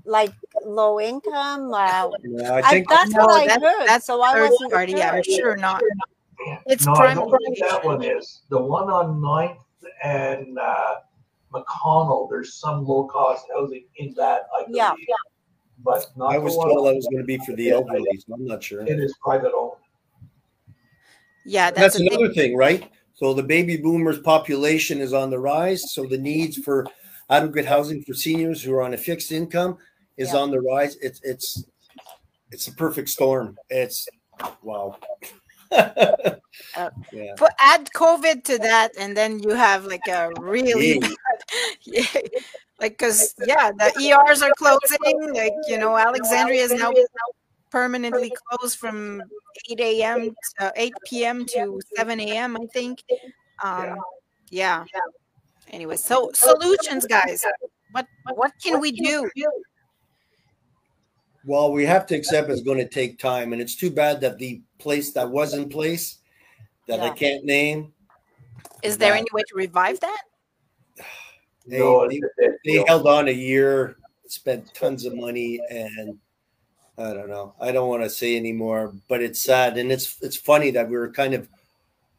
like 0.07 0.32
low 0.64 0.98
income? 1.00 1.72
Uh, 1.74 2.11
Yeah, 2.22 2.52
I 2.54 2.59
I, 2.61 2.84
that's 2.88 3.11
No, 3.11 3.26
what 3.26 3.42
I 3.42 3.46
that's- 3.46 3.62
heard. 3.62 3.86
that's 3.88 4.07
so 4.07 4.22
I 4.22 4.32
Third 4.32 4.50
wasn't 4.50 4.72
party, 4.72 4.92
sure. 4.92 5.02
I'm 5.02 5.22
sure 5.22 5.57
not. 5.57 5.82
It's 6.66 6.86
no, 6.86 6.92
I 6.92 6.96
prime 6.96 7.16
don't 7.16 7.30
think 7.44 7.59
that 7.59 7.84
location. 7.84 7.86
one 7.90 8.02
is. 8.04 8.42
The 8.50 8.59
one 8.59 8.88
on 8.90 9.20
9th 9.20 9.59
and 10.04 10.59
uh, 10.59 10.94
McConnell, 11.52 12.28
there's 12.30 12.54
some 12.54 12.84
low 12.86 13.04
cost 13.07 13.46
housing 13.54 13.84
in 13.96 14.14
that, 14.14 14.42
I 14.57 14.62
believe. 14.62 14.76
Yeah, 14.76 14.92
But 15.82 16.07
not 16.16 16.34
I 16.34 16.38
was 16.38 16.54
one 16.57 16.68
told 16.68 16.86
on- 16.86 16.92
I 16.92 16.96
was 16.96 17.07
going 17.07 17.18
to 17.18 17.24
be 17.24 17.38
for 17.38 17.52
the 17.54 17.70
elderly. 17.70 18.04
so 18.26 18.34
I'm 18.34 18.44
not 18.46 18.62
sure. 18.62 18.82
It 18.86 19.00
is 19.00 19.14
private 19.22 19.52
owned. 19.54 19.72
Yeah, 21.44 21.70
That's, 21.70 21.96
that's, 21.96 22.00
another 22.00 22.26
big, 22.28 22.34
thing, 22.34 22.57
right? 22.57 22.90
So 23.14 23.32
the 23.32 23.42
baby 23.42 23.76
boomers 23.76 24.18
population 24.18 25.00
is 25.00 25.12
on 25.12 25.30
the 25.30 25.38
rise. 25.38 25.92
So 25.92 26.04
the 26.04 26.18
needs 26.18 26.59
for 26.59 26.86
adequate 27.30 27.64
housing 27.64 28.02
for 28.02 28.14
seniors 28.14 28.62
who 28.62 28.72
are 28.74 28.82
on 28.82 28.94
a 28.94 28.98
fixed 28.98 29.32
income 29.32 29.78
is 30.17 30.33
Yeah. 30.33 30.39
on 30.39 30.51
the 30.51 30.61
rise. 30.61 30.97
It's 31.01 31.21
it's 31.23 31.64
it's 32.51 32.69
a 32.69 32.73
perfect 32.75 33.09
storm. 33.09 33.57
It's 33.71 34.09
wow. 34.62 34.97
yeah. 35.73 37.35
put 37.37 37.53
add 37.59 37.91
COVID 37.95 38.45
to 38.45 38.59
that, 38.59 38.93
and 38.99 39.17
then 39.17 39.41
you 39.41 39.51
have 39.51 39.85
like 39.85 40.07
a 40.09 40.31
really 40.41 41.03
Yeah. 41.83 42.05
bad, 42.12 42.31
like 42.81 42.99
because 42.99 43.35
yeah, 43.47 43.73
the 43.73 43.93
ERs 44.01 44.43
are 44.43 44.53
closing. 44.57 45.35
Like 45.35 45.55
you 45.69 45.79
know, 45.79 45.97
Alexandria 45.97 46.62
is 46.62 46.73
now 46.73 46.93
permanently 47.71 48.33
closed 48.49 48.79
from 48.79 49.23
8 49.71 49.81
a.m. 49.81 50.35
to 50.61 50.73
8 50.77 50.95
p.m. 51.07 51.47
to 51.47 51.81
7 51.97 52.21
a.m. 52.21 52.57
I 52.57 52.67
think. 52.73 53.03
Um, 53.62 53.97
yeah. 54.51 54.85
Anyway, 55.71 55.97
so 55.97 56.31
solutions, 56.35 57.07
guys. 57.07 57.45
What 57.93 58.07
what 58.35 58.53
can 58.62 58.81
we 58.81 58.93
do? 58.93 59.29
Well, 61.47 61.72
we 61.72 61.84
have 61.86 62.07
to 62.07 62.16
accept 62.16 62.51
it's 62.51 62.61
going 62.61 62.78
to 62.78 62.88
take 62.88 63.20
time, 63.20 63.53
and 63.53 63.62
it's 63.62 63.76
too 63.76 63.90
bad 63.90 64.20
that 64.20 64.36
the 64.38 64.61
place 64.78 65.12
that 65.12 65.30
was 65.30 65.55
in 65.55 65.68
place 65.68 66.18
that 66.88 67.01
I 67.01 67.11
can't 67.11 67.44
name 67.44 67.92
Is 68.82 68.99
there 68.99 69.14
Yeah. 69.14 69.20
any 69.20 69.28
way 69.32 69.42
to 69.47 69.55
revive 69.55 69.99
that? 70.01 70.22
they, 71.66 71.78
No, 71.78 72.09
they, 72.09 72.16
it's 72.16 72.24
a 72.24 72.28
bit- 72.36 72.59
they 72.64 72.84
held 72.86 73.07
on 73.07 73.28
a 73.28 73.32
year, 73.32 73.97
spent 74.26 74.74
tons 74.74 75.05
of 75.05 75.14
money, 75.14 75.61
and 75.70 76.18
I 76.99 77.12
don't 77.14 77.28
know. 77.28 77.55
I 77.61 77.72
don't 77.72 77.88
want 77.88 78.03
to 78.03 78.11
say 78.11 78.36
anymore, 78.36 78.92
but 79.09 79.22
it's 79.22 79.40
sad, 79.40 79.78
and 79.78 79.90
it's 79.92 80.20
it's 80.22 80.36
funny 80.36 80.70
that 80.72 80.88
we 80.88 80.97
were 80.97 81.11
kind 81.12 81.34
of 81.34 81.49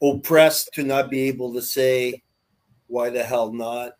oppressed 0.02 0.74
to 0.76 0.84
not 0.84 1.10
be 1.10 1.22
able 1.28 1.54
to 1.54 1.62
say 1.62 2.24
why 2.88 3.10
the 3.10 3.24
hell 3.24 3.52
not. 3.52 3.94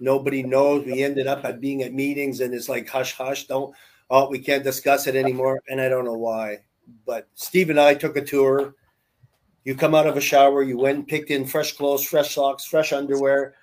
Nobody 0.00 0.42
knows. 0.42 0.84
We 0.84 1.02
ended 1.02 1.26
up 1.26 1.44
at 1.44 1.60
being 1.60 1.82
at 1.82 1.92
meetings, 1.94 2.40
and 2.40 2.52
it's 2.52 2.68
like 2.68 2.88
hush 2.88 3.14
hush. 3.14 3.46
Don't 3.46 3.74
oh 4.10 4.28
we 4.28 4.38
can't 4.38 4.64
discuss 4.64 5.06
it 5.06 5.16
anymore, 5.16 5.60
and 5.68 5.80
I 5.80 5.88
don't 5.88 6.04
know 6.04 6.12
why. 6.18 6.58
But 7.06 7.28
Steve 7.34 7.70
and 7.70 7.80
I 7.80 7.94
took 7.94 8.16
a 8.16 8.24
tour. 8.24 8.74
You 9.64 9.74
come 9.74 9.94
out 9.94 10.06
of 10.06 10.16
a 10.18 10.20
shower, 10.20 10.62
you 10.62 10.76
went 10.76 10.98
and 10.98 11.08
picked 11.08 11.30
in 11.30 11.46
fresh 11.46 11.72
clothes, 11.72 12.04
fresh 12.04 12.34
socks, 12.34 12.66
fresh 12.66 12.92
underwear. 12.92 13.54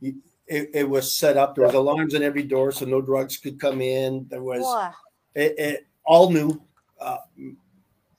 You, 0.00 0.16
it, 0.46 0.68
it 0.74 0.88
was 0.88 1.14
set 1.14 1.38
up. 1.38 1.54
There 1.54 1.64
was 1.64 1.74
alarms 1.74 2.14
on 2.14 2.22
every 2.22 2.42
door, 2.42 2.70
so 2.72 2.84
no 2.84 3.00
drugs 3.00 3.38
could 3.38 3.58
come 3.58 3.80
in. 3.80 4.26
There 4.28 4.42
was 4.42 4.60
Wow. 4.60 4.92
it, 5.34 5.54
it 5.58 5.86
all 6.04 6.30
new, 6.30 6.60
uh, 7.00 7.16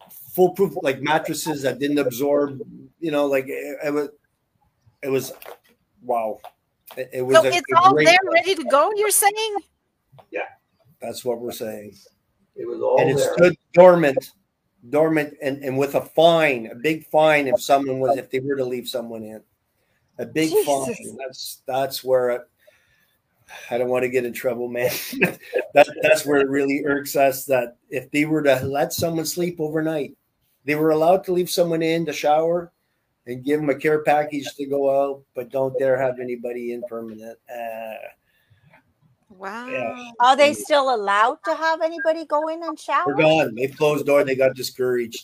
foolproof 0.09 0.73
like 0.81 0.99
mattresses 1.01 1.61
that 1.61 1.77
didn't 1.79 1.99
absorb. 1.99 2.59
You 2.99 3.11
know, 3.11 3.27
like 3.27 3.45
it, 3.47 3.77
it 3.85 3.93
was, 3.93 4.09
it 5.03 5.09
was, 5.09 5.31
wow. 6.01 6.39
It, 6.97 7.09
it 7.13 7.21
was. 7.21 7.37
So 7.37 7.43
a- 7.43 7.47
it's 7.49 7.71
a 7.71 7.77
all 7.77 7.93
great- 7.93 8.07
there, 8.07 8.17
ready 8.33 8.55
to 8.55 8.63
go. 8.63 8.91
You're 8.95 9.11
saying? 9.11 9.55
That's 11.01 11.23
what 11.23 11.39
we're 11.39 11.51
saying, 11.51 11.95
It 12.55 12.67
was 12.67 12.81
all 12.81 12.99
and 12.99 13.09
it 13.09 13.17
there. 13.17 13.33
stood 13.33 13.57
dormant, 13.73 14.31
dormant, 14.89 15.35
and 15.41 15.63
and 15.63 15.77
with 15.77 15.95
a 15.95 16.01
fine, 16.01 16.67
a 16.67 16.75
big 16.75 17.05
fine 17.07 17.47
if 17.47 17.61
someone 17.61 17.99
was 17.99 18.17
if 18.17 18.31
they 18.31 18.39
were 18.39 18.55
to 18.55 18.65
leave 18.65 18.87
someone 18.87 19.23
in, 19.23 19.41
a 20.17 20.25
big 20.25 20.51
fine. 20.65 20.95
That's 21.17 21.61
that's 21.65 22.03
where. 22.03 22.29
It, 22.31 22.41
I 23.71 23.77
don't 23.77 23.89
want 23.89 24.03
to 24.03 24.09
get 24.09 24.25
in 24.25 24.33
trouble, 24.33 24.67
man. 24.67 24.91
that, 25.73 25.87
that's 26.01 26.25
where 26.25 26.41
it 26.41 26.49
really 26.49 26.83
irks 26.85 27.15
us 27.15 27.45
that 27.45 27.77
if 27.89 28.11
they 28.11 28.25
were 28.25 28.43
to 28.43 28.59
let 28.65 28.91
someone 28.91 29.25
sleep 29.25 29.57
overnight, 29.59 30.17
they 30.65 30.75
were 30.75 30.89
allowed 30.89 31.23
to 31.25 31.31
leave 31.31 31.49
someone 31.49 31.81
in 31.81 32.05
to 32.07 32.13
shower 32.13 32.73
and 33.25 33.43
give 33.43 33.59
them 33.59 33.69
a 33.69 33.75
care 33.75 34.03
package 34.03 34.53
to 34.55 34.65
go 34.65 34.89
out, 34.89 35.23
but 35.35 35.49
don't 35.49 35.77
dare 35.79 35.97
have 35.97 36.19
anybody 36.19 36.73
in 36.73 36.81
permanent. 36.89 37.37
Uh, 37.49 37.95
Wow. 39.37 40.11
Are 40.19 40.35
they 40.35 40.53
still 40.53 40.93
allowed 40.93 41.37
to 41.45 41.55
have 41.55 41.81
anybody 41.81 42.25
go 42.25 42.47
in 42.47 42.63
and 42.63 42.79
shower? 42.79 43.03
we're 43.07 43.15
gone. 43.15 43.55
They 43.55 43.67
closed 43.67 44.05
door. 44.05 44.23
They 44.23 44.35
got 44.35 44.55
discouraged. 44.55 45.23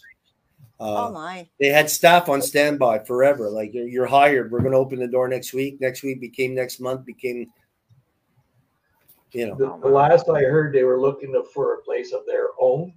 Uh, 0.80 1.08
Oh 1.08 1.12
my. 1.12 1.48
they 1.60 1.68
had 1.68 1.90
staff 1.90 2.30
on 2.30 2.42
standby 2.42 3.00
forever. 3.00 3.50
Like 3.50 3.74
you're, 3.74 3.88
you're 3.88 4.06
hired. 4.06 4.52
We're 4.52 4.60
going 4.60 4.72
to 4.74 4.78
open 4.78 5.00
the 5.00 5.08
door 5.08 5.28
next 5.28 5.54
week. 5.54 5.80
Next 5.80 6.04
week 6.04 6.20
became 6.20 6.54
next 6.54 6.80
month. 6.80 7.06
Became, 7.06 7.48
you 9.32 9.48
know, 9.48 9.56
The, 9.56 9.78
the 9.82 9.94
last 9.94 10.30
I 10.30 10.42
heard, 10.42 10.74
they 10.74 10.84
were 10.84 11.00
looking 11.00 11.32
to- 11.34 11.44
for 11.54 11.76
a 11.76 11.82
place 11.82 12.12
of 12.12 12.22
their 12.28 12.48
own 12.60 12.94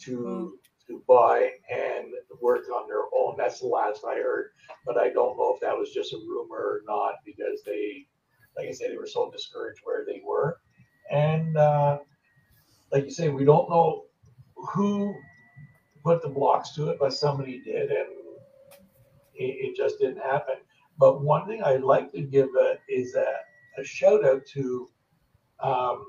to 0.00 0.56
to 0.86 1.02
buy 1.06 1.50
and 1.70 2.06
work 2.40 2.62
on 2.74 2.88
their 2.88 3.02
own. 3.16 3.36
That's 3.38 3.60
the 3.60 3.66
last 3.68 4.04
I 4.04 4.16
heard, 4.16 4.50
but 4.84 4.96
I 4.98 5.10
don't 5.10 5.36
know 5.38 5.52
if 5.54 5.60
that 5.60 5.76
was 5.76 5.92
just 5.92 6.12
a 6.12 6.16
rumor 6.16 6.56
or 6.56 6.80
not 6.84 7.14
because 7.24 7.62
they, 7.64 8.06
like 8.56 8.68
I 8.68 8.72
said, 8.72 8.90
they 8.90 8.96
were 8.96 9.06
so 9.06 9.30
discouraged 9.30 9.80
where 9.84 10.04
they 10.04 10.22
were, 10.26 10.60
and 11.10 11.56
uh, 11.56 11.98
like 12.92 13.04
you 13.04 13.10
say, 13.10 13.28
we 13.28 13.44
don't 13.44 13.70
know 13.70 14.04
who 14.56 15.14
put 16.04 16.22
the 16.22 16.28
blocks 16.28 16.74
to 16.74 16.88
it, 16.90 16.98
but 16.98 17.12
somebody 17.12 17.60
did, 17.60 17.90
and 17.90 18.08
it, 19.34 19.70
it 19.70 19.76
just 19.76 19.98
didn't 19.98 20.22
happen. 20.22 20.56
But 20.98 21.22
one 21.22 21.46
thing 21.46 21.62
I'd 21.62 21.82
like 21.82 22.12
to 22.12 22.22
give 22.22 22.48
a, 22.60 22.76
is 22.88 23.14
a, 23.14 23.80
a 23.80 23.84
shout 23.84 24.24
out 24.24 24.44
to 24.52 24.88
um, 25.62 26.04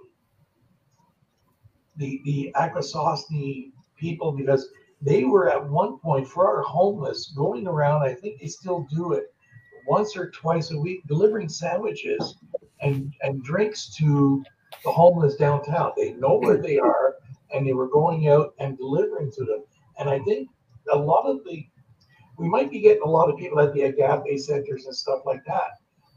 the 1.98 2.22
the 2.26 2.54
Akwesasne 2.56 3.72
people 3.98 4.32
because 4.32 4.68
they 5.02 5.24
were 5.24 5.50
at 5.50 5.70
one 5.70 5.98
point 6.00 6.28
for 6.28 6.48
our 6.48 6.64
homeless 6.64 7.34
going 7.36 7.68
around. 7.68 8.04
I 8.04 8.14
think 8.14 8.40
they 8.40 8.48
still 8.48 8.88
do 8.94 9.14
it 9.14 9.31
once 9.96 10.16
or 10.20 10.26
twice 10.32 10.68
a 10.72 10.78
week, 10.86 11.00
delivering 11.08 11.50
sandwiches 11.50 12.24
and 12.86 13.14
and 13.24 13.44
drinks 13.52 13.82
to 13.98 14.44
the 14.86 14.92
homeless 14.92 15.36
downtown. 15.36 15.92
They 15.98 16.14
know 16.14 16.36
where 16.46 16.60
they 16.68 16.78
are, 16.80 17.08
and 17.54 17.62
they 17.66 17.74
were 17.80 17.90
going 18.00 18.30
out 18.34 18.48
and 18.60 18.78
delivering 18.78 19.32
to 19.38 19.44
them. 19.50 19.62
And 19.98 20.10
I 20.10 20.20
think 20.28 20.50
a 20.92 20.98
lot 21.12 21.26
of 21.32 21.44
the 21.46 21.58
we 22.38 22.48
might 22.56 22.70
be 22.72 22.80
getting 22.88 23.04
a 23.04 23.14
lot 23.18 23.30
of 23.30 23.38
people 23.38 23.60
at 23.60 23.72
the 23.74 23.84
agape 23.90 24.40
centers 24.40 24.86
and 24.88 24.96
stuff 24.96 25.22
like 25.26 25.44
that 25.46 25.72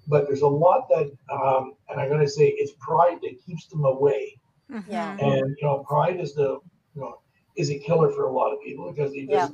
but 0.06 0.26
there's 0.26 0.42
a 0.42 0.46
lot 0.64 0.88
that, 0.88 1.10
um, 1.30 1.74
and 1.88 2.00
I'm 2.00 2.08
going 2.08 2.20
to 2.20 2.28
say 2.28 2.48
it's 2.48 2.72
pride 2.80 3.18
that 3.22 3.44
keeps 3.44 3.66
them 3.66 3.84
away. 3.84 4.38
Yeah. 4.88 5.16
Mhm. 5.16 5.22
And 5.22 5.56
you 5.58 5.66
know, 5.66 5.84
pride 5.84 6.20
is 6.20 6.34
the, 6.34 6.60
you 6.94 7.00
know, 7.00 7.20
is 7.56 7.70
a 7.70 7.78
killer 7.78 8.10
for 8.10 8.24
a 8.26 8.32
lot 8.32 8.52
of 8.52 8.60
people 8.62 8.90
because 8.90 9.12
they 9.12 9.26
Yeah. 9.28 9.48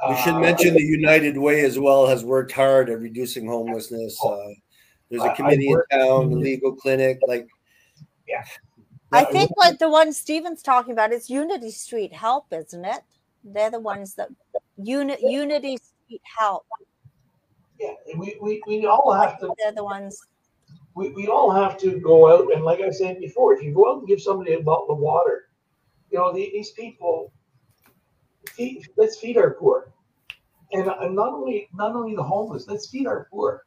Just. 0.00 0.08
We 0.08 0.22
should 0.22 0.34
uh, 0.34 0.40
mention 0.40 0.74
the 0.74 0.82
United 0.82 1.36
Way 1.36 1.64
as 1.64 1.78
well 1.78 2.06
has 2.06 2.24
worked 2.24 2.52
hard 2.52 2.90
at 2.90 3.00
reducing 3.00 3.46
homelessness. 3.46 4.18
Uh, 4.24 4.48
there's 5.10 5.22
a 5.22 5.34
committee 5.34 5.68
in 5.68 5.82
town, 5.90 6.30
the 6.30 6.36
legal 6.36 6.74
clinic. 6.74 7.18
Like, 7.26 7.48
I 9.12 9.24
think 9.24 9.56
what 9.56 9.78
the 9.78 9.90
one 9.90 10.12
Steven's 10.12 10.62
talking 10.62 10.92
about 10.92 11.12
is 11.12 11.28
Unity 11.28 11.72
Street 11.72 12.12
Help, 12.12 12.46
isn't 12.52 12.84
it? 12.84 13.00
They're 13.42 13.70
the 13.70 13.80
ones 13.80 14.14
that 14.14 14.28
Uni, 14.76 15.16
Unity 15.20 15.78
Street 15.78 16.22
Help. 16.38 16.64
Yeah, 17.80 17.94
and 18.10 18.20
we, 18.20 18.36
we, 18.40 18.62
we 18.66 18.86
all 18.86 19.12
have 19.12 19.40
to 19.40 19.52
They're 19.58 19.72
the 19.72 19.82
ones. 19.82 20.20
we, 20.94 21.10
we 21.10 21.26
all 21.26 21.50
have 21.50 21.78
to 21.78 21.98
go 22.00 22.30
out 22.30 22.52
and 22.52 22.64
like 22.64 22.80
I 22.80 22.90
said 22.90 23.18
before, 23.18 23.54
if 23.54 23.62
you 23.62 23.74
go 23.74 23.90
out 23.90 23.98
and 24.00 24.08
give 24.08 24.20
somebody 24.20 24.52
a 24.54 24.60
bottle 24.60 24.90
of 24.90 24.98
water, 24.98 25.48
you 26.10 26.18
know, 26.18 26.32
the, 26.32 26.50
these 26.52 26.70
people, 26.72 27.32
feed, 28.60 28.82
let's 28.96 29.18
feed 29.18 29.36
our 29.38 29.54
poor. 29.54 29.92
And, 30.72 30.86
and 30.88 31.14
not 31.16 31.32
only 31.32 31.68
not 31.74 31.94
only 31.96 32.14
the 32.14 32.22
homeless, 32.22 32.66
let's 32.68 32.88
feed 32.90 33.06
our 33.06 33.26
poor. 33.30 33.62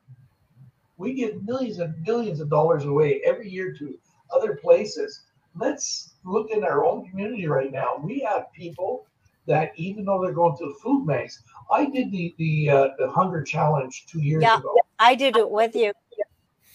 We 0.97 1.13
give 1.13 1.43
millions 1.43 1.79
and 1.79 1.95
millions 2.07 2.39
of 2.39 2.49
dollars 2.49 2.85
away 2.85 3.21
every 3.25 3.49
year 3.49 3.73
to 3.79 3.99
other 4.35 4.55
places. 4.55 5.23
Let's 5.55 6.15
look 6.23 6.51
in 6.51 6.63
our 6.63 6.85
own 6.85 7.09
community 7.09 7.47
right 7.47 7.71
now. 7.71 7.97
We 8.01 8.19
have 8.21 8.51
people 8.53 9.05
that 9.47 9.71
even 9.75 10.05
though 10.05 10.21
they're 10.23 10.33
going 10.33 10.57
to 10.57 10.65
the 10.67 10.79
food 10.81 11.05
banks, 11.05 11.43
I 11.71 11.85
did 11.89 12.11
the 12.11 12.33
the, 12.37 12.69
uh, 12.69 12.87
the 12.97 13.09
hunger 13.09 13.43
challenge 13.43 14.05
two 14.07 14.21
years 14.21 14.43
Yeah. 14.43 14.57
ago, 14.57 14.75
I 14.99 15.15
did 15.15 15.35
it 15.37 15.49
with 15.49 15.75
you. 15.75 15.93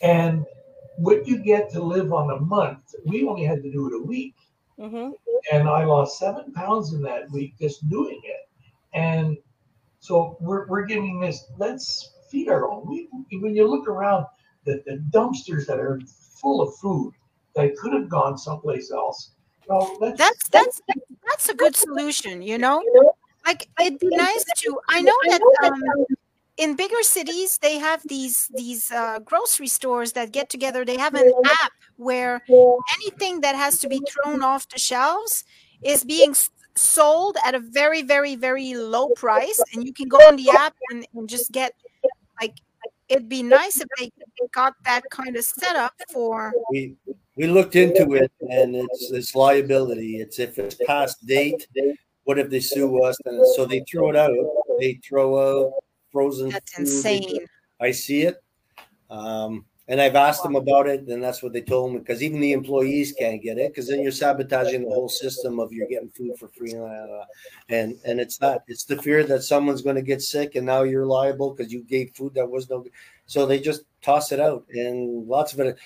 and 0.03 0.45
what 0.99 1.27
you 1.27 1.39
get 1.39 1.71
to 1.71 1.83
live 1.83 2.13
on 2.13 2.31
a 2.31 2.41
month, 2.41 2.95
we 3.07 3.25
only 3.27 3.45
had 3.45 3.63
to 3.63 3.71
do 3.73 3.87
it 3.89 3.95
a 3.95 4.05
week, 4.07 4.35
hmm 4.79 5.11
and 5.53 5.69
I 5.69 5.85
lost 5.85 6.19
seven 6.19 6.53
pounds 6.53 6.93
in 6.93 7.03
that 7.03 7.31
week 7.31 7.55
just 7.59 7.89
doing 7.89 8.21
it. 8.25 8.49
And 8.95 9.37
so 10.01 10.37
we're 10.41 10.67
we're 10.69 10.85
giving 10.85 11.21
this. 11.21 11.45
Let's 11.57 12.11
feed 12.31 12.49
our 12.49 12.71
own. 12.71 12.87
We, 12.87 13.09
when 13.41 13.55
you 13.55 13.67
look 13.67 13.89
around, 13.89 14.27
the, 14.65 14.83
the 14.87 15.03
dumpsters 15.11 15.67
that 15.67 15.79
are 15.79 16.01
full 16.41 16.61
of 16.61 16.75
food 16.77 17.13
that 17.57 17.77
could 17.77 17.93
have 17.93 18.09
gone 18.09 18.37
someplace 18.37 18.91
else. 18.91 19.33
Know, 19.69 19.97
let's, 20.01 20.19
That's 20.19 20.49
that's 20.49 20.81
that's 21.27 21.49
a 21.49 21.55
good 21.55 21.77
solution, 21.77 22.43
you 22.43 22.59
know. 22.59 22.83
Like 23.47 23.69
it'd 23.81 23.99
be 23.99 24.09
nice 24.09 24.45
to. 24.59 24.81
I 24.89 25.03
know 25.03 25.17
that 25.27 25.43
um, 25.65 25.83
in 26.59 26.75
bigger 26.75 27.03
cities 27.03 27.57
they 27.59 27.79
have 27.79 28.03
these 28.07 28.51
these 28.55 28.91
uh, 28.91 29.21
grocery 29.21 29.69
stores 29.69 30.13
that 30.13 30.33
get 30.33 30.51
together. 30.51 30.85
They 30.85 30.99
have 30.99 31.15
an 31.15 31.33
app 31.47 31.73
where 31.97 32.43
anything 33.01 33.41
that 33.41 33.55
has 33.55 33.79
to 33.79 33.89
be 33.89 34.03
thrown 34.11 34.43
off 34.43 34.69
the 34.69 34.79
shelves 34.79 35.45
is 35.83 36.05
being 36.05 36.35
sold 36.77 37.37
at 37.45 37.55
a 37.55 37.61
very 37.61 38.03
very 38.03 38.35
very 38.37 38.75
low 38.75 39.09
price, 39.11 39.63
and 39.73 39.85
you 39.85 39.95
can 39.95 40.09
go 40.09 40.19
on 40.19 40.37
the 40.37 40.51
app 40.51 40.75
and, 40.91 41.07
and 41.15 41.29
just 41.29 41.51
get 41.53 41.73
like. 42.41 42.55
It'd 43.09 43.27
be 43.27 43.43
nice 43.43 43.81
if 43.81 43.89
they 43.99 44.11
got 44.53 44.75
that 44.85 45.03
kind 45.11 45.35
of 45.35 45.43
setup 45.43 45.95
for 46.13 46.53
We 46.71 46.95
we 47.37 47.47
looked 47.47 47.75
into 47.75 48.13
it, 48.17 48.31
and 48.51 48.77
it's 48.77 49.11
it's 49.11 49.35
liability. 49.35 50.21
It's 50.21 50.39
if 50.39 50.59
it's 50.59 50.75
past 50.87 51.25
date. 51.25 51.67
What 52.25 52.39
if 52.39 52.51
they 52.51 52.61
sue 52.61 53.03
us? 53.03 53.17
And 53.25 53.47
so 53.57 53.65
they 53.65 53.83
throw 53.91 54.11
it 54.11 54.17
out. 54.17 54.37
They 54.79 55.01
throw 55.09 55.29
out 55.41 55.73
frozen. 56.11 56.51
that's 56.51 56.75
food. 56.75 56.83
insane. 56.83 57.47
I 57.81 57.91
see 57.93 58.23
it. 58.23 58.43
Um, 59.11 59.65
and 59.89 60.03
I've 60.03 60.17
asked 60.17 60.43
them 60.43 60.55
about 60.55 60.87
it, 60.87 61.09
and 61.09 61.23
that's 61.23 61.43
what 61.43 61.55
they 61.55 61.63
told 61.63 61.95
me 61.95 61.99
because 62.01 62.23
even 62.23 62.41
the 62.41 62.53
employees 62.53 63.15
can't 63.19 63.43
get 63.43 63.57
it 63.57 63.73
because 63.73 63.89
then 63.89 64.03
you're 64.03 64.13
sabotaging 64.13 64.85
the 64.85 64.95
whole 64.95 65.09
system 65.09 65.59
of 65.59 65.73
you're 65.73 65.89
getting 65.89 66.11
food 66.11 66.39
for 66.39 66.49
free, 66.49 66.75
uh, 66.75 67.25
and 67.71 67.99
and 68.05 68.21
it's 68.21 68.39
not. 68.39 68.65
It's 68.69 68.85
the 68.85 69.01
fear 69.01 69.25
that 69.25 69.43
someone's 69.43 69.81
going 69.81 69.97
to 69.97 70.03
get 70.03 70.21
sick, 70.21 70.57
and 70.57 70.67
now 70.67 70.83
you're 70.83 71.07
liable 71.07 71.55
because 71.55 71.73
you 71.73 71.83
gave 71.85 72.15
food 72.15 72.35
that 72.35 72.51
was 72.51 72.69
no. 72.69 72.81
good. 72.81 72.93
So 73.25 73.47
they 73.47 73.61
just 73.61 73.83
toss 74.03 74.33
it 74.33 74.41
out, 74.41 74.65
and 74.71 75.27
lots 75.27 75.53
of 75.53 75.61
it. 75.61 75.79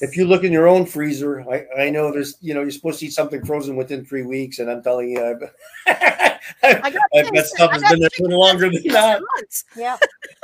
If 0.00 0.16
you 0.16 0.26
look 0.26 0.44
in 0.44 0.52
your 0.52 0.68
own 0.68 0.86
freezer, 0.86 1.40
I, 1.50 1.84
I 1.84 1.90
know 1.90 2.12
there's 2.12 2.36
you 2.40 2.54
know 2.54 2.62
you're 2.62 2.70
supposed 2.70 3.00
to 3.00 3.06
eat 3.06 3.12
something 3.12 3.44
frozen 3.44 3.76
within 3.76 4.04
three 4.04 4.22
weeks, 4.22 4.58
and 4.58 4.70
I'm 4.70 4.82
telling 4.82 5.10
you, 5.10 5.24
I've 5.24 5.42
I 6.62 6.90
got 6.90 7.02
I've 7.14 7.32
got 7.32 7.46
stuff 7.46 7.70
that's 7.72 7.90
been 7.90 8.00
there 8.00 8.10
for 8.16 8.28
longer 8.28 8.70
than 8.70 8.82
that. 8.88 9.22
months. 9.36 9.64
Yeah. 9.76 9.96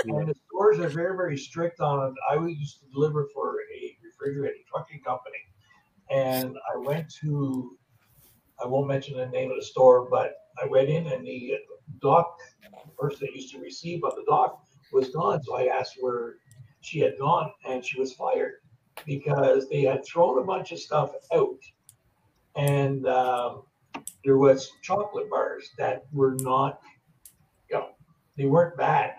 And 0.04 0.28
the 0.28 0.34
stores 0.48 0.78
are 0.78 0.88
very, 0.88 1.16
very 1.16 1.36
strict 1.36 1.80
on 1.80 2.08
it. 2.08 2.14
I 2.30 2.46
used 2.46 2.80
to 2.80 2.86
deliver 2.92 3.28
for 3.34 3.56
a 3.74 3.96
refrigerated 4.04 4.62
trucking 4.68 5.02
company. 5.02 5.38
And 6.10 6.56
I 6.72 6.78
went 6.78 7.12
to, 7.22 7.76
I 8.62 8.66
won't 8.66 8.88
mention 8.88 9.16
the 9.16 9.26
name 9.26 9.50
of 9.50 9.56
the 9.56 9.64
store, 9.64 10.08
but 10.08 10.34
I 10.62 10.66
went 10.66 10.88
in 10.88 11.06
and 11.08 11.26
the 11.26 11.58
dock, 12.00 12.38
the 12.62 12.92
person 12.98 13.26
that 13.26 13.34
used 13.34 13.52
to 13.54 13.60
receive 13.60 14.04
on 14.04 14.12
the 14.16 14.24
dock 14.26 14.62
was 14.92 15.10
gone. 15.10 15.42
So 15.42 15.56
I 15.56 15.66
asked 15.66 15.96
where 16.00 16.36
she 16.86 17.00
had 17.00 17.18
gone 17.18 17.50
and 17.68 17.84
she 17.84 17.98
was 17.98 18.12
fired 18.12 18.54
because 19.04 19.68
they 19.68 19.82
had 19.82 20.04
thrown 20.04 20.38
a 20.38 20.44
bunch 20.44 20.70
of 20.72 20.78
stuff 20.78 21.12
out. 21.34 21.58
And 22.54 23.06
um, 23.08 23.62
there 24.24 24.38
was 24.38 24.70
chocolate 24.82 25.28
bars 25.28 25.70
that 25.78 26.06
were 26.12 26.36
not, 26.40 26.80
you 27.70 27.76
know, 27.76 27.88
they 28.36 28.46
weren't 28.46 28.76
bad 28.76 29.14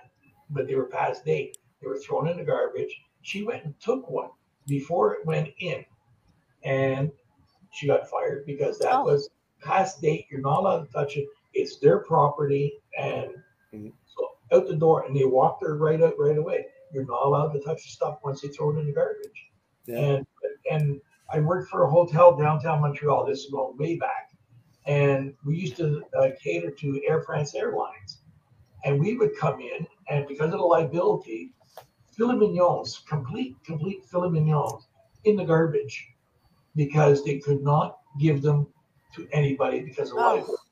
but 0.49 0.67
they 0.67 0.75
were 0.75 0.85
past 0.85 1.25
date. 1.25 1.57
They 1.81 1.87
were 1.87 1.99
thrown 1.99 2.29
in 2.29 2.37
the 2.37 2.43
garbage. 2.43 2.95
She 3.21 3.43
went 3.43 3.65
and 3.65 3.77
took 3.81 4.09
one 4.09 4.29
before 4.65 5.13
it 5.13 5.25
went 5.25 5.49
in, 5.59 5.83
and 6.63 7.11
she 7.73 7.87
got 7.87 8.09
fired 8.09 8.45
because 8.45 8.79
that 8.79 8.95
Oh. 8.95 9.03
was 9.03 9.29
past 9.61 10.01
date. 10.01 10.27
You're 10.29 10.39
not 10.39 10.59
allowed 10.59 10.85
to 10.85 10.91
touch 10.93 11.17
it. 11.17 11.27
It's 11.53 11.79
their 11.79 11.99
property, 11.99 12.81
and 12.97 13.43
Mhm. 13.73 13.93
so 14.05 14.37
out 14.53 14.67
the 14.67 14.75
door. 14.75 15.03
And 15.03 15.13
they 15.15 15.25
walked 15.25 15.63
her 15.63 15.75
right 15.77 16.01
out 16.01 16.17
right 16.17 16.37
away. 16.37 16.67
You're 16.97 17.05
not 17.05 17.27
allowed 17.27 17.53
to 17.53 17.59
touch 17.59 17.83
the 17.83 17.89
stuff 17.89 18.17
once 18.23 18.41
they 18.41 18.47
throw 18.47 18.75
it 18.75 18.79
in 18.79 18.87
the 18.87 18.91
garbage. 18.91 19.51
Yeah. 19.85 19.99
And 19.99 20.27
and 20.71 21.01
I 21.31 21.39
worked 21.39 21.69
for 21.69 21.83
a 21.83 21.89
hotel 21.89 22.35
downtown 22.35 22.81
Montreal. 22.81 23.25
This 23.25 23.41
is 23.41 23.51
going 23.51 23.77
way 23.77 23.97
back, 23.97 24.31
and 24.87 25.35
we 25.45 25.57
used 25.57 25.77
to 25.77 26.03
uh, 26.19 26.29
cater 26.43 26.71
to 26.71 27.01
Air 27.07 27.21
France 27.21 27.53
Airlines 27.53 28.21
and 28.85 28.99
we 28.99 29.17
would 29.17 29.35
come 29.37 29.59
in 29.59 29.85
and 30.09 30.27
because 30.27 30.53
of 30.53 30.59
the 30.59 30.65
liability, 30.65 31.51
filet 32.15 32.35
mignons, 32.35 33.03
complete, 33.07 33.55
complete 33.65 34.05
filet 34.05 34.29
mignons 34.29 34.87
in 35.25 35.35
the 35.35 35.43
garbage 35.43 36.07
because 36.75 37.23
they 37.25 37.37
could 37.39 37.61
not 37.61 37.99
give 38.19 38.41
them 38.41 38.67
to 39.15 39.27
anybody 39.31 39.81
because 39.81 40.11
of 40.11 40.17
Oh. 40.17 40.35
liability. 40.35 40.63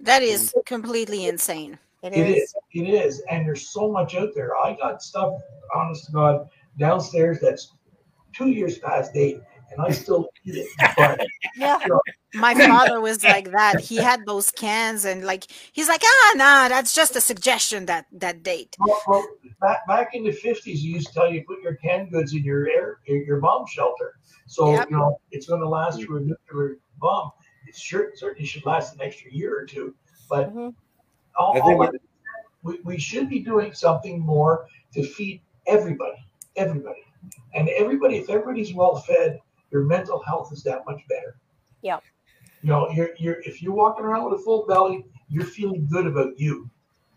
That 0.00 0.22
is 0.22 0.52
completely 0.66 1.26
insane. 1.26 1.78
It 2.02 2.12
It 2.14 2.28
is. 2.30 2.36
is, 2.42 2.54
it 2.72 2.88
is, 2.88 3.22
and 3.30 3.46
there's 3.46 3.68
so 3.70 3.90
much 3.90 4.14
out 4.14 4.30
there. 4.34 4.56
I 4.56 4.74
got 4.74 5.02
stuff, 5.02 5.34
honest 5.74 6.06
to 6.06 6.12
God, 6.12 6.48
downstairs 6.78 7.40
that's 7.40 7.74
two 8.32 8.48
years 8.48 8.78
past 8.78 9.12
date, 9.12 9.40
and 9.70 9.80
I 9.80 9.90
still 9.90 10.28
eat 10.44 10.56
it. 10.56 10.68
But 10.96 11.20
Yeah. 11.56 11.78
My 12.32 12.54
father 12.54 13.00
was 13.00 13.24
like 13.24 13.50
that. 13.50 13.80
He 13.80 13.96
had 13.98 14.24
those 14.24 14.52
cans 14.52 15.04
and 15.04 15.24
like 15.24 15.46
he's 15.72 15.88
like, 15.88 16.00
ah, 16.04 16.32
nah, 16.36 16.68
that's 16.68 16.94
just 16.94 17.16
a 17.16 17.20
suggestion 17.20 17.86
that 17.86 18.06
that 18.12 18.44
date. 18.44 18.76
well, 18.78 19.02
well, 19.08 19.28
back 19.60 19.84
back 19.88 20.14
in 20.14 20.22
the 20.22 20.30
fifties, 20.32 20.82
you 20.84 20.94
used 20.94 21.08
to 21.08 21.12
tell 21.14 21.30
you 21.32 21.42
put 21.44 21.60
your 21.60 21.74
canned 21.76 22.12
goods 22.12 22.32
in 22.32 22.44
your 22.44 22.68
air 22.68 23.00
your 23.06 23.40
bomb 23.40 23.66
shelter. 23.66 24.14
So 24.46 24.72
Yep. 24.72 24.90
you 24.90 24.96
know 24.96 25.18
it's 25.32 25.46
going 25.48 25.60
to 25.60 25.68
last 25.68 26.00
through 26.02 26.18
a 26.18 26.20
nuclear 26.20 26.76
bomb. 26.98 27.32
It 27.66 27.74
sure 27.76 28.12
certainly 28.14 28.46
should 28.46 28.64
last 28.64 28.94
an 28.94 29.00
extra 29.02 29.32
year 29.32 29.58
or 29.58 29.66
two. 29.66 29.94
But 30.28 30.54
Mhm. 30.54 30.72
All, 31.40 31.56
I 31.56 31.60
think 31.60 31.80
all 31.80 31.92
that- 31.92 32.00
we, 32.62 32.78
we 32.84 32.98
should 32.98 33.28
be 33.28 33.40
doing 33.40 33.72
something 33.72 34.20
more 34.20 34.66
to 34.92 35.02
feed 35.02 35.40
everybody, 35.66 36.18
everybody, 36.56 37.04
and 37.54 37.68
everybody. 37.70 38.18
If 38.18 38.28
everybody's 38.28 38.74
well 38.74 38.96
fed, 38.96 39.40
your 39.70 39.84
mental 39.84 40.22
health 40.22 40.52
is 40.52 40.62
that 40.64 40.84
much 40.86 41.00
better. 41.08 41.36
Yep. 41.82 42.02
You 42.62 42.68
know, 42.68 42.90
you're 42.90 43.10
you're 43.16 43.40
if 43.40 43.62
you're 43.62 43.72
walking 43.72 44.04
around 44.04 44.30
with 44.30 44.40
a 44.40 44.42
full 44.42 44.66
belly, 44.66 45.06
you're 45.30 45.46
feeling 45.46 45.88
good 45.90 46.06
about 46.06 46.38
you. 46.38 46.68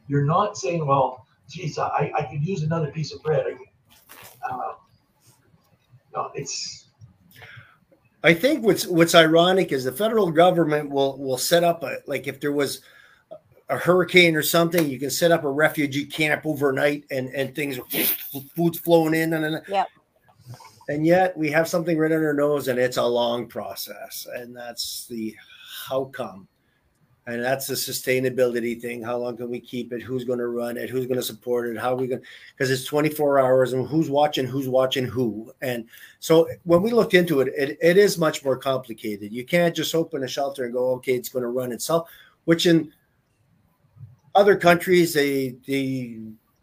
You're 0.08 0.24
not 0.24 0.56
saying, 0.56 0.86
"Well, 0.86 1.26
geez, 1.50 1.78
I, 1.78 2.14
I 2.18 2.24
could 2.24 2.46
use 2.46 2.64
another 2.64 2.92
piece 2.92 3.14
of 3.14 3.22
bread." 3.22 3.46
I, 3.48 4.50
uh, 4.50 4.74
no, 6.16 6.32
it's 6.34 6.88
I 8.24 8.34
think 8.34 8.64
what's 8.64 8.88
what's 8.88 9.16
ironic 9.16 9.74
is 9.74 9.84
the 9.84 9.92
federal 9.92 10.32
government 10.32 10.90
will 10.90 11.18
will 11.18 11.38
set 11.38 11.64
up 11.66 11.84
a 11.84 11.98
like 12.08 12.28
if 12.28 12.40
there 12.40 12.54
was 12.54 12.82
a 13.74 13.78
hurricane 13.78 14.36
or 14.36 14.44
something, 14.44 14.88
you 14.88 15.00
can 15.00 15.10
set 15.10 15.32
up 15.32 15.44
a 15.44 15.50
refugee 15.50 16.06
camp 16.06 16.46
overnight 16.46 17.06
and 17.12 17.30
and 17.30 17.56
things 17.56 17.80
food's 18.56 18.80
flowing 18.80 19.16
in 19.16 19.34
and 19.34 19.46
and 19.46 19.62
Yep. 19.68 19.88
and 20.90 21.06
yet 21.06 21.36
we 21.38 21.50
have 21.52 21.68
something 21.68 21.98
right 21.98 22.12
under 22.12 22.28
our 22.28 22.34
nose 22.34 22.68
and 22.68 22.80
it's 22.80 22.98
a 22.98 23.04
long 23.04 23.48
process. 23.48 24.28
And 24.36 24.56
that's 24.56 25.08
the 25.08 25.36
how 25.88 26.06
come. 26.06 26.48
And 27.26 27.42
that's 27.42 27.68
the 27.68 27.76
sustainability 27.76 28.82
thing. 28.82 29.02
How 29.02 29.16
long 29.18 29.38
can 29.38 29.50
we 29.50 29.62
keep 29.62 29.94
it? 29.94 30.02
Who's 30.02 30.26
going 30.26 30.40
to 30.40 30.48
run 30.48 30.76
it? 30.76 30.90
Who's 30.90 31.06
going 31.06 31.16
to 31.16 31.24
support 31.24 31.70
it? 31.70 31.80
How 31.80 31.94
are 31.94 31.96
we 31.96 32.08
going 32.08 32.22
because 32.54 32.70
it's 32.70 32.84
24 32.84 33.40
hours 33.40 33.72
and 33.72 33.88
who's 33.88 34.10
watching 34.10 34.46
who's 34.46 34.68
watching 34.68 35.06
who? 35.06 35.54
And 35.62 35.86
so 36.20 36.50
when 36.66 36.82
we 36.82 36.92
looked 36.92 37.14
into 37.14 37.40
it, 37.40 37.48
it, 37.58 37.78
it 37.82 37.98
is 37.98 38.18
much 38.18 38.44
more 38.44 38.58
complicated. 38.58 39.32
You 39.32 39.46
can't 39.46 39.74
just 39.74 39.96
open 39.96 40.24
a 40.26 40.28
shelter 40.28 40.66
and 40.66 40.74
go, 40.74 40.90
okay, 40.96 41.14
it's 41.14 41.30
going 41.30 41.44
to 41.44 41.50
run 41.50 41.72
itself. 41.72 42.10
Which 42.44 42.66
in 42.66 42.92
other 44.36 44.56
countries, 44.56 45.14
they 45.14 45.56
they 45.68 46.20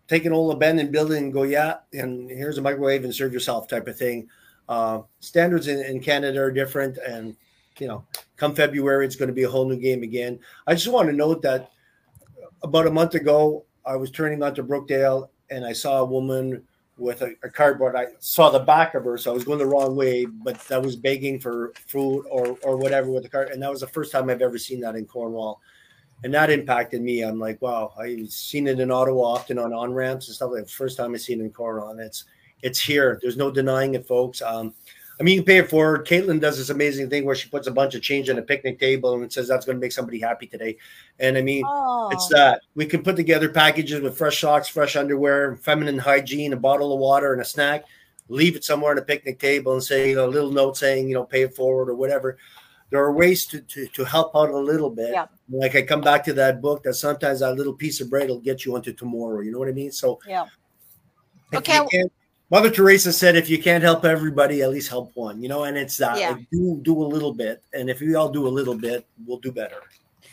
take 0.09 0.25
an 0.25 0.33
old 0.33 0.53
abandoned 0.53 0.93
building 0.93 1.25
and 1.25 1.33
go, 1.33 1.45
yeah, 1.45 1.77
and 1.93 2.29
here's 2.29 2.59
a 2.59 2.63
microwave 2.63 3.05
and 3.05 3.15
serve 3.15 3.33
yourself 3.33 3.69
type 3.69 3.87
of 3.87 3.97
thing. 3.97 4.29
Uh, 4.69 5.03
standards 5.21 5.69
in, 5.69 5.81
in 5.85 6.01
Canada 6.01 6.41
are 6.41 6.51
different, 6.51 6.99
and 6.99 7.37
you 7.79 7.89
know, 7.89 8.05
come 8.37 8.55
February, 8.55 9.07
it's 9.07 9.17
going 9.17 9.29
to 9.29 9.35
be 9.35 9.45
a 9.45 9.51
whole 9.51 9.69
new 9.69 9.77
game 9.77 10.03
again. 10.03 10.39
I 10.67 10.75
just 10.75 10.89
want 10.89 11.09
to 11.09 11.15
note 11.15 11.43
that 11.43 11.71
about 12.63 12.87
a 12.87 12.91
month 12.91 13.15
ago, 13.15 13.65
I 13.87 13.97
was 13.97 14.11
turning 14.11 14.43
onto 14.43 14.63
Brookdale 14.63 15.29
and 15.51 15.65
I 15.65 15.73
saw 15.73 15.99
a 15.99 16.05
woman 16.05 16.63
with 16.99 17.23
a, 17.23 17.35
a, 17.43 17.49
cardboard. 17.49 17.97
I 17.97 18.09
saw 18.19 18.51
the 18.51 18.59
back 18.59 18.95
of 18.95 19.05
her, 19.05 19.17
so 19.17 19.31
I 19.31 19.35
was 19.35 19.45
going 19.45 19.59
the 19.59 19.67
wrong 19.67 19.97
way, 19.97 20.27
but 20.27 20.71
I 20.71 20.79
was 20.79 20.97
begging 20.97 21.41
for 21.41 21.73
food 21.87 22.27
or 22.31 22.59
or 22.63 22.77
whatever 22.77 23.11
with 23.11 23.23
the 23.23 23.29
card, 23.29 23.49
and 23.51 23.63
that 23.63 23.71
was 23.71 23.81
the 23.81 23.87
first 23.87 24.13
time 24.13 24.29
I've 24.29 24.43
ever 24.43 24.59
seen 24.59 24.81
that 24.81 24.97
in 24.97 25.07
Cornwall, 25.07 25.61
and 26.23 26.35
that 26.35 26.51
impacted 26.51 27.01
me. 27.03 27.23
I'm 27.23 27.39
like, 27.39 27.61
wow, 27.63 27.93
I've 27.99 28.31
seen 28.31 28.67
it 28.67 28.81
in 28.81 28.91
Ottawa 28.91 29.23
often 29.23 29.59
on 29.59 29.73
on 29.73 29.93
ramps 29.93 30.29
and 30.29 30.35
stuff 30.35 30.51
like. 30.53 30.65
That. 30.65 30.71
First 30.71 30.97
time 30.97 31.15
I 31.15 31.19
seen 31.19 31.41
it 31.41 31.45
in 31.45 31.53
and 31.59 32.01
it's 32.01 32.25
it's 32.63 32.81
here. 32.81 33.19
There's 33.23 33.37
no 33.37 33.51
denying 33.51 33.95
it, 33.95 34.07
folks. 34.07 34.43
Um, 34.43 34.75
I 35.21 35.23
mean, 35.23 35.35
you 35.35 35.41
can 35.41 35.47
pay 35.47 35.59
it 35.59 35.69
forward. 35.69 36.07
Caitlin 36.07 36.41
does 36.41 36.57
this 36.57 36.71
amazing 36.71 37.11
thing 37.11 37.27
where 37.27 37.35
she 37.35 37.51
puts 37.51 37.67
a 37.67 37.71
bunch 37.71 37.95
of 37.95 38.01
change 38.01 38.31
on 38.31 38.39
a 38.39 38.43
picnic 38.43 38.81
table 38.81 39.13
and 39.15 39.31
says 39.31 39.47
that's 39.47 39.67
going 39.67 39.77
to 39.77 39.81
make 39.81 39.93
somebody 39.93 40.19
happy 40.19 40.47
today. 40.47 40.79
And 41.19 41.37
I 41.37 41.43
mean, 41.43 41.63
oh. 41.67 42.09
it's 42.11 42.27
that 42.29 42.63
we 42.75 42.87
can 42.87 43.03
put 43.03 43.17
together 43.17 43.51
packages 43.51 44.01
with 44.01 44.17
fresh 44.17 44.41
socks, 44.41 44.69
fresh 44.69 44.97
underwear, 44.97 45.57
feminine 45.57 45.99
hygiene, 45.99 46.55
a 46.55 46.57
bottle 46.57 46.95
of 46.95 47.01
water, 47.01 47.35
and 47.35 47.43
a 47.43 47.45
snack. 47.45 47.85
Leave 48.29 48.57
it 48.57 48.65
somewhere 48.65 48.93
on 48.93 48.99
a 48.99 49.03
picnic 49.03 49.39
table 49.39 49.75
and 49.75 49.83
say 49.83 50.09
you 50.11 50.17
know, 50.17 50.27
a 50.27 50.31
little 50.31 50.53
note 50.53 50.79
saying 50.79 51.09
you 51.09 51.15
know 51.15 51.25
pay 51.25 51.43
it 51.43 51.55
forward 51.55 51.91
or 51.91 51.97
whatever. 51.97 52.39
There 52.89 53.01
are 53.01 53.13
ways 53.13 53.45
to 53.47 53.61
to, 53.61 53.89
to 53.89 54.05
help 54.05 54.35
out 54.35 54.49
a 54.49 54.57
little 54.57 54.91
bit. 54.91 55.11
Yeah. 55.13 55.27
Like 55.51 55.75
I 55.75 55.83
come 55.83 56.01
back 56.01 56.25
to 56.25 56.33
that 56.35 56.61
book 56.61 56.85
that 56.85 56.95
sometimes 56.95 57.41
that 57.41 57.55
little 57.55 57.73
piece 57.73 58.01
of 58.01 58.09
bread 58.09 58.29
will 58.29 58.41
get 58.41 58.65
you 58.65 58.75
onto 58.75 58.93
tomorrow. 58.93 59.41
You 59.41 59.53
know 59.53 59.59
what 59.59 59.69
I 59.69 59.73
mean? 59.73 59.93
So 59.93 60.21
yeah. 60.27 60.47
Okay. 61.53 61.81
Mother 62.51 62.71
Teresa 62.71 63.13
said, 63.13 63.37
"If 63.37 63.49
you 63.49 63.63
can't 63.63 63.83
help 63.83 64.05
everybody, 64.05 64.63
at 64.63 64.71
least 64.71 64.89
help 64.89 65.13
one." 65.15 65.41
You 65.41 65.49
know, 65.49 65.65
and 65.65 65.77
it's 65.77 65.97
that 65.99 66.19
yeah. 66.19 66.31
like, 66.31 66.51
do 66.51 66.81
do 66.83 67.01
a 67.03 67.07
little 67.07 67.33
bit, 67.33 67.63
and 67.73 67.89
if 67.89 68.01
we 68.01 68.15
all 68.17 68.29
do 68.29 68.47
a 68.47 68.51
little 68.51 68.75
bit, 68.75 69.07
we'll 69.25 69.39
do 69.39 69.53
better. 69.53 69.83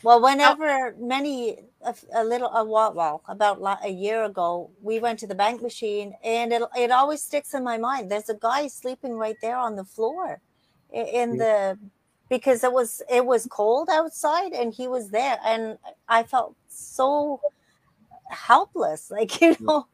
Well, 0.03 0.18
oh. 0.18 0.24
whenever 0.24 0.95
many 0.99 1.57
a, 1.82 1.95
a 2.15 2.24
little 2.24 2.49
a 2.49 2.63
while, 2.63 2.93
well, 2.93 3.24
about 3.28 3.61
a 3.84 3.89
year 3.89 4.24
ago, 4.24 4.72
we 4.82 4.99
went 4.99 5.20
to 5.20 5.28
the 5.28 5.36
bank 5.36 5.61
machine, 5.61 6.13
and 6.24 6.51
it 6.53 6.63
it 6.76 6.91
always 6.91 7.22
sticks 7.22 7.53
in 7.53 7.63
my 7.63 7.78
mind. 7.78 8.09
There's 8.09 8.30
a 8.30 8.36
guy 8.36 8.68
sleeping 8.68 9.13
right 9.13 9.38
there 9.41 9.57
on 9.57 9.76
the 9.76 9.86
floor, 9.86 10.41
in 10.91 11.36
yeah. 11.36 11.38
the 11.38 11.80
because 12.30 12.63
it 12.63 12.71
was 12.71 13.01
it 13.09 13.25
was 13.25 13.47
cold 13.49 13.89
outside, 13.91 14.53
and 14.53 14.73
he 14.73 14.88
was 14.88 15.09
there, 15.09 15.38
and 15.45 15.78
I 16.07 16.23
felt 16.23 16.55
so 16.67 17.41
helpless. 18.30 19.11
Like 19.17 19.41
you 19.41 19.55
mm. 19.55 19.61
know, 19.61 19.88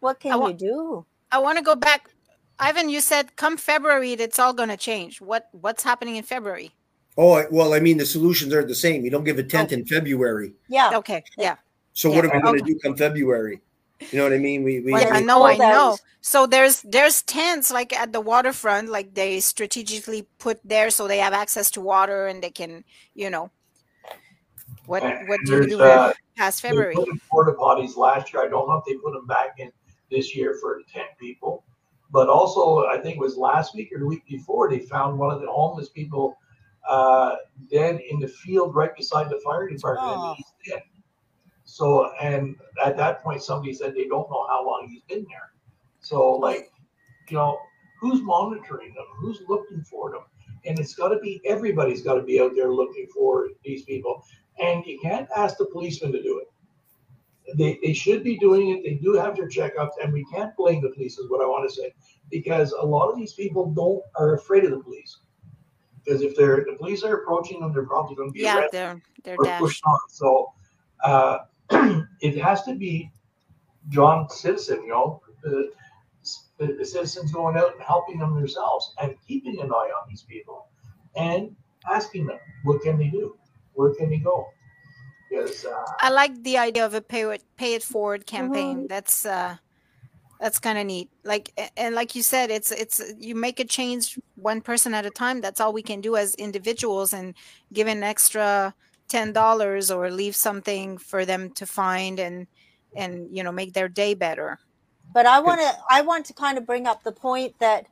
what 0.00 0.20
can 0.20 0.40
you 0.40 0.52
do? 0.52 1.06
I 1.30 1.38
want 1.38 1.58
to 1.58 1.64
go 1.64 1.74
back. 1.74 2.10
Ivan, 2.58 2.88
you 2.88 3.00
said 3.00 3.36
come 3.36 3.56
February, 3.56 4.12
it's 4.12 4.38
all 4.38 4.52
going 4.52 4.68
to 4.68 4.76
change. 4.76 5.20
What 5.20 5.48
what's 5.52 5.82
happening 5.82 6.16
in 6.16 6.22
February? 6.22 6.72
Oh 7.18 7.44
well, 7.50 7.74
I 7.74 7.80
mean 7.80 7.98
the 7.98 8.06
solutions 8.06 8.54
are 8.54 8.64
the 8.64 8.74
same. 8.74 9.04
You 9.04 9.10
don't 9.10 9.24
give 9.24 9.38
a 9.38 9.42
tent 9.42 9.70
oh. 9.72 9.74
in 9.74 9.84
February. 9.84 10.52
Yeah. 10.68 10.92
Okay. 10.94 11.24
Yeah. 11.36 11.56
So 11.92 12.08
yeah. 12.08 12.16
what 12.16 12.24
are 12.24 12.34
we 12.34 12.40
going 12.40 12.58
to 12.58 12.64
okay. 12.64 12.72
do 12.72 12.78
come 12.78 12.96
February? 12.96 13.60
You 14.10 14.18
know 14.18 14.24
what 14.24 14.32
I 14.32 14.38
mean? 14.38 14.62
We, 14.62 14.80
we 14.80 14.92
yeah, 14.92 15.10
I 15.12 15.20
know, 15.20 15.44
I 15.44 15.56
know. 15.56 15.96
So 16.20 16.46
there's 16.46 16.82
there's 16.82 17.22
tents 17.22 17.70
like 17.70 17.92
at 17.92 18.12
the 18.12 18.20
waterfront, 18.20 18.88
like 18.88 19.14
they 19.14 19.40
strategically 19.40 20.26
put 20.38 20.60
there 20.64 20.90
so 20.90 21.08
they 21.08 21.18
have 21.18 21.32
access 21.32 21.70
to 21.72 21.80
water 21.80 22.26
and 22.26 22.42
they 22.42 22.50
can, 22.50 22.84
you 23.14 23.30
know. 23.30 23.50
What 24.86 25.02
what 25.26 25.40
do 25.44 25.56
you 25.56 25.68
do 25.68 25.82
uh, 25.82 26.12
past 26.36 26.62
February? 26.62 26.94
Porta 27.30 27.52
potties 27.52 27.96
last 27.96 28.32
year. 28.32 28.44
I 28.44 28.48
don't 28.48 28.68
know 28.68 28.76
if 28.76 28.84
they 28.84 28.94
put 28.94 29.12
them 29.12 29.26
back 29.26 29.58
in 29.58 29.70
this 30.10 30.34
year 30.34 30.56
for 30.60 30.82
10 30.92 31.02
people. 31.18 31.64
But 32.10 32.28
also, 32.28 32.86
I 32.86 32.98
think 32.98 33.16
it 33.16 33.20
was 33.20 33.36
last 33.36 33.74
week 33.74 33.90
or 33.92 33.98
the 33.98 34.06
week 34.06 34.26
before, 34.28 34.68
they 34.68 34.80
found 34.80 35.18
one 35.18 35.34
of 35.34 35.40
the 35.40 35.50
homeless 35.50 35.88
people 35.88 36.36
uh, 36.86 37.36
dead 37.70 38.00
in 38.10 38.20
the 38.20 38.28
field 38.28 38.74
right 38.74 38.94
beside 38.94 39.30
the 39.30 39.40
fire 39.42 39.68
department. 39.68 40.14
Oh. 40.14 40.36
So, 41.72 42.12
and 42.20 42.56
at 42.84 42.96
that 42.98 43.22
point, 43.22 43.42
somebody 43.42 43.72
said 43.72 43.94
they 43.94 44.06
don't 44.06 44.28
know 44.30 44.46
how 44.48 44.66
long 44.66 44.88
he's 44.90 45.02
been 45.02 45.24
there. 45.28 45.52
So, 46.00 46.32
like, 46.32 46.70
you 47.28 47.36
know, 47.36 47.58
who's 48.00 48.20
monitoring 48.20 48.92
them? 48.94 49.06
Who's 49.16 49.40
looking 49.48 49.82
for 49.82 50.10
them? 50.10 50.22
And 50.66 50.78
it's 50.78 50.94
got 50.94 51.08
to 51.08 51.18
be 51.18 51.40
everybody's 51.46 52.02
got 52.02 52.14
to 52.14 52.22
be 52.22 52.40
out 52.40 52.52
there 52.54 52.70
looking 52.70 53.06
for 53.14 53.48
these 53.64 53.84
people. 53.84 54.22
And 54.60 54.84
you 54.84 54.98
can't 55.00 55.28
ask 55.34 55.56
the 55.56 55.66
policeman 55.66 56.12
to 56.12 56.22
do 56.22 56.38
it 56.40 56.48
they, 57.56 57.78
they 57.82 57.92
should 57.92 58.22
be 58.22 58.38
doing 58.38 58.70
it. 58.70 58.82
They 58.84 58.94
do 58.94 59.14
have 59.14 59.36
their 59.36 59.48
checkups, 59.48 59.92
and 60.02 60.12
we 60.12 60.24
can't 60.32 60.54
blame 60.56 60.82
the 60.82 60.90
police, 60.90 61.18
is 61.18 61.30
what 61.30 61.42
I 61.42 61.46
want 61.46 61.68
to 61.68 61.74
say, 61.74 61.94
because 62.30 62.72
a 62.72 62.84
lot 62.84 63.08
of 63.08 63.16
these 63.16 63.34
people 63.34 63.72
don't 63.72 64.02
are 64.16 64.34
afraid 64.34 64.64
of 64.64 64.70
the 64.70 64.80
police. 64.80 65.18
Because 66.04 66.22
if 66.22 66.34
they're 66.34 66.64
the 66.68 66.76
police 66.78 67.04
are 67.04 67.14
approaching 67.14 67.60
them, 67.60 67.72
they're 67.72 67.86
probably 67.86 68.16
going 68.16 68.30
to 68.30 68.32
be 68.32 68.40
yeah, 68.40 68.66
they're 68.72 69.00
they're 69.22 69.36
or 69.38 69.58
pushed 69.58 69.82
on. 69.84 69.98
So 70.08 70.52
uh, 71.04 71.38
it 72.20 72.38
has 72.38 72.62
to 72.64 72.74
be 72.74 73.10
John 73.88 74.28
Citizen, 74.28 74.82
you 74.82 74.90
know, 74.90 75.22
the, 75.42 75.72
the, 76.58 76.74
the 76.78 76.84
citizens 76.84 77.32
going 77.32 77.56
out 77.56 77.74
and 77.74 77.82
helping 77.82 78.18
them 78.18 78.34
themselves 78.34 78.94
and 79.00 79.14
keeping 79.26 79.60
an 79.60 79.70
eye 79.72 79.90
on 80.00 80.08
these 80.08 80.22
people 80.22 80.68
and 81.16 81.54
asking 81.90 82.26
them, 82.26 82.38
what 82.64 82.82
can 82.82 82.98
they 82.98 83.08
do? 83.08 83.36
Where 83.74 83.94
can 83.94 84.10
they 84.10 84.18
go? 84.18 84.48
because 85.32 85.64
uh, 85.64 85.84
I 86.00 86.10
like 86.10 86.42
the 86.42 86.58
idea 86.58 86.84
of 86.84 86.94
a 86.94 87.00
pay 87.00 87.22
it 87.22 87.42
pay 87.56 87.74
it 87.74 87.82
forward 87.82 88.26
campaign. 88.26 88.78
Mm-hmm. 88.78 88.86
That's 88.86 89.26
uh, 89.26 89.56
that's 90.40 90.58
kind 90.58 90.78
of 90.78 90.86
neat. 90.86 91.10
Like 91.24 91.72
and 91.76 91.94
like 91.94 92.14
you 92.14 92.22
said, 92.22 92.50
it's 92.50 92.70
it's 92.70 93.00
you 93.18 93.34
make 93.34 93.60
a 93.60 93.64
change 93.64 94.18
one 94.34 94.60
person 94.60 94.94
at 94.94 95.06
a 95.06 95.10
time. 95.10 95.40
That's 95.40 95.60
all 95.60 95.72
we 95.72 95.82
can 95.82 96.00
do 96.00 96.16
as 96.16 96.34
individuals, 96.34 97.12
and 97.12 97.34
give 97.72 97.86
an 97.86 98.02
extra 98.02 98.74
ten 99.12 99.32
dollars 99.32 99.90
or 99.90 100.10
leave 100.10 100.34
something 100.34 100.96
for 100.96 101.26
them 101.26 101.50
to 101.50 101.66
find 101.66 102.18
and 102.18 102.46
and 102.96 103.12
you 103.36 103.42
know 103.44 103.52
make 103.52 103.74
their 103.74 103.88
day 103.88 104.14
better. 104.14 104.58
But 105.12 105.26
I 105.26 105.38
want 105.40 105.60
to 105.60 105.70
I 105.90 106.00
want 106.00 106.24
to 106.26 106.32
kind 106.32 106.56
of 106.56 106.64
bring 106.66 106.86
up 106.86 107.04
the 107.04 107.12
point 107.12 107.58
that 107.58 107.86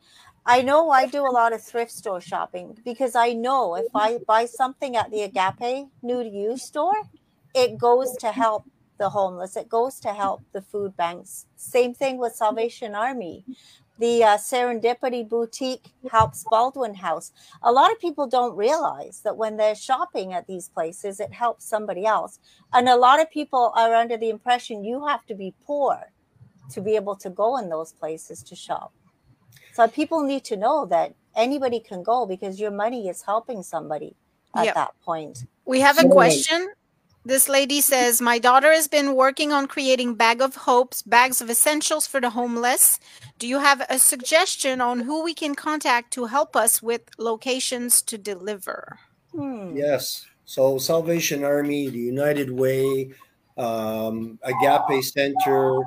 I 0.47 0.63
know 0.63 0.89
I 0.89 1.07
do 1.07 1.23
a 1.27 1.35
lot 1.41 1.53
of 1.53 1.63
thrift 1.63 1.93
store 1.93 2.23
shopping 2.23 2.79
because 2.85 3.15
I 3.15 3.35
know 3.35 3.75
if 3.75 3.95
I 3.95 4.19
buy 4.27 4.47
something 4.47 4.97
at 4.97 5.11
the 5.11 5.23
Agape 5.29 5.89
new 6.03 6.23
to 6.23 6.29
you 6.29 6.57
store, 6.57 7.03
it 7.55 7.77
goes 7.77 8.17
to 8.21 8.33
help 8.33 8.65
the 8.97 9.11
homeless. 9.11 9.57
It 9.57 9.69
goes 9.69 10.01
to 10.01 10.15
help 10.15 10.41
the 10.53 10.63
food 10.63 10.97
banks. 10.97 11.47
Same 11.57 11.93
thing 11.93 12.17
with 12.17 12.35
salvation 12.35 12.95
army 12.95 13.45
the 14.01 14.25
uh, 14.25 14.39
serendipity 14.39 15.29
boutique 15.29 15.93
helps 16.11 16.45
baldwin 16.51 16.95
house. 16.95 17.33
A 17.63 17.71
lot 17.71 17.93
of 17.93 18.01
people 18.01 18.27
don't 18.27 18.57
realize 18.57 19.21
that 19.25 19.37
when 19.37 19.59
they're 19.59 19.75
shopping 19.75 20.33
at 20.33 20.47
these 20.47 20.69
places 20.71 21.21
it 21.21 21.33
helps 21.33 21.67
somebody 21.67 22.07
else. 22.07 22.39
And 22.73 22.89
a 22.89 22.97
lot 22.97 23.21
of 23.21 23.31
people 23.31 23.73
are 23.77 23.95
under 23.95 24.17
the 24.17 24.31
impression 24.31 24.85
you 24.85 25.07
have 25.07 25.27
to 25.27 25.35
be 25.35 25.55
poor 25.67 26.13
to 26.71 26.81
be 26.81 26.97
able 26.97 27.17
to 27.17 27.29
go 27.29 27.59
in 27.59 27.69
those 27.69 27.93
places 27.93 28.43
to 28.45 28.57
shop. 28.57 28.93
So 29.75 29.87
people 29.87 30.23
need 30.23 30.45
to 30.45 30.57
know 30.57 30.87
that 30.87 31.15
anybody 31.37 31.81
can 31.81 32.03
go 32.03 32.25
because 32.25 32.59
your 32.59 32.71
money 32.71 33.09
is 33.09 33.23
helping 33.23 33.63
somebody 33.63 34.17
at 34.57 34.65
yep. 34.65 34.75
that 34.75 34.93
point. 35.05 35.45
We 35.67 35.81
have 35.81 36.03
a 36.03 36.09
question 36.09 36.73
this 37.25 37.49
lady 37.49 37.81
says, 37.81 38.21
My 38.21 38.39
daughter 38.39 38.73
has 38.73 38.89
been 38.89 39.15
working 39.15 39.53
on 39.53 39.67
creating 39.67 40.15
bag 40.15 40.41
of 40.41 40.57
hopes, 40.57 41.03
bags 41.03 41.41
of 41.41 41.51
essentials 41.51 42.07
for 42.07 42.21
the 42.21 42.31
homeless. 42.31 42.99
Do 43.39 43.47
you 43.47 43.59
have 43.59 43.85
a 43.91 43.99
suggestion 43.99 44.81
on 44.81 45.01
who 45.01 45.23
we 45.23 45.35
can 45.35 45.55
contact 45.55 46.13
to 46.15 46.27
help 46.27 46.57
us 46.57 46.83
with 46.83 47.03
locations 47.19 48.01
to 48.03 48.17
deliver? 48.17 48.99
Hmm. 49.33 49.77
Yes. 49.77 50.27
So 50.45 50.79
Salvation 50.79 51.45
Army, 51.45 51.91
the 51.91 51.99
United 51.99 52.51
Way, 52.51 53.11
um, 53.59 54.39
Agape 54.43 55.05
Center, 55.05 55.81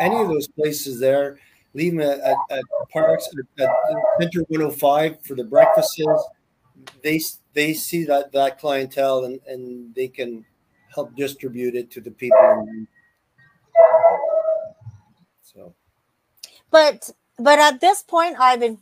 any 0.00 0.16
of 0.16 0.28
those 0.28 0.48
places 0.48 0.98
there, 0.98 1.38
leave 1.72 1.92
them 1.92 2.00
at, 2.00 2.18
at, 2.20 2.36
at 2.50 2.64
Parks, 2.92 3.28
at, 3.58 3.64
at 3.64 3.70
Center 4.20 4.42
105 4.48 5.22
for 5.24 5.36
the 5.36 5.44
breakfasts. 5.44 6.02
They, 7.02 7.20
they 7.54 7.72
see 7.74 8.04
that, 8.04 8.32
that 8.32 8.58
clientele 8.58 9.24
and, 9.24 9.40
and 9.46 9.94
they 9.94 10.08
can 10.08 10.44
help 10.94 11.14
distribute 11.16 11.74
it 11.74 11.90
to 11.92 12.00
the 12.00 12.10
people. 12.10 12.66
So, 15.42 15.74
but 16.70 17.10
but 17.38 17.58
at 17.58 17.80
this 17.80 18.02
point, 18.02 18.36
Ivan, 18.38 18.78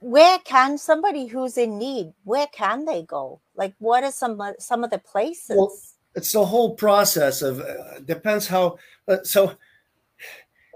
where 0.00 0.38
can 0.40 0.78
somebody 0.78 1.26
who's 1.26 1.56
in 1.56 1.78
need 1.78 2.12
where 2.24 2.46
can 2.48 2.84
they 2.84 3.02
go? 3.02 3.40
Like, 3.54 3.74
what 3.78 4.04
are 4.04 4.12
some 4.12 4.40
some 4.58 4.84
of 4.84 4.90
the 4.90 4.98
places? 4.98 5.56
Well, 5.56 5.72
it's 6.14 6.32
the 6.32 6.44
whole 6.44 6.74
process 6.74 7.42
of 7.42 7.60
uh, 7.60 8.00
depends 8.04 8.46
how. 8.46 8.78
Uh, 9.06 9.18
so 9.22 9.52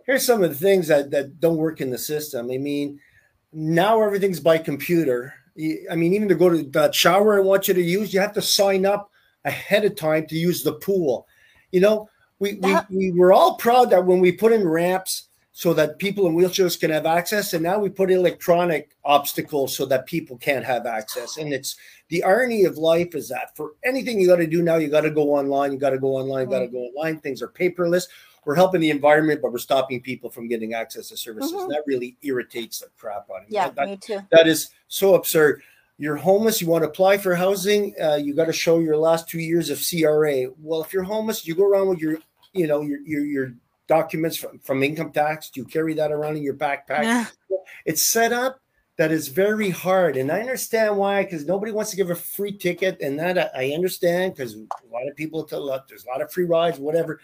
here's 0.06 0.24
some 0.24 0.42
of 0.42 0.50
the 0.50 0.56
things 0.56 0.88
that 0.88 1.10
that 1.10 1.40
don't 1.40 1.56
work 1.56 1.80
in 1.80 1.90
the 1.90 1.98
system. 1.98 2.50
I 2.50 2.58
mean, 2.58 3.00
now 3.52 4.02
everything's 4.02 4.40
by 4.40 4.58
computer. 4.58 5.34
I 5.90 5.96
mean, 5.96 6.14
even 6.14 6.28
to 6.28 6.34
go 6.34 6.48
to 6.48 6.62
that 6.70 6.94
shower 6.94 7.36
I 7.36 7.40
want 7.40 7.68
you 7.68 7.74
to 7.74 7.82
use, 7.82 8.14
you 8.14 8.20
have 8.20 8.32
to 8.34 8.42
sign 8.42 8.86
up 8.86 9.09
ahead 9.44 9.84
of 9.84 9.96
time 9.96 10.26
to 10.26 10.36
use 10.36 10.62
the 10.62 10.74
pool. 10.74 11.26
You 11.72 11.80
know, 11.80 12.08
we, 12.38 12.52
that- 12.56 12.90
we, 12.90 13.10
we 13.12 13.18
were 13.18 13.32
all 13.32 13.54
proud 13.56 13.90
that 13.90 14.04
when 14.06 14.20
we 14.20 14.32
put 14.32 14.52
in 14.52 14.66
ramps 14.66 15.28
so 15.52 15.74
that 15.74 15.98
people 15.98 16.26
in 16.26 16.34
wheelchairs 16.34 16.78
can 16.80 16.90
have 16.90 17.04
access, 17.04 17.52
and 17.52 17.62
now 17.62 17.78
we 17.78 17.90
put 17.90 18.10
electronic 18.10 18.96
obstacles 19.04 19.76
so 19.76 19.84
that 19.84 20.06
people 20.06 20.38
can't 20.38 20.64
have 20.64 20.86
access. 20.86 21.36
And 21.36 21.52
it's 21.52 21.76
the 22.08 22.22
irony 22.24 22.64
of 22.64 22.78
life 22.78 23.14
is 23.14 23.28
that 23.28 23.54
for 23.56 23.72
anything 23.84 24.18
you 24.20 24.26
got 24.28 24.36
to 24.36 24.46
do 24.46 24.62
now, 24.62 24.76
you 24.76 24.88
got 24.88 25.02
to 25.02 25.10
go 25.10 25.34
online, 25.34 25.72
you 25.72 25.78
got 25.78 25.90
to 25.90 25.98
go 25.98 26.16
online, 26.16 26.46
you 26.46 26.50
got 26.50 26.60
to 26.60 26.68
go 26.68 26.78
online. 26.78 27.18
Things 27.20 27.42
are 27.42 27.48
paperless. 27.48 28.04
we're 28.46 28.54
helping 28.54 28.80
the 28.80 28.88
environment, 28.88 29.42
but 29.42 29.52
we're 29.52 29.58
stopping 29.58 30.00
people 30.00 30.30
from 30.30 30.48
getting 30.48 30.72
access 30.72 31.10
to 31.10 31.16
services. 31.16 31.52
Mhm. 31.52 31.68
That 31.68 31.82
really 31.86 32.16
irritates 32.22 32.78
the 32.78 32.86
crap 32.96 33.28
out 33.30 33.42
of 33.42 33.50
me. 33.50 33.54
Yeah, 33.56 33.68
that- 33.76 33.86
me 33.88 33.96
too. 33.98 34.20
that 34.30 34.46
is 34.48 34.70
so 34.88 35.14
absurd. 35.14 35.60
You're 36.00 36.16
homeless. 36.16 36.62
You 36.62 36.66
want 36.66 36.82
to 36.82 36.88
apply 36.88 37.18
for 37.18 37.34
housing. 37.34 37.94
Uh, 38.02 38.14
you 38.14 38.32
got 38.32 38.46
to 38.46 38.54
show 38.54 38.78
your 38.78 38.96
last 38.96 39.28
two 39.28 39.38
years 39.38 39.68
of 39.68 39.78
CRA. 39.78 40.46
Well, 40.58 40.82
if 40.82 40.94
you're 40.94 41.02
homeless, 41.02 41.46
you 41.46 41.54
go 41.54 41.66
around 41.66 41.88
with 41.88 41.98
your, 41.98 42.16
you 42.54 42.66
know, 42.66 42.80
your 42.80 43.00
your, 43.00 43.26
your 43.26 43.54
documents 43.86 44.38
from, 44.38 44.58
from 44.60 44.82
income 44.82 45.12
tax. 45.12 45.50
Do 45.50 45.60
you 45.60 45.66
carry 45.66 45.92
that 45.94 46.10
around 46.10 46.38
in 46.38 46.42
your 46.42 46.54
backpack? 46.54 47.02
Yeah. 47.02 47.26
It's 47.84 48.06
set 48.06 48.32
up 48.32 48.60
that 48.96 49.12
is 49.12 49.28
very 49.28 49.68
hard, 49.68 50.16
and 50.16 50.32
I 50.32 50.40
understand 50.40 50.96
why. 50.96 51.22
Because 51.22 51.44
nobody 51.44 51.70
wants 51.70 51.90
to 51.90 51.98
give 51.98 52.08
a 52.08 52.14
free 52.14 52.56
ticket, 52.56 52.98
and 53.02 53.18
that 53.18 53.36
I, 53.54 53.66
I 53.66 53.74
understand. 53.74 54.34
Because 54.34 54.54
a 54.54 54.60
lot 54.90 55.06
of 55.06 55.14
people 55.16 55.44
tell 55.44 55.68
us 55.68 55.82
there's 55.86 56.06
a 56.06 56.08
lot 56.08 56.22
of 56.22 56.32
free 56.32 56.46
rides, 56.46 56.78
whatever. 56.78 57.20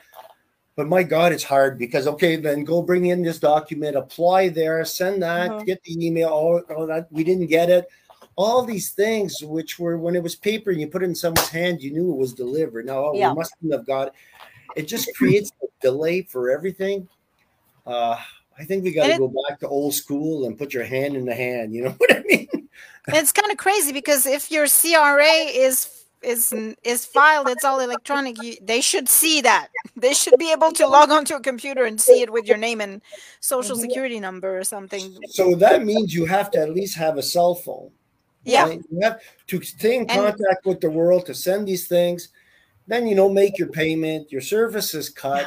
But 0.76 0.86
my 0.86 1.02
God, 1.02 1.32
it's 1.32 1.44
hard 1.44 1.78
because 1.78 2.06
okay, 2.06 2.36
then 2.36 2.62
go 2.62 2.82
bring 2.82 3.06
in 3.06 3.22
this 3.22 3.38
document, 3.38 3.96
apply 3.96 4.50
there, 4.50 4.84
send 4.84 5.22
that, 5.22 5.50
Mhm. 5.50 5.64
get 5.64 5.82
the 5.82 6.06
email. 6.06 6.28
Oh, 6.28 6.62
oh, 6.76 6.86
that 6.86 7.10
we 7.10 7.24
didn't 7.24 7.46
get 7.46 7.70
it. 7.70 7.88
All 8.36 8.62
these 8.62 8.92
things, 8.92 9.38
which 9.42 9.78
were 9.78 9.96
when 9.98 10.14
it 10.14 10.22
was 10.22 10.34
paper 10.34 10.70
and 10.70 10.80
you 10.80 10.86
put 10.88 11.02
it 11.02 11.06
in 11.06 11.14
someone's 11.14 11.48
hand, 11.48 11.82
you 11.82 11.90
knew 11.92 12.12
it 12.12 12.16
was 12.16 12.34
delivered. 12.34 12.84
Now, 12.86 13.06
oh, 13.06 13.12
Yeah. 13.14 13.30
we 13.30 13.36
mustn't 13.36 13.72
have 13.72 13.86
got 13.86 14.08
it. 14.08 14.12
It 14.76 14.82
just 14.88 15.08
creates 15.16 15.50
a 15.62 15.66
delay 15.80 16.22
for 16.22 16.50
everything. 16.50 17.08
Uh, 17.86 18.16
I 18.58 18.64
think 18.64 18.84
we 18.84 18.92
got 18.92 19.06
to 19.06 19.18
go 19.18 19.32
back 19.48 19.60
to 19.60 19.68
old 19.68 19.94
school 19.94 20.46
and 20.46 20.58
put 20.58 20.74
your 20.74 20.84
hand 20.84 21.16
in 21.16 21.24
the 21.24 21.34
hand. 21.34 21.74
You 21.74 21.84
know 21.84 21.90
what 21.96 22.14
I 22.14 22.22
mean? 22.26 22.68
it's 23.08 23.32
kind 23.32 23.50
of 23.50 23.56
crazy 23.56 23.92
because 23.92 24.26
if 24.26 24.50
your 24.50 24.66
CRA 24.66 25.24
is 25.54 25.92
is 26.22 26.52
is 26.82 27.04
filed, 27.06 27.48
it's 27.48 27.64
all 27.64 27.78
electronic. 27.80 28.42
You, 28.42 28.56
they 28.60 28.80
should 28.80 29.08
see 29.08 29.40
that. 29.42 29.68
They 29.96 30.12
should 30.12 30.38
be 30.38 30.50
able 30.50 30.72
to 30.72 30.86
log 30.86 31.10
onto 31.10 31.34
a 31.34 31.40
computer 31.40 31.84
and 31.84 32.00
see 32.00 32.20
it 32.22 32.32
with 32.32 32.46
your 32.46 32.56
name 32.56 32.80
and 32.80 33.00
social 33.40 33.76
Mhm. 33.76 33.80
security 33.82 34.18
number 34.20 34.58
or 34.58 34.64
something. 34.64 35.16
So 35.28 35.54
that 35.54 35.84
means 35.84 36.12
you 36.14 36.24
have 36.26 36.50
to 36.52 36.58
at 36.60 36.70
least 36.70 36.96
have 36.96 37.16
a 37.16 37.22
cell 37.22 37.54
phone. 37.54 37.92
Yeah, 38.46 38.64
right? 38.68 38.80
You 38.90 39.00
have 39.02 39.20
to 39.48 39.62
stay 39.62 39.96
in 39.96 40.02
And- 40.02 40.10
contact 40.10 40.64
with 40.64 40.80
the 40.80 40.90
world 40.90 41.26
to 41.26 41.34
send 41.34 41.66
these 41.66 41.88
things. 41.88 42.28
Then 42.86 43.06
you 43.06 43.14
know, 43.16 43.28
make 43.28 43.58
your 43.58 43.68
payment. 43.68 44.30
Your 44.30 44.40
service 44.40 44.94
is 44.94 45.08
cut. 45.08 45.46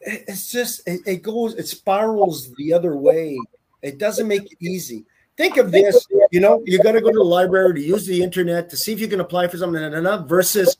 It- 0.00 0.24
It's 0.26 0.50
just 0.50 0.86
it, 0.88 1.00
it 1.06 1.22
goes 1.22 1.54
it 1.54 1.68
spirals 1.68 2.52
the 2.56 2.72
other 2.72 2.96
way. 2.96 3.38
It 3.82 3.98
doesn't 3.98 4.26
make 4.26 4.50
it 4.52 4.58
easy. 4.60 5.04
Think 5.36 5.56
of 5.56 5.70
this. 5.70 6.04
You 6.32 6.40
know, 6.40 6.62
you 6.66 6.82
got 6.82 6.92
to 6.92 7.00
go 7.00 7.12
to 7.12 7.18
the 7.18 7.22
library 7.24 7.74
to 7.74 7.80
use 7.80 8.06
the 8.06 8.20
internet 8.22 8.68
to 8.70 8.76
see 8.76 8.92
if 8.92 8.98
you 8.98 9.06
can 9.06 9.20
apply 9.20 9.46
for 9.46 9.56
something. 9.56 9.80
and 9.80 10.04
da, 10.04 10.22
Versus, 10.26 10.76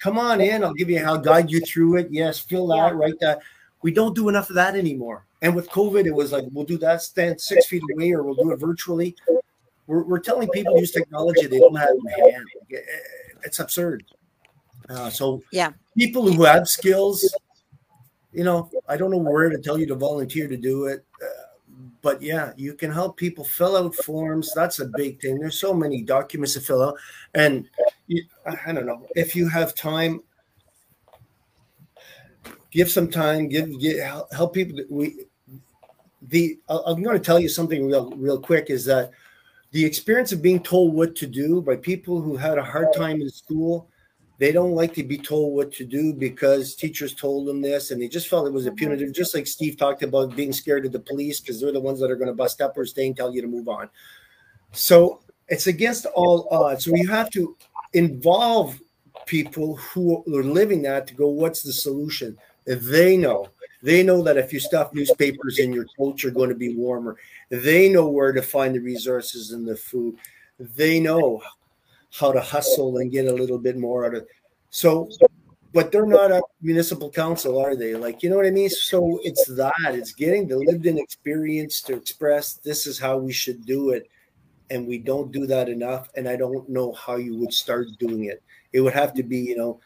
come 0.00 0.18
on 0.18 0.40
in. 0.40 0.64
I'll 0.64 0.74
give 0.74 0.90
you. 0.90 0.98
I'll 0.98 1.16
guide 1.16 1.48
you 1.48 1.60
through 1.60 1.98
it. 1.98 2.08
Yes, 2.10 2.40
fill 2.40 2.66
that. 2.68 2.74
Yeah. 2.76 2.90
Write 2.98 3.20
that. 3.20 3.38
We 3.82 3.92
don't 3.92 4.14
do 4.16 4.28
enough 4.28 4.50
of 4.50 4.56
that 4.56 4.74
anymore. 4.74 5.24
And 5.42 5.54
with 5.54 5.70
COVID, 5.70 6.06
it 6.06 6.10
was 6.14 6.32
like 6.32 6.44
we'll 6.50 6.64
do 6.66 6.76
that. 6.78 7.02
Stand 7.02 7.40
six 7.40 7.66
feet 7.66 7.82
away, 7.94 8.10
or 8.10 8.24
we'll 8.24 8.34
do 8.34 8.50
it 8.50 8.56
virtually 8.58 9.14
we're, 9.90 10.04
we're 10.04 10.20
telling 10.20 10.48
people 10.50 10.74
to 10.74 10.80
use 10.80 10.92
technology 10.92 11.46
they 11.46 11.58
don't 11.58 11.74
have 11.74 11.90
in 11.90 12.06
hand. 12.06 12.46
It's 13.42 13.58
absurd. 13.58 14.04
Uh, 14.88 15.10
so 15.10 15.42
Yeah. 15.50 15.72
people 15.98 16.30
who 16.30 16.44
have 16.44 16.68
skills, 16.68 17.34
you 18.32 18.44
know, 18.44 18.70
I 18.88 18.96
don't 18.96 19.10
know 19.10 19.18
where 19.18 19.48
to 19.48 19.58
tell 19.58 19.78
you 19.78 19.86
to 19.86 19.96
volunteer 19.96 20.46
to 20.46 20.56
do 20.56 20.84
it, 20.86 21.04
uh, 21.20 21.26
but 22.02 22.22
yeah, 22.22 22.52
you 22.56 22.74
can 22.74 22.92
help 22.92 23.16
people 23.16 23.44
fill 23.44 23.76
out 23.76 23.96
forms. 23.96 24.52
That's 24.54 24.78
a 24.78 24.86
big 24.86 25.20
thing. 25.20 25.40
There's 25.40 25.58
so 25.58 25.74
many 25.74 26.02
documents 26.02 26.54
to 26.54 26.60
fill 26.60 26.82
out, 26.82 26.94
and 27.34 27.68
you, 28.06 28.22
I 28.46 28.72
don't 28.72 28.86
know 28.86 29.06
if 29.16 29.34
you 29.34 29.48
have 29.48 29.74
time. 29.74 30.22
Give 32.70 32.88
some 32.88 33.10
time. 33.10 33.48
Give, 33.48 33.68
give 33.80 33.98
help- 33.98 34.32
help 34.32 34.54
people. 34.54 34.76
that 34.76 34.90
We 34.90 35.26
the 36.22 36.58
I'm 36.68 37.02
going 37.02 37.18
to 37.18 37.24
tell 37.24 37.40
you 37.40 37.48
something 37.48 37.86
real 37.86 38.10
real 38.12 38.40
quick 38.40 38.70
is 38.70 38.84
that 38.84 39.10
the 39.72 39.84
experience 39.84 40.32
of 40.32 40.42
being 40.42 40.60
told 40.60 40.94
what 40.94 41.14
to 41.16 41.26
do 41.26 41.60
by 41.62 41.76
people 41.76 42.20
who 42.20 42.36
had 42.36 42.58
a 42.58 42.64
hard 42.64 42.88
time 42.94 43.20
in 43.20 43.30
school 43.30 43.88
they 44.38 44.52
don't 44.52 44.72
like 44.72 44.94
to 44.94 45.02
be 45.02 45.18
told 45.18 45.54
what 45.54 45.70
to 45.70 45.84
do 45.84 46.14
because 46.14 46.74
teachers 46.74 47.14
told 47.14 47.46
them 47.46 47.60
this 47.60 47.90
and 47.90 48.00
they 48.00 48.08
just 48.08 48.26
felt 48.26 48.46
it 48.46 48.52
was 48.52 48.66
a 48.66 48.70
mm-hmm. 48.70 48.76
punitive 48.76 49.12
just 49.12 49.34
like 49.34 49.46
steve 49.46 49.76
talked 49.76 50.02
about 50.02 50.34
being 50.34 50.52
scared 50.52 50.86
of 50.86 50.92
the 50.92 50.98
police 50.98 51.40
because 51.40 51.60
they're 51.60 51.72
the 51.72 51.80
ones 51.80 52.00
that 52.00 52.10
are 52.10 52.16
going 52.16 52.26
to 52.26 52.34
bust 52.34 52.60
up 52.60 52.76
or 52.76 52.86
stay 52.86 53.06
and 53.06 53.16
tell 53.16 53.34
you 53.34 53.42
to 53.42 53.48
move 53.48 53.68
on. 53.68 53.88
So 54.72 55.20
it's 55.48 55.66
against 55.66 56.06
all 56.06 56.48
odds. 56.50 56.84
So 56.84 56.94
you 56.94 57.08
have 57.08 57.30
to 57.30 57.56
involve 57.92 58.80
people 59.26 59.76
who 59.76 60.24
are 60.34 60.44
living 60.44 60.82
that 60.82 61.06
to 61.08 61.14
go 61.14 61.28
what's 61.28 61.62
the 61.62 61.72
solution? 61.72 62.38
If 62.66 62.82
they 62.82 63.16
know 63.16 63.48
they 63.82 64.02
know 64.02 64.22
that 64.22 64.36
if 64.36 64.52
you 64.52 64.60
stuff 64.60 64.92
newspapers 64.92 65.58
in 65.58 65.72
your 65.72 65.86
coach 65.98 66.22
you're 66.22 66.32
going 66.32 66.50
to 66.50 66.54
be 66.54 66.74
warmer 66.74 67.16
they 67.50 67.88
know 67.88 68.08
where 68.08 68.32
to 68.32 68.42
find 68.42 68.74
the 68.74 68.78
resources 68.78 69.50
and 69.50 69.66
the 69.66 69.76
food. 69.76 70.16
They 70.58 71.00
know 71.00 71.42
how 72.12 72.32
to 72.32 72.40
hustle 72.40 72.98
and 72.98 73.10
get 73.10 73.26
a 73.26 73.34
little 73.34 73.58
bit 73.58 73.76
more 73.76 74.06
out 74.06 74.14
of. 74.14 74.26
So, 74.70 75.08
but 75.72 75.90
they're 75.90 76.06
not 76.06 76.30
a 76.30 76.42
municipal 76.62 77.10
council, 77.10 77.58
are 77.58 77.74
they? 77.74 77.94
Like, 77.96 78.22
you 78.22 78.30
know 78.30 78.36
what 78.36 78.46
I 78.46 78.50
mean? 78.50 78.70
So 78.70 79.20
it's 79.24 79.46
that 79.46 79.94
it's 79.94 80.12
getting 80.12 80.46
the 80.46 80.58
lived-in 80.58 80.98
experience 80.98 81.80
to 81.82 81.94
express 81.94 82.54
this 82.54 82.86
is 82.86 82.98
how 82.98 83.18
we 83.18 83.32
should 83.32 83.66
do 83.66 83.90
it, 83.90 84.08
and 84.70 84.86
we 84.86 84.98
don't 84.98 85.32
do 85.32 85.46
that 85.46 85.68
enough. 85.68 86.08
And 86.16 86.28
I 86.28 86.36
don't 86.36 86.68
know 86.68 86.92
how 86.92 87.16
you 87.16 87.36
would 87.36 87.52
start 87.52 87.88
doing 87.98 88.26
it. 88.26 88.42
It 88.72 88.80
would 88.80 88.94
have 88.94 89.12
to 89.14 89.24
be, 89.24 89.38
you 89.38 89.56
know, 89.56 89.80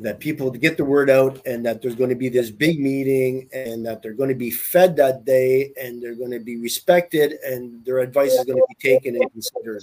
that 0.00 0.20
people 0.20 0.52
to 0.52 0.58
get 0.58 0.76
the 0.76 0.84
word 0.84 1.08
out 1.08 1.44
and 1.46 1.64
that 1.64 1.80
there's 1.80 1.94
going 1.94 2.10
to 2.10 2.16
be 2.16 2.28
this 2.28 2.50
big 2.50 2.78
meeting 2.78 3.48
and 3.52 3.86
that 3.86 4.02
they're 4.02 4.12
going 4.12 4.28
to 4.28 4.34
be 4.34 4.50
fed 4.50 4.96
that 4.96 5.24
day 5.24 5.72
and 5.80 6.02
they're 6.02 6.14
going 6.14 6.30
to 6.30 6.40
be 6.40 6.56
respected 6.58 7.34
and 7.44 7.84
their 7.84 7.98
advice 7.98 8.32
is 8.32 8.44
going 8.44 8.58
to 8.58 8.66
be 8.68 8.88
taken 8.88 9.16
and 9.16 9.30
considered. 9.32 9.82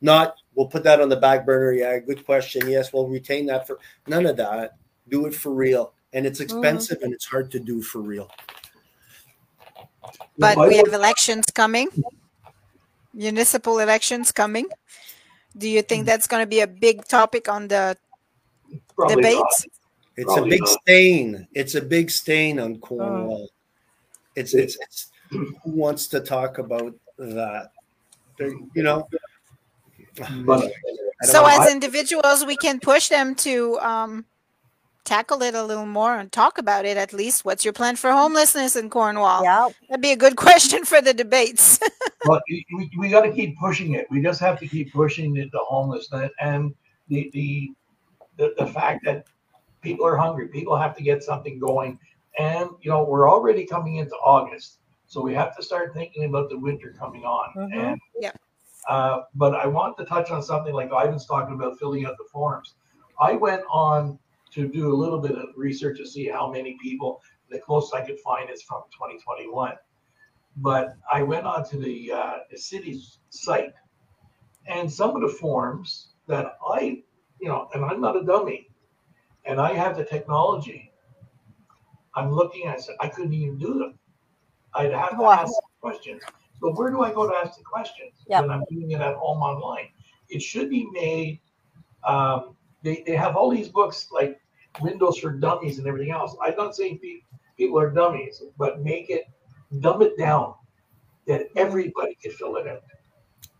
Not 0.00 0.34
we'll 0.54 0.66
put 0.66 0.82
that 0.84 1.00
on 1.00 1.08
the 1.08 1.16
back 1.16 1.46
burner. 1.46 1.72
Yeah, 1.72 1.98
good 1.98 2.26
question. 2.26 2.68
Yes, 2.68 2.92
we'll 2.92 3.06
retain 3.06 3.46
that 3.46 3.66
for 3.66 3.78
none 4.08 4.26
of 4.26 4.36
that. 4.36 4.76
Do 5.08 5.26
it 5.26 5.34
for 5.34 5.52
real. 5.52 5.92
And 6.12 6.26
it's 6.26 6.40
mm-hmm. 6.40 6.58
expensive 6.58 7.02
and 7.02 7.14
it's 7.14 7.26
hard 7.26 7.50
to 7.52 7.60
do 7.60 7.82
for 7.82 8.00
real. 8.00 8.28
but 10.36 10.58
we 10.58 10.76
have 10.76 10.92
elections 10.92 11.46
coming, 11.54 11.88
municipal 13.14 13.78
elections 13.78 14.32
coming. 14.32 14.66
Do 15.56 15.68
you 15.68 15.82
think 15.82 16.04
mm. 16.04 16.06
that's 16.06 16.26
going 16.26 16.42
to 16.42 16.46
be 16.46 16.60
a 16.60 16.66
big 16.66 17.04
topic 17.04 17.46
on 17.48 17.68
the 17.68 17.96
probably 18.94 19.16
not. 19.16 19.22
debates? 19.22 19.66
It's 20.16 20.36
a 20.36 20.42
big 20.42 20.60
not. 20.60 20.68
stain. 20.68 21.48
It's 21.54 21.74
a 21.74 21.80
big 21.80 22.10
stain 22.10 22.58
on 22.58 22.78
Cornwall. 22.78 23.48
It's, 24.36 24.54
it's 24.54 24.76
it's 24.80 25.10
who 25.30 25.54
wants 25.64 26.06
to 26.08 26.20
talk 26.20 26.58
about 26.58 26.94
that? 27.18 27.70
There- 28.38 28.54
you 28.74 28.82
know. 28.82 29.08
But 30.44 30.72
So, 31.22 31.42
know. 31.42 31.48
as 31.48 31.72
individuals, 31.72 32.44
we 32.44 32.56
can 32.56 32.80
push 32.80 33.08
them 33.08 33.34
to 33.36 33.78
um, 33.80 34.26
tackle 35.04 35.42
it 35.42 35.54
a 35.54 35.62
little 35.62 35.86
more 35.86 36.16
and 36.16 36.30
talk 36.30 36.58
about 36.58 36.84
it 36.84 36.96
at 36.96 37.12
least. 37.12 37.44
What's 37.44 37.64
your 37.64 37.72
plan 37.72 37.96
for 37.96 38.12
homelessness 38.12 38.76
in 38.76 38.90
Cornwall? 38.90 39.42
Yeah. 39.42 39.68
That'd 39.88 40.02
be 40.02 40.12
a 40.12 40.16
good 40.16 40.36
question 40.46 40.84
for 40.84 41.00
the 41.00 41.14
debates. 41.14 41.78
but 42.24 42.42
we, 42.48 42.66
we, 42.76 42.90
we 42.98 43.08
got 43.08 43.22
to 43.22 43.32
keep 43.32 43.58
pushing 43.58 43.94
it. 43.94 44.06
We 44.10 44.20
just 44.22 44.40
have 44.40 44.58
to 44.60 44.66
keep 44.66 44.92
pushing 44.92 45.32
the, 45.32 45.48
the 45.52 45.60
homelessness 45.60 46.30
and 46.40 46.74
the, 47.08 47.30
the 47.32 47.70
the 48.36 48.54
the 48.58 48.66
fact 48.66 49.04
that 49.04 49.26
people 49.80 50.06
are 50.06 50.16
hungry. 50.16 50.48
People 50.48 50.76
have 50.76 50.96
to 50.96 51.02
get 51.02 51.22
something 51.22 51.58
going, 51.58 51.98
and 52.38 52.70
you 52.80 52.90
know 52.90 53.04
we're 53.04 53.30
already 53.30 53.66
coming 53.66 53.96
into 53.96 54.14
August, 54.16 54.78
so 55.06 55.20
we 55.20 55.34
have 55.34 55.56
to 55.56 55.62
start 55.62 55.94
thinking 55.94 56.24
about 56.24 56.48
the 56.50 56.58
winter 56.58 56.94
coming 56.98 57.24
on. 57.24 57.52
Mhm. 57.56 57.74
And 57.74 58.00
Yeah. 58.18 58.32
Uh, 58.88 59.22
but 59.36 59.54
I 59.54 59.66
want 59.66 59.96
to 59.98 60.04
touch 60.04 60.30
on 60.30 60.42
something 60.42 60.74
like 60.74 60.88
Ivan's 60.88 61.24
talking 61.24 61.54
about 61.54 61.78
filling 61.78 62.04
out 62.04 62.16
the 62.18 62.24
forms. 62.32 62.74
I 63.20 63.34
went 63.34 63.62
on 63.70 64.18
to 64.50 64.66
do 64.66 64.92
a 64.92 64.96
little 64.96 65.20
bit 65.20 65.38
of 65.38 65.50
research 65.56 65.98
to 65.98 66.06
see 66.06 66.26
how 66.26 66.50
many 66.50 66.76
people. 66.82 67.22
The 67.48 67.60
closest 67.60 67.94
I 67.94 68.04
could 68.04 68.18
find 68.20 68.50
is 68.50 68.62
from 68.62 68.82
2021 68.92 69.76
but 70.56 70.96
I 71.10 71.22
went 71.22 71.46
onto 71.46 71.80
the, 71.80 72.12
uh, 72.12 72.36
the 72.50 72.58
city's 72.58 73.18
site, 73.30 73.72
and 74.66 74.90
some 74.90 75.16
of 75.16 75.22
the 75.22 75.28
forms 75.28 76.08
that 76.26 76.58
I, 76.66 77.02
you 77.42 77.48
know, 77.48 77.68
and 77.74 77.84
I'm 77.84 78.00
not 78.00 78.16
a 78.16 78.22
dummy, 78.24 78.68
and 79.44 79.60
I 79.60 79.72
have 79.74 79.96
the 79.96 80.04
technology. 80.04 80.92
I'm 82.14 82.30
looking. 82.30 82.68
I 82.68 82.76
said 82.76 82.94
I 83.00 83.08
couldn't 83.08 83.32
even 83.34 83.58
do 83.58 83.74
them. 83.78 83.98
I'd 84.74 84.92
have 84.92 85.10
to 85.10 85.16
Wow. 85.22 85.32
ask 85.32 85.52
questions. 85.80 86.22
But 86.60 86.76
where 86.76 86.90
do 86.90 87.02
I 87.02 87.12
go 87.12 87.28
to 87.28 87.34
ask 87.34 87.58
the 87.58 87.64
questions 87.64 88.12
Yep. 88.28 88.42
when 88.42 88.50
I'm 88.50 88.64
doing 88.70 88.92
it 88.92 89.00
at 89.00 89.16
home 89.16 89.38
online? 89.42 89.88
It 90.28 90.40
should 90.40 90.70
be 90.70 90.86
made. 90.92 91.40
Um, 92.04 92.56
they, 92.82 93.02
they 93.06 93.16
have 93.16 93.36
all 93.36 93.50
these 93.50 93.68
books 93.68 94.08
like 94.12 94.40
Windows 94.80 95.18
for 95.18 95.32
Dummies 95.32 95.78
and 95.78 95.86
everything 95.88 96.12
else. 96.12 96.36
I'm 96.40 96.54
not 96.56 96.76
saying 96.76 97.00
pe- 97.00 97.22
people 97.56 97.78
are 97.78 97.90
dummies, 97.90 98.42
but 98.56 98.82
make 98.82 99.10
it 99.10 99.24
dumb 99.80 100.02
it 100.02 100.16
down 100.16 100.54
that 101.26 101.46
everybody 101.56 102.14
can 102.22 102.32
fill 102.32 102.56
it 102.56 102.66
out, 102.68 102.82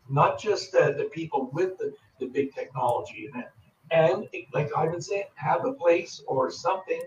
not 0.08 0.38
just 0.40 0.72
the, 0.72 0.94
the 0.96 1.04
people 1.12 1.50
with 1.52 1.76
the, 1.78 1.92
the 2.20 2.26
big 2.26 2.54
technology 2.54 3.28
in 3.32 3.40
it. 3.40 3.48
And 3.92 4.26
like 4.54 4.70
Ivan 4.76 5.02
said, 5.02 5.24
have 5.34 5.64
a 5.64 5.72
place 5.72 6.22
or 6.26 6.50
something 6.50 7.00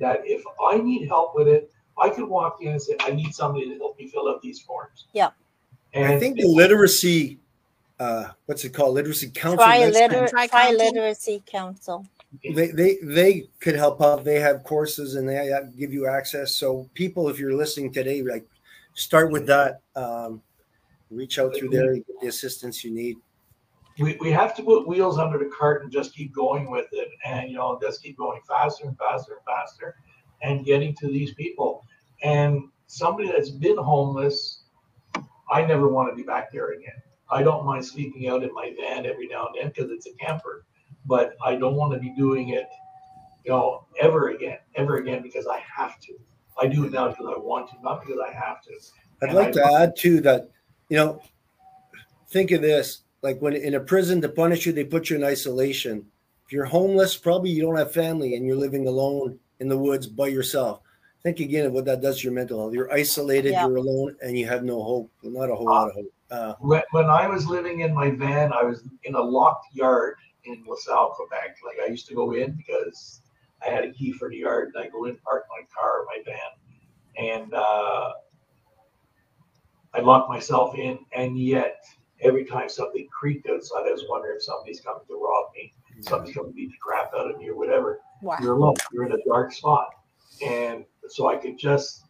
that 0.00 0.20
if 0.24 0.42
I 0.62 0.78
need 0.78 1.06
help 1.06 1.34
with 1.34 1.48
it, 1.48 1.70
I 2.00 2.08
could 2.08 2.28
walk 2.28 2.58
in 2.60 2.72
and 2.72 2.82
say, 2.82 2.96
I 3.00 3.12
need 3.12 3.34
somebody 3.34 3.68
to 3.68 3.76
help 3.76 3.98
me 3.98 4.08
fill 4.08 4.28
out 4.28 4.42
these 4.42 4.60
forms. 4.60 5.06
Yeah. 5.12 5.30
And 5.92 6.12
I 6.12 6.18
think 6.18 6.36
the 6.36 6.48
literacy, 6.48 7.38
uh, 8.00 8.30
what's 8.46 8.64
it 8.64 8.70
called? 8.70 8.94
Literacy 8.94 9.30
council. 9.30 9.58
Tri 9.58 9.78
next 9.78 10.12
time, 10.12 10.28
Tri-County. 10.28 10.76
literacy 10.76 11.42
council. 11.46 12.04
they, 12.42 12.72
they 12.72 12.98
they 13.02 13.48
could 13.60 13.76
help 13.76 14.02
out. 14.02 14.24
They 14.24 14.40
have 14.40 14.64
courses 14.64 15.14
and 15.14 15.28
they 15.28 15.52
uh, 15.52 15.60
give 15.78 15.92
you 15.92 16.08
access. 16.08 16.52
So 16.52 16.90
people, 16.94 17.28
if 17.28 17.38
you're 17.38 17.54
listening 17.54 17.92
today, 17.92 18.22
like 18.22 18.44
start 18.94 19.30
with 19.30 19.46
that. 19.46 19.82
Um, 19.94 20.42
reach 21.10 21.38
out 21.38 21.54
through 21.56 21.68
there, 21.68 21.94
get 21.94 22.20
the 22.20 22.26
assistance 22.26 22.82
you 22.82 22.90
need. 22.90 23.16
We, 23.98 24.16
we 24.20 24.30
have 24.30 24.54
to 24.56 24.62
put 24.62 24.86
wheels 24.88 25.18
under 25.18 25.38
the 25.38 25.50
cart 25.56 25.82
and 25.82 25.92
just 25.92 26.14
keep 26.14 26.32
going 26.34 26.70
with 26.70 26.86
it 26.92 27.08
and 27.24 27.48
you 27.50 27.56
know 27.56 27.78
just 27.80 28.02
keep 28.02 28.16
going 28.18 28.40
faster 28.48 28.86
and 28.86 28.98
faster 28.98 29.34
and 29.34 29.44
faster 29.44 29.96
and 30.42 30.64
getting 30.64 30.94
to 30.96 31.06
these 31.06 31.32
people. 31.34 31.84
And 32.22 32.64
somebody 32.86 33.28
that's 33.28 33.50
been 33.50 33.76
homeless 33.78 34.64
i 35.50 35.64
never 35.64 35.88
want 35.88 36.10
to 36.10 36.14
be 36.14 36.22
back 36.22 36.50
there 36.52 36.72
again. 36.72 36.94
I 37.30 37.42
don't 37.42 37.64
mind 37.64 37.84
sleeping 37.84 38.28
out 38.28 38.42
in 38.42 38.52
my 38.52 38.74
van 38.78 39.06
every 39.06 39.26
now 39.26 39.46
and 39.46 39.54
then 39.58 39.68
because 39.68 39.90
it's 39.90 40.06
a 40.06 40.12
camper 40.14 40.64
but 41.06 41.34
i 41.44 41.54
don't 41.54 41.74
want 41.76 41.92
to 41.94 41.98
be 41.98 42.10
doing 42.10 42.50
it 42.50 42.66
you 43.44 43.50
know 43.52 43.86
ever 44.00 44.28
again 44.30 44.58
ever 44.74 44.96
again 44.96 45.22
because 45.22 45.46
i 45.46 45.60
have 45.60 45.98
to. 46.00 46.14
I 46.60 46.66
do 46.66 46.84
it 46.84 46.92
now 46.92 47.08
because 47.08 47.26
i 47.26 47.38
want 47.38 47.68
to 47.70 47.76
not 47.82 48.02
because 48.04 48.18
i 48.20 48.32
have 48.32 48.60
to. 48.62 48.72
I'd 49.22 49.28
And 49.30 49.34
like 49.38 49.48
I- 49.48 49.52
to 49.52 49.64
add 49.64 49.96
too 49.96 50.20
that, 50.22 50.50
you 50.88 50.96
know, 50.98 51.22
think 52.28 52.50
of 52.50 52.60
this 52.62 53.03
like 53.24 53.40
when 53.40 53.54
in 53.54 53.74
a 53.74 53.80
prison 53.80 54.20
to 54.20 54.28
punish 54.28 54.66
you, 54.66 54.72
they 54.72 54.84
put 54.84 55.08
you 55.08 55.16
in 55.16 55.24
isolation. 55.24 56.04
If 56.44 56.52
you're 56.52 56.66
homeless, 56.66 57.16
probably 57.16 57.50
you 57.50 57.62
don't 57.62 57.78
have 57.78 57.90
family 57.90 58.36
and 58.36 58.46
you're 58.46 58.54
living 58.54 58.86
alone 58.86 59.38
in 59.60 59.68
the 59.68 59.78
woods 59.78 60.06
by 60.06 60.26
yourself. 60.26 60.82
Think 61.22 61.40
again 61.40 61.64
of 61.64 61.72
what 61.72 61.86
that 61.86 62.02
does 62.02 62.18
to 62.18 62.24
your 62.24 62.34
mental 62.34 62.60
health. 62.60 62.74
You're 62.74 62.92
isolated, 62.92 63.52
Yeah. 63.52 63.66
you're 63.66 63.78
alone, 63.78 64.14
and 64.22 64.36
you 64.38 64.46
have 64.46 64.62
no 64.62 64.82
hope. 64.82 65.10
Well, 65.22 65.32
not 65.32 65.50
a 65.50 65.56
whole 65.56 65.64
lot 65.64 65.88
of 65.88 65.94
hope. 65.94 66.12
Uh, 66.30 66.54
when, 66.60 66.82
when 66.90 67.06
I 67.06 67.26
was 67.26 67.46
living 67.46 67.80
in 67.80 67.94
my 67.94 68.10
van, 68.10 68.52
I 68.52 68.62
was 68.62 68.86
in 69.04 69.14
a 69.14 69.22
locked 69.22 69.74
yard 69.74 70.16
in 70.44 70.62
LaSalle, 70.68 71.14
Quebec. 71.16 71.56
Like 71.64 71.78
I 71.82 71.90
used 71.90 72.06
to 72.08 72.14
go 72.14 72.32
in 72.32 72.52
because 72.52 73.22
I 73.66 73.70
had 73.70 73.84
a 73.84 73.90
key 73.90 74.12
for 74.12 74.28
the 74.28 74.36
yard, 74.36 74.72
and 74.74 74.84
I 74.84 74.90
go 74.90 75.06
in, 75.06 75.16
park 75.16 75.44
my 75.48 75.64
car, 75.74 76.00
or 76.00 76.04
my 76.04 76.18
van, 76.26 76.52
and 77.16 77.54
uh, 77.54 78.12
I 79.94 80.00
locked 80.00 80.28
myself 80.28 80.76
in. 80.76 80.98
And 81.16 81.38
yet, 81.38 81.82
every 82.24 82.44
time 82.44 82.68
something 82.68 83.06
creaked 83.08 83.48
outside, 83.48 83.86
I 83.86 83.92
was 83.92 84.04
wondering 84.08 84.36
if 84.36 84.42
somebody's 84.42 84.80
coming 84.80 85.02
to 85.08 85.14
rob 85.14 85.52
me, 85.54 85.72
somebody's 86.00 86.34
coming 86.34 86.52
to 86.52 86.56
beat 86.56 86.70
the 86.70 86.76
crap 86.78 87.12
out 87.14 87.30
of 87.30 87.38
me, 87.38 87.48
or 87.48 87.56
whatever 87.56 88.00
Wow. 88.22 88.38
you're 88.40 88.54
alone. 88.54 88.74
You're 88.92 89.04
in 89.06 89.12
a 89.12 89.22
dark 89.26 89.52
spot. 89.52 89.90
And 90.44 90.84
so 91.08 91.28
I 91.28 91.36
could 91.36 91.58
just 91.58 92.06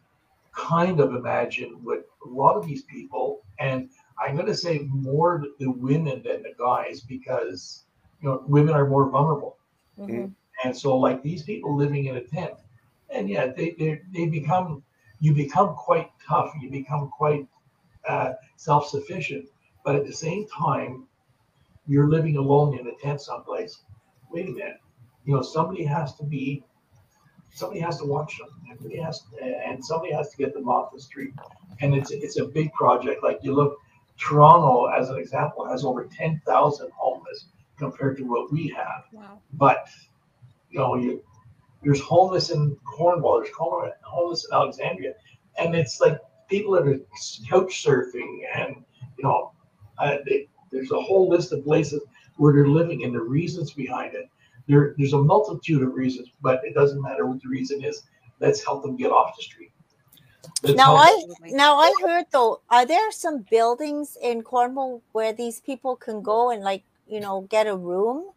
kind 0.53 1.01
of 1.01 1.15
imagine 1.15 1.81
what 1.83 2.07
a 2.25 2.29
lot 2.29 2.57
of 2.57 2.65
these 2.65 2.83
people, 2.83 3.43
and 3.59 3.91
I'm 4.25 4.37
going 4.37 4.47
to 4.47 4.55
say 4.55 4.79
more 4.89 5.45
the 5.59 5.71
women 5.71 6.23
than 6.23 6.43
the 6.43 6.55
guys 6.59 7.01
because, 7.01 7.85
you 8.23 8.29
know, 8.29 8.45
women 8.47 8.73
are 8.75 8.87
more 8.89 9.11
vulnerable. 9.11 9.59
Mhm. 9.99 10.33
And 10.65 10.77
so, 10.77 10.97
like 10.97 11.23
these 11.23 11.43
people 11.43 11.77
living 11.77 12.07
in 12.07 12.17
a 12.17 12.23
tent, 12.23 12.55
and 13.11 13.29
yeah, 13.29 13.47
they, 13.49 13.71
they, 13.79 14.01
they 14.13 14.27
become, 14.27 14.83
you 15.21 15.35
become 15.35 15.75
quite 15.75 16.11
tough. 16.27 16.53
You 16.61 16.71
become 16.71 17.11
quite 17.11 17.47
uh, 18.09 18.35
self 18.57 18.89
sufficient. 18.89 19.47
But 19.85 19.97
at 19.97 20.07
the 20.07 20.13
same 20.13 20.47
time, 20.49 21.07
you're 21.87 22.09
living 22.09 22.37
alone 22.37 22.79
in 22.79 22.87
a 22.87 22.95
tent 23.03 23.21
someplace. 23.21 23.83
Wait 24.31 24.49
a 24.49 24.51
minute. 24.51 24.81
You 25.25 25.35
know, 25.35 25.43
somebody 25.43 25.85
has 25.85 26.15
to 26.17 26.25
be, 26.25 26.65
somebody 27.53 27.81
has 27.81 27.99
to 27.99 28.07
watch 28.07 28.39
them. 28.39 28.49
Somebody 28.79 29.01
has, 29.01 29.23
and 29.43 29.85
somebody 29.85 30.13
has 30.13 30.31
to 30.31 30.37
get 30.37 30.55
them 30.55 30.69
off 30.69 30.93
the 30.93 31.01
street. 31.01 31.35
And 31.81 31.95
it's 31.95 32.11
it's 32.11 32.39
a 32.39 32.45
big 32.47 32.73
project. 32.73 33.23
Like 33.23 33.39
you 33.43 33.55
look, 33.55 33.79
Toronto, 34.19 34.87
as 34.87 35.11
an 35.11 35.19
example, 35.19 35.67
has 35.69 35.85
over 35.85 36.05
ten 36.05 36.41
thousand 36.47 36.91
homeless 36.97 37.47
compared 37.79 38.17
to 38.19 38.25
what 38.25 38.53
we 38.53 38.69
have. 38.69 39.05
Wow. 39.13 39.41
But 39.55 39.89
you 40.71 40.79
know, 40.79 40.95
you 40.97 41.23
there's 41.83 42.01
homeless 42.01 42.51
in 42.51 42.77
Cornwall, 42.85 43.41
there's 43.41 43.55
hom- 43.55 43.91
homeless 44.03 44.47
in 44.47 44.55
Alexandria, 44.55 45.13
and 45.59 45.75
it's 45.75 46.01
like 46.01 46.19
people 46.49 46.73
that 46.73 46.87
are 46.87 46.99
couch 47.49 47.85
surfing, 47.85 48.43
and 48.55 48.85
you 49.19 49.25
know, 49.25 49.53
uh, 49.99 50.17
they, 50.27 50.49
there's 50.71 50.91
a 50.91 51.01
whole 51.01 51.29
list 51.29 51.53
of 51.53 51.65
places 51.65 52.03
where 52.37 52.53
they're 52.53 52.69
living 52.69 53.05
and 53.05 53.15
the 53.15 53.21
reasons 53.21 53.73
behind 53.73 54.15
it. 54.15 54.29
There, 54.67 54.95
there's 54.99 55.13
a 55.13 55.23
multitude 55.23 55.83
of 55.83 55.95
reasons, 55.95 56.31
but 56.41 56.61
it 56.65 56.75
doesn't 56.75 57.01
matter 57.01 57.27
what 57.27 57.43
the 57.43 57.49
reason 57.49 57.85
is. 57.85 58.03
Let's 58.41 58.65
help 58.65 58.83
them 58.83 58.97
get 58.97 59.13
off 59.13 59.37
the 59.37 59.43
street. 59.43 59.73
Let's 60.63 60.77
Now 60.77 60.97
I 60.97 61.09
Absolutely. 61.09 61.53
now 61.53 61.77
I 61.77 61.95
heard 62.01 62.27
though, 62.33 62.61
are 62.71 62.87
there 62.87 63.13
some 63.13 63.45
buildings 63.51 64.17
in 64.23 64.43
Cornwall 64.43 65.03
where 65.13 65.33
these 65.33 65.61
people 65.61 65.97
can 65.97 66.23
go 66.23 66.51
and 66.51 66.63
like 66.63 66.85
you 67.07 67.21
know 67.21 67.43
get 67.43 67.67
a 67.67 67.77
room? 67.77 68.31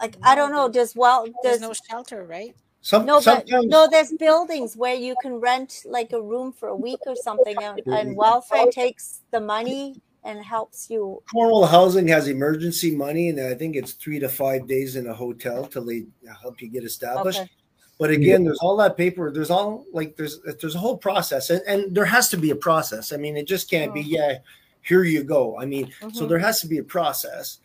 Like 0.00 0.16
I 0.22 0.34
don't 0.34 0.50
know. 0.50 0.68
Does 0.68 0.96
well 0.96 1.26
There's 1.42 1.60
does 1.60 1.68
no 1.68 1.74
shelter, 1.74 2.24
right? 2.24 2.56
Some, 2.82 3.06
no, 3.06 3.20
but 3.24 3.44
no, 3.48 3.88
there's 3.88 4.12
buildings 4.12 4.76
where 4.76 4.96
you 4.96 5.14
can 5.22 5.34
rent 5.34 5.82
like 5.84 6.12
a 6.12 6.20
room 6.20 6.52
for 6.52 6.68
a 6.68 6.76
week 6.76 6.98
or 7.06 7.14
something, 7.14 7.56
and, 7.62 7.80
and 7.86 8.16
welfare 8.16 8.66
takes 8.72 9.20
the 9.30 9.40
money 9.40 10.02
and 10.24 10.44
helps 10.44 10.90
you. 10.90 11.22
Cornwall 11.30 11.66
Housing 11.66 12.08
has 12.08 12.26
emergency 12.26 12.94
money, 12.94 13.28
and 13.28 13.40
I 13.40 13.54
think 13.54 13.76
it's 13.76 13.92
three 13.92 14.18
to 14.18 14.28
five 14.28 14.66
days 14.66 14.96
in 14.96 15.06
a 15.06 15.14
hotel 15.14 15.64
till 15.64 15.84
they 15.84 16.06
help 16.42 16.60
you 16.60 16.68
get 16.68 16.82
established. 16.82 17.40
Okay. 17.40 17.50
But 17.98 18.10
again, 18.10 18.42
there's 18.42 18.58
all 18.58 18.76
that 18.78 18.96
paper. 18.96 19.30
There's 19.30 19.50
all 19.50 19.84
like 19.92 20.16
there's 20.16 20.40
there's 20.60 20.74
a 20.74 20.78
whole 20.78 20.96
process, 20.96 21.50
and, 21.50 21.62
and 21.68 21.94
there 21.94 22.04
has 22.04 22.28
to 22.30 22.36
be 22.36 22.50
a 22.50 22.56
process. 22.56 23.12
I 23.12 23.16
mean, 23.16 23.36
it 23.36 23.46
just 23.46 23.70
can't 23.70 23.94
be 23.94 24.02
Mhm. 24.02 24.08
yeah, 24.08 24.38
here 24.82 25.04
you 25.04 25.22
go. 25.22 25.56
I 25.56 25.66
mean, 25.66 25.92
so 26.12 26.24
Mhm. 26.24 26.28
there 26.28 26.38
has 26.40 26.60
to 26.62 26.66
be 26.66 26.78
a 26.78 26.84
process. 26.84 27.58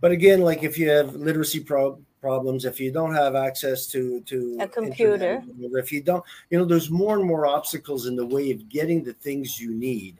But 0.00 0.12
again, 0.12 0.40
like 0.40 0.62
if 0.62 0.78
you 0.78 0.88
have 0.88 1.14
literacy 1.14 1.60
pro- 1.60 2.00
problems, 2.26 2.64
if 2.64 2.80
you 2.80 2.90
don't 2.90 3.14
have 3.14 3.34
access 3.48 3.86
to 3.92 4.20
to 4.30 4.36
A 4.60 4.66
computer. 4.68 5.34
internet, 5.36 5.82
if 5.84 5.92
you 5.92 6.00
don't, 6.10 6.24
you 6.50 6.58
know, 6.58 6.64
there's 6.64 6.90
more 6.90 7.14
and 7.18 7.24
more 7.32 7.44
obstacles 7.46 8.06
in 8.06 8.14
the 8.16 8.26
way 8.26 8.50
of 8.54 8.68
getting 8.68 9.04
the 9.04 9.12
things 9.26 9.60
you 9.60 9.70
need. 9.72 10.14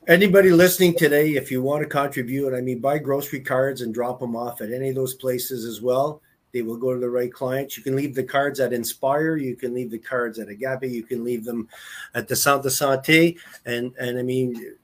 Anybody 0.07 0.51
listening 0.51 0.95
today, 0.95 1.33
if 1.33 1.51
you 1.51 1.61
want 1.63 1.83
to 1.83 1.89
contribute, 1.89 2.55
I 2.55 2.61
mean, 2.61 2.79
buy 2.81 2.99
grocery 2.99 3.41
cards 3.41 3.81
and 3.83 3.93
drop 3.93 4.21
them 4.21 4.37
off 4.37 4.61
at 4.61 4.71
any 4.73 4.91
of 4.91 4.95
those 4.95 5.15
places 5.15 5.65
as 5.65 5.83
well. 5.83 6.23
They 6.53 6.63
will 6.63 6.77
go 6.79 6.95
to 6.95 7.01
the 7.01 7.11
right 7.11 7.33
clients. 7.33 7.77
You 7.77 7.83
can 7.83 7.95
leave 7.95 8.15
the 8.15 8.25
cards 8.25 8.59
at 8.59 8.73
Inspire. 8.73 9.37
You 9.37 9.55
can 9.55 9.75
leave 9.75 9.91
the 9.91 9.99
cards 9.99 10.39
at 10.39 10.49
Agape. 10.49 10.91
You 10.91 11.03
can 11.03 11.25
leave 11.25 11.45
them 11.45 11.69
at 12.15 12.27
the 12.27 12.37
Santa 12.37 12.69
Santé. 12.69 13.39
And 13.67 13.95
and 13.99 14.19
I 14.19 14.23
mean, 14.23 14.75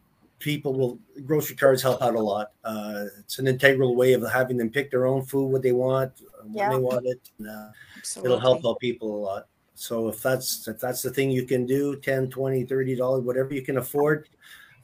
people 0.44 0.74
will 0.74 0.98
grocery 1.24 1.56
cards 1.56 1.80
help 1.80 2.02
out 2.02 2.14
a 2.14 2.20
lot. 2.20 2.52
Uh, 2.64 3.06
it's 3.18 3.38
an 3.38 3.46
integral 3.46 3.96
way 3.96 4.12
of 4.12 4.22
having 4.30 4.58
them 4.58 4.68
pick 4.68 4.90
their 4.90 5.06
own 5.06 5.24
food, 5.24 5.46
what 5.46 5.62
they 5.62 5.72
want, 5.72 6.12
when 6.42 6.54
Yeah. 6.54 6.70
they 6.70 6.78
want 6.78 7.06
it. 7.06 7.18
And, 7.38 7.48
uh, 7.48 7.68
it'll 8.22 8.38
help 8.38 8.60
out 8.66 8.78
people 8.78 9.16
a 9.16 9.20
lot. 9.24 9.46
So 9.74 10.08
if 10.08 10.20
that's 10.22 10.68
if 10.68 10.78
that's 10.78 11.00
the 11.00 11.10
thing 11.10 11.30
you 11.30 11.44
can 11.46 11.64
do, 11.64 11.96
10, 11.96 12.28
20, 12.28 12.64
30 12.64 12.94
dollars, 12.94 13.24
whatever 13.24 13.54
you 13.54 13.62
can 13.62 13.78
afford, 13.78 14.28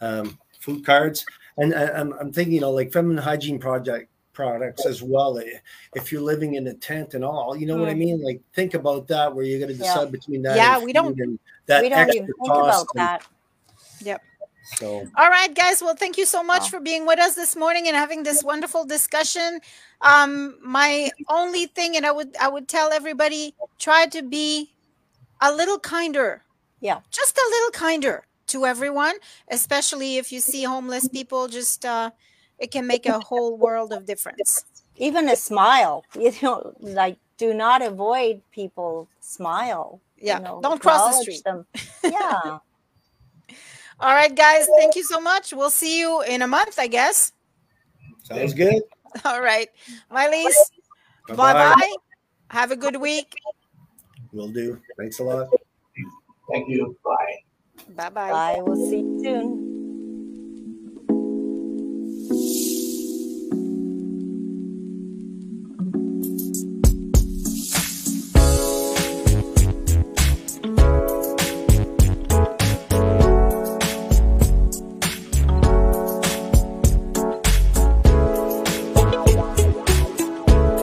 um, 0.00 0.38
food 0.60 0.82
cards. 0.84 1.26
And 1.58 1.74
I, 1.74 1.88
I'm, 1.88 2.14
I'm 2.14 2.32
thinking, 2.32 2.54
you 2.54 2.62
know, 2.62 2.70
like 2.72 2.90
feminine 2.90 3.22
hygiene 3.22 3.58
project 3.58 4.10
products 4.32 4.86
as 4.86 5.02
well. 5.02 5.38
Eh, 5.38 5.58
If 5.94 6.10
you're 6.10 6.22
living 6.22 6.54
in 6.54 6.66
a 6.68 6.74
tent 6.74 7.12
and 7.12 7.22
all, 7.22 7.54
you 7.54 7.66
know 7.66 7.76
what 7.76 7.90
I 7.90 7.94
mean? 7.94 8.22
Like 8.22 8.40
think 8.54 8.72
about 8.72 9.06
that 9.08 9.34
where 9.34 9.44
you're 9.44 9.60
going 9.60 9.76
to 9.76 9.84
Yeah. 9.84 9.92
decide 9.92 10.10
between 10.10 10.40
that. 10.42 10.56
Yeah, 10.56 10.82
we 10.82 10.94
don't- 10.94 11.14
that 11.66 11.82
we 11.82 11.90
don't 11.90 11.98
extra 11.98 12.22
even 12.22 12.26
think 12.26 12.48
about 12.48 12.86
that. 12.94 13.26
So 14.76 15.06
All 15.16 15.28
right, 15.30 15.54
guys. 15.54 15.82
Well, 15.82 15.94
thank 15.96 16.16
you 16.18 16.24
so 16.26 16.42
much 16.42 16.62
Wow. 16.62 16.68
for 16.68 16.80
being 16.80 17.06
with 17.06 17.18
us 17.18 17.34
this 17.34 17.56
morning 17.56 17.86
and 17.88 17.96
having 17.96 18.22
this 18.22 18.42
wonderful 18.44 18.84
discussion. 18.84 19.60
Um, 20.00 20.56
my 20.62 21.10
only 21.28 21.66
thing, 21.66 21.96
and 21.96 22.06
I 22.06 22.12
would 22.12 22.36
I 22.40 22.48
would 22.48 22.68
tell 22.68 22.92
everybody, 22.92 23.54
try 23.78 24.06
to 24.06 24.22
be 24.22 24.72
a 25.40 25.52
little 25.52 25.78
kinder. 25.78 26.42
Yeah. 26.80 27.00
Just 27.10 27.36
a 27.36 27.46
little 27.50 27.70
kinder 27.72 28.24
to 28.48 28.64
everyone, 28.66 29.14
especially 29.50 30.16
if 30.18 30.32
you 30.32 30.40
see 30.40 30.64
homeless 30.64 31.08
people. 31.08 31.48
Just 31.48 31.84
uh, 31.84 32.10
it 32.58 32.70
can 32.70 32.86
make 32.86 33.06
a 33.06 33.20
whole 33.20 33.56
world 33.56 33.92
of 33.92 34.06
difference. 34.06 34.64
Even 34.96 35.28
a 35.28 35.36
smile, 35.36 36.04
you 36.14 36.32
know, 36.42 36.72
like 36.80 37.18
do 37.38 37.54
not 37.54 37.82
avoid 37.82 38.42
people. 38.52 39.08
Smile. 39.20 40.00
you 40.16 40.28
Yeah. 40.28 40.38
know, 40.38 40.60
Don't 40.62 40.80
cross 40.80 41.16
the 41.16 41.22
street. 41.22 41.42
Them. 41.44 41.66
Yeah. 42.04 42.58
All 44.00 44.14
right, 44.14 44.34
guys. 44.34 44.66
Thank 44.78 44.96
you 44.96 45.04
so 45.04 45.20
much. 45.20 45.52
We'll 45.52 45.70
see 45.70 46.00
you 46.00 46.22
in 46.22 46.42
a 46.42 46.48
month, 46.48 46.78
I 46.78 46.86
guess. 46.86 47.32
sounds 48.22 48.54
good. 48.54 48.82
All 49.24 49.40
right, 49.40 49.68
Miley's. 50.10 50.56
Bye 51.28 51.34
Bye-bye. 51.36 51.74
bye. 51.74 51.94
Have 52.48 52.70
a 52.70 52.76
good 52.76 52.96
week. 52.96 53.34
Will 54.32 54.48
do. 54.48 54.80
Thanks 54.98 55.18
a 55.18 55.24
lot. 55.24 55.48
Thank 56.50 56.68
you. 56.68 56.96
Bye. 57.04 57.36
Bye 57.94 58.08
bye. 58.10 58.30
Bye. 58.30 58.62
We'll 58.62 58.88
see 58.88 59.00
you 59.00 59.20
soon. 59.22 59.69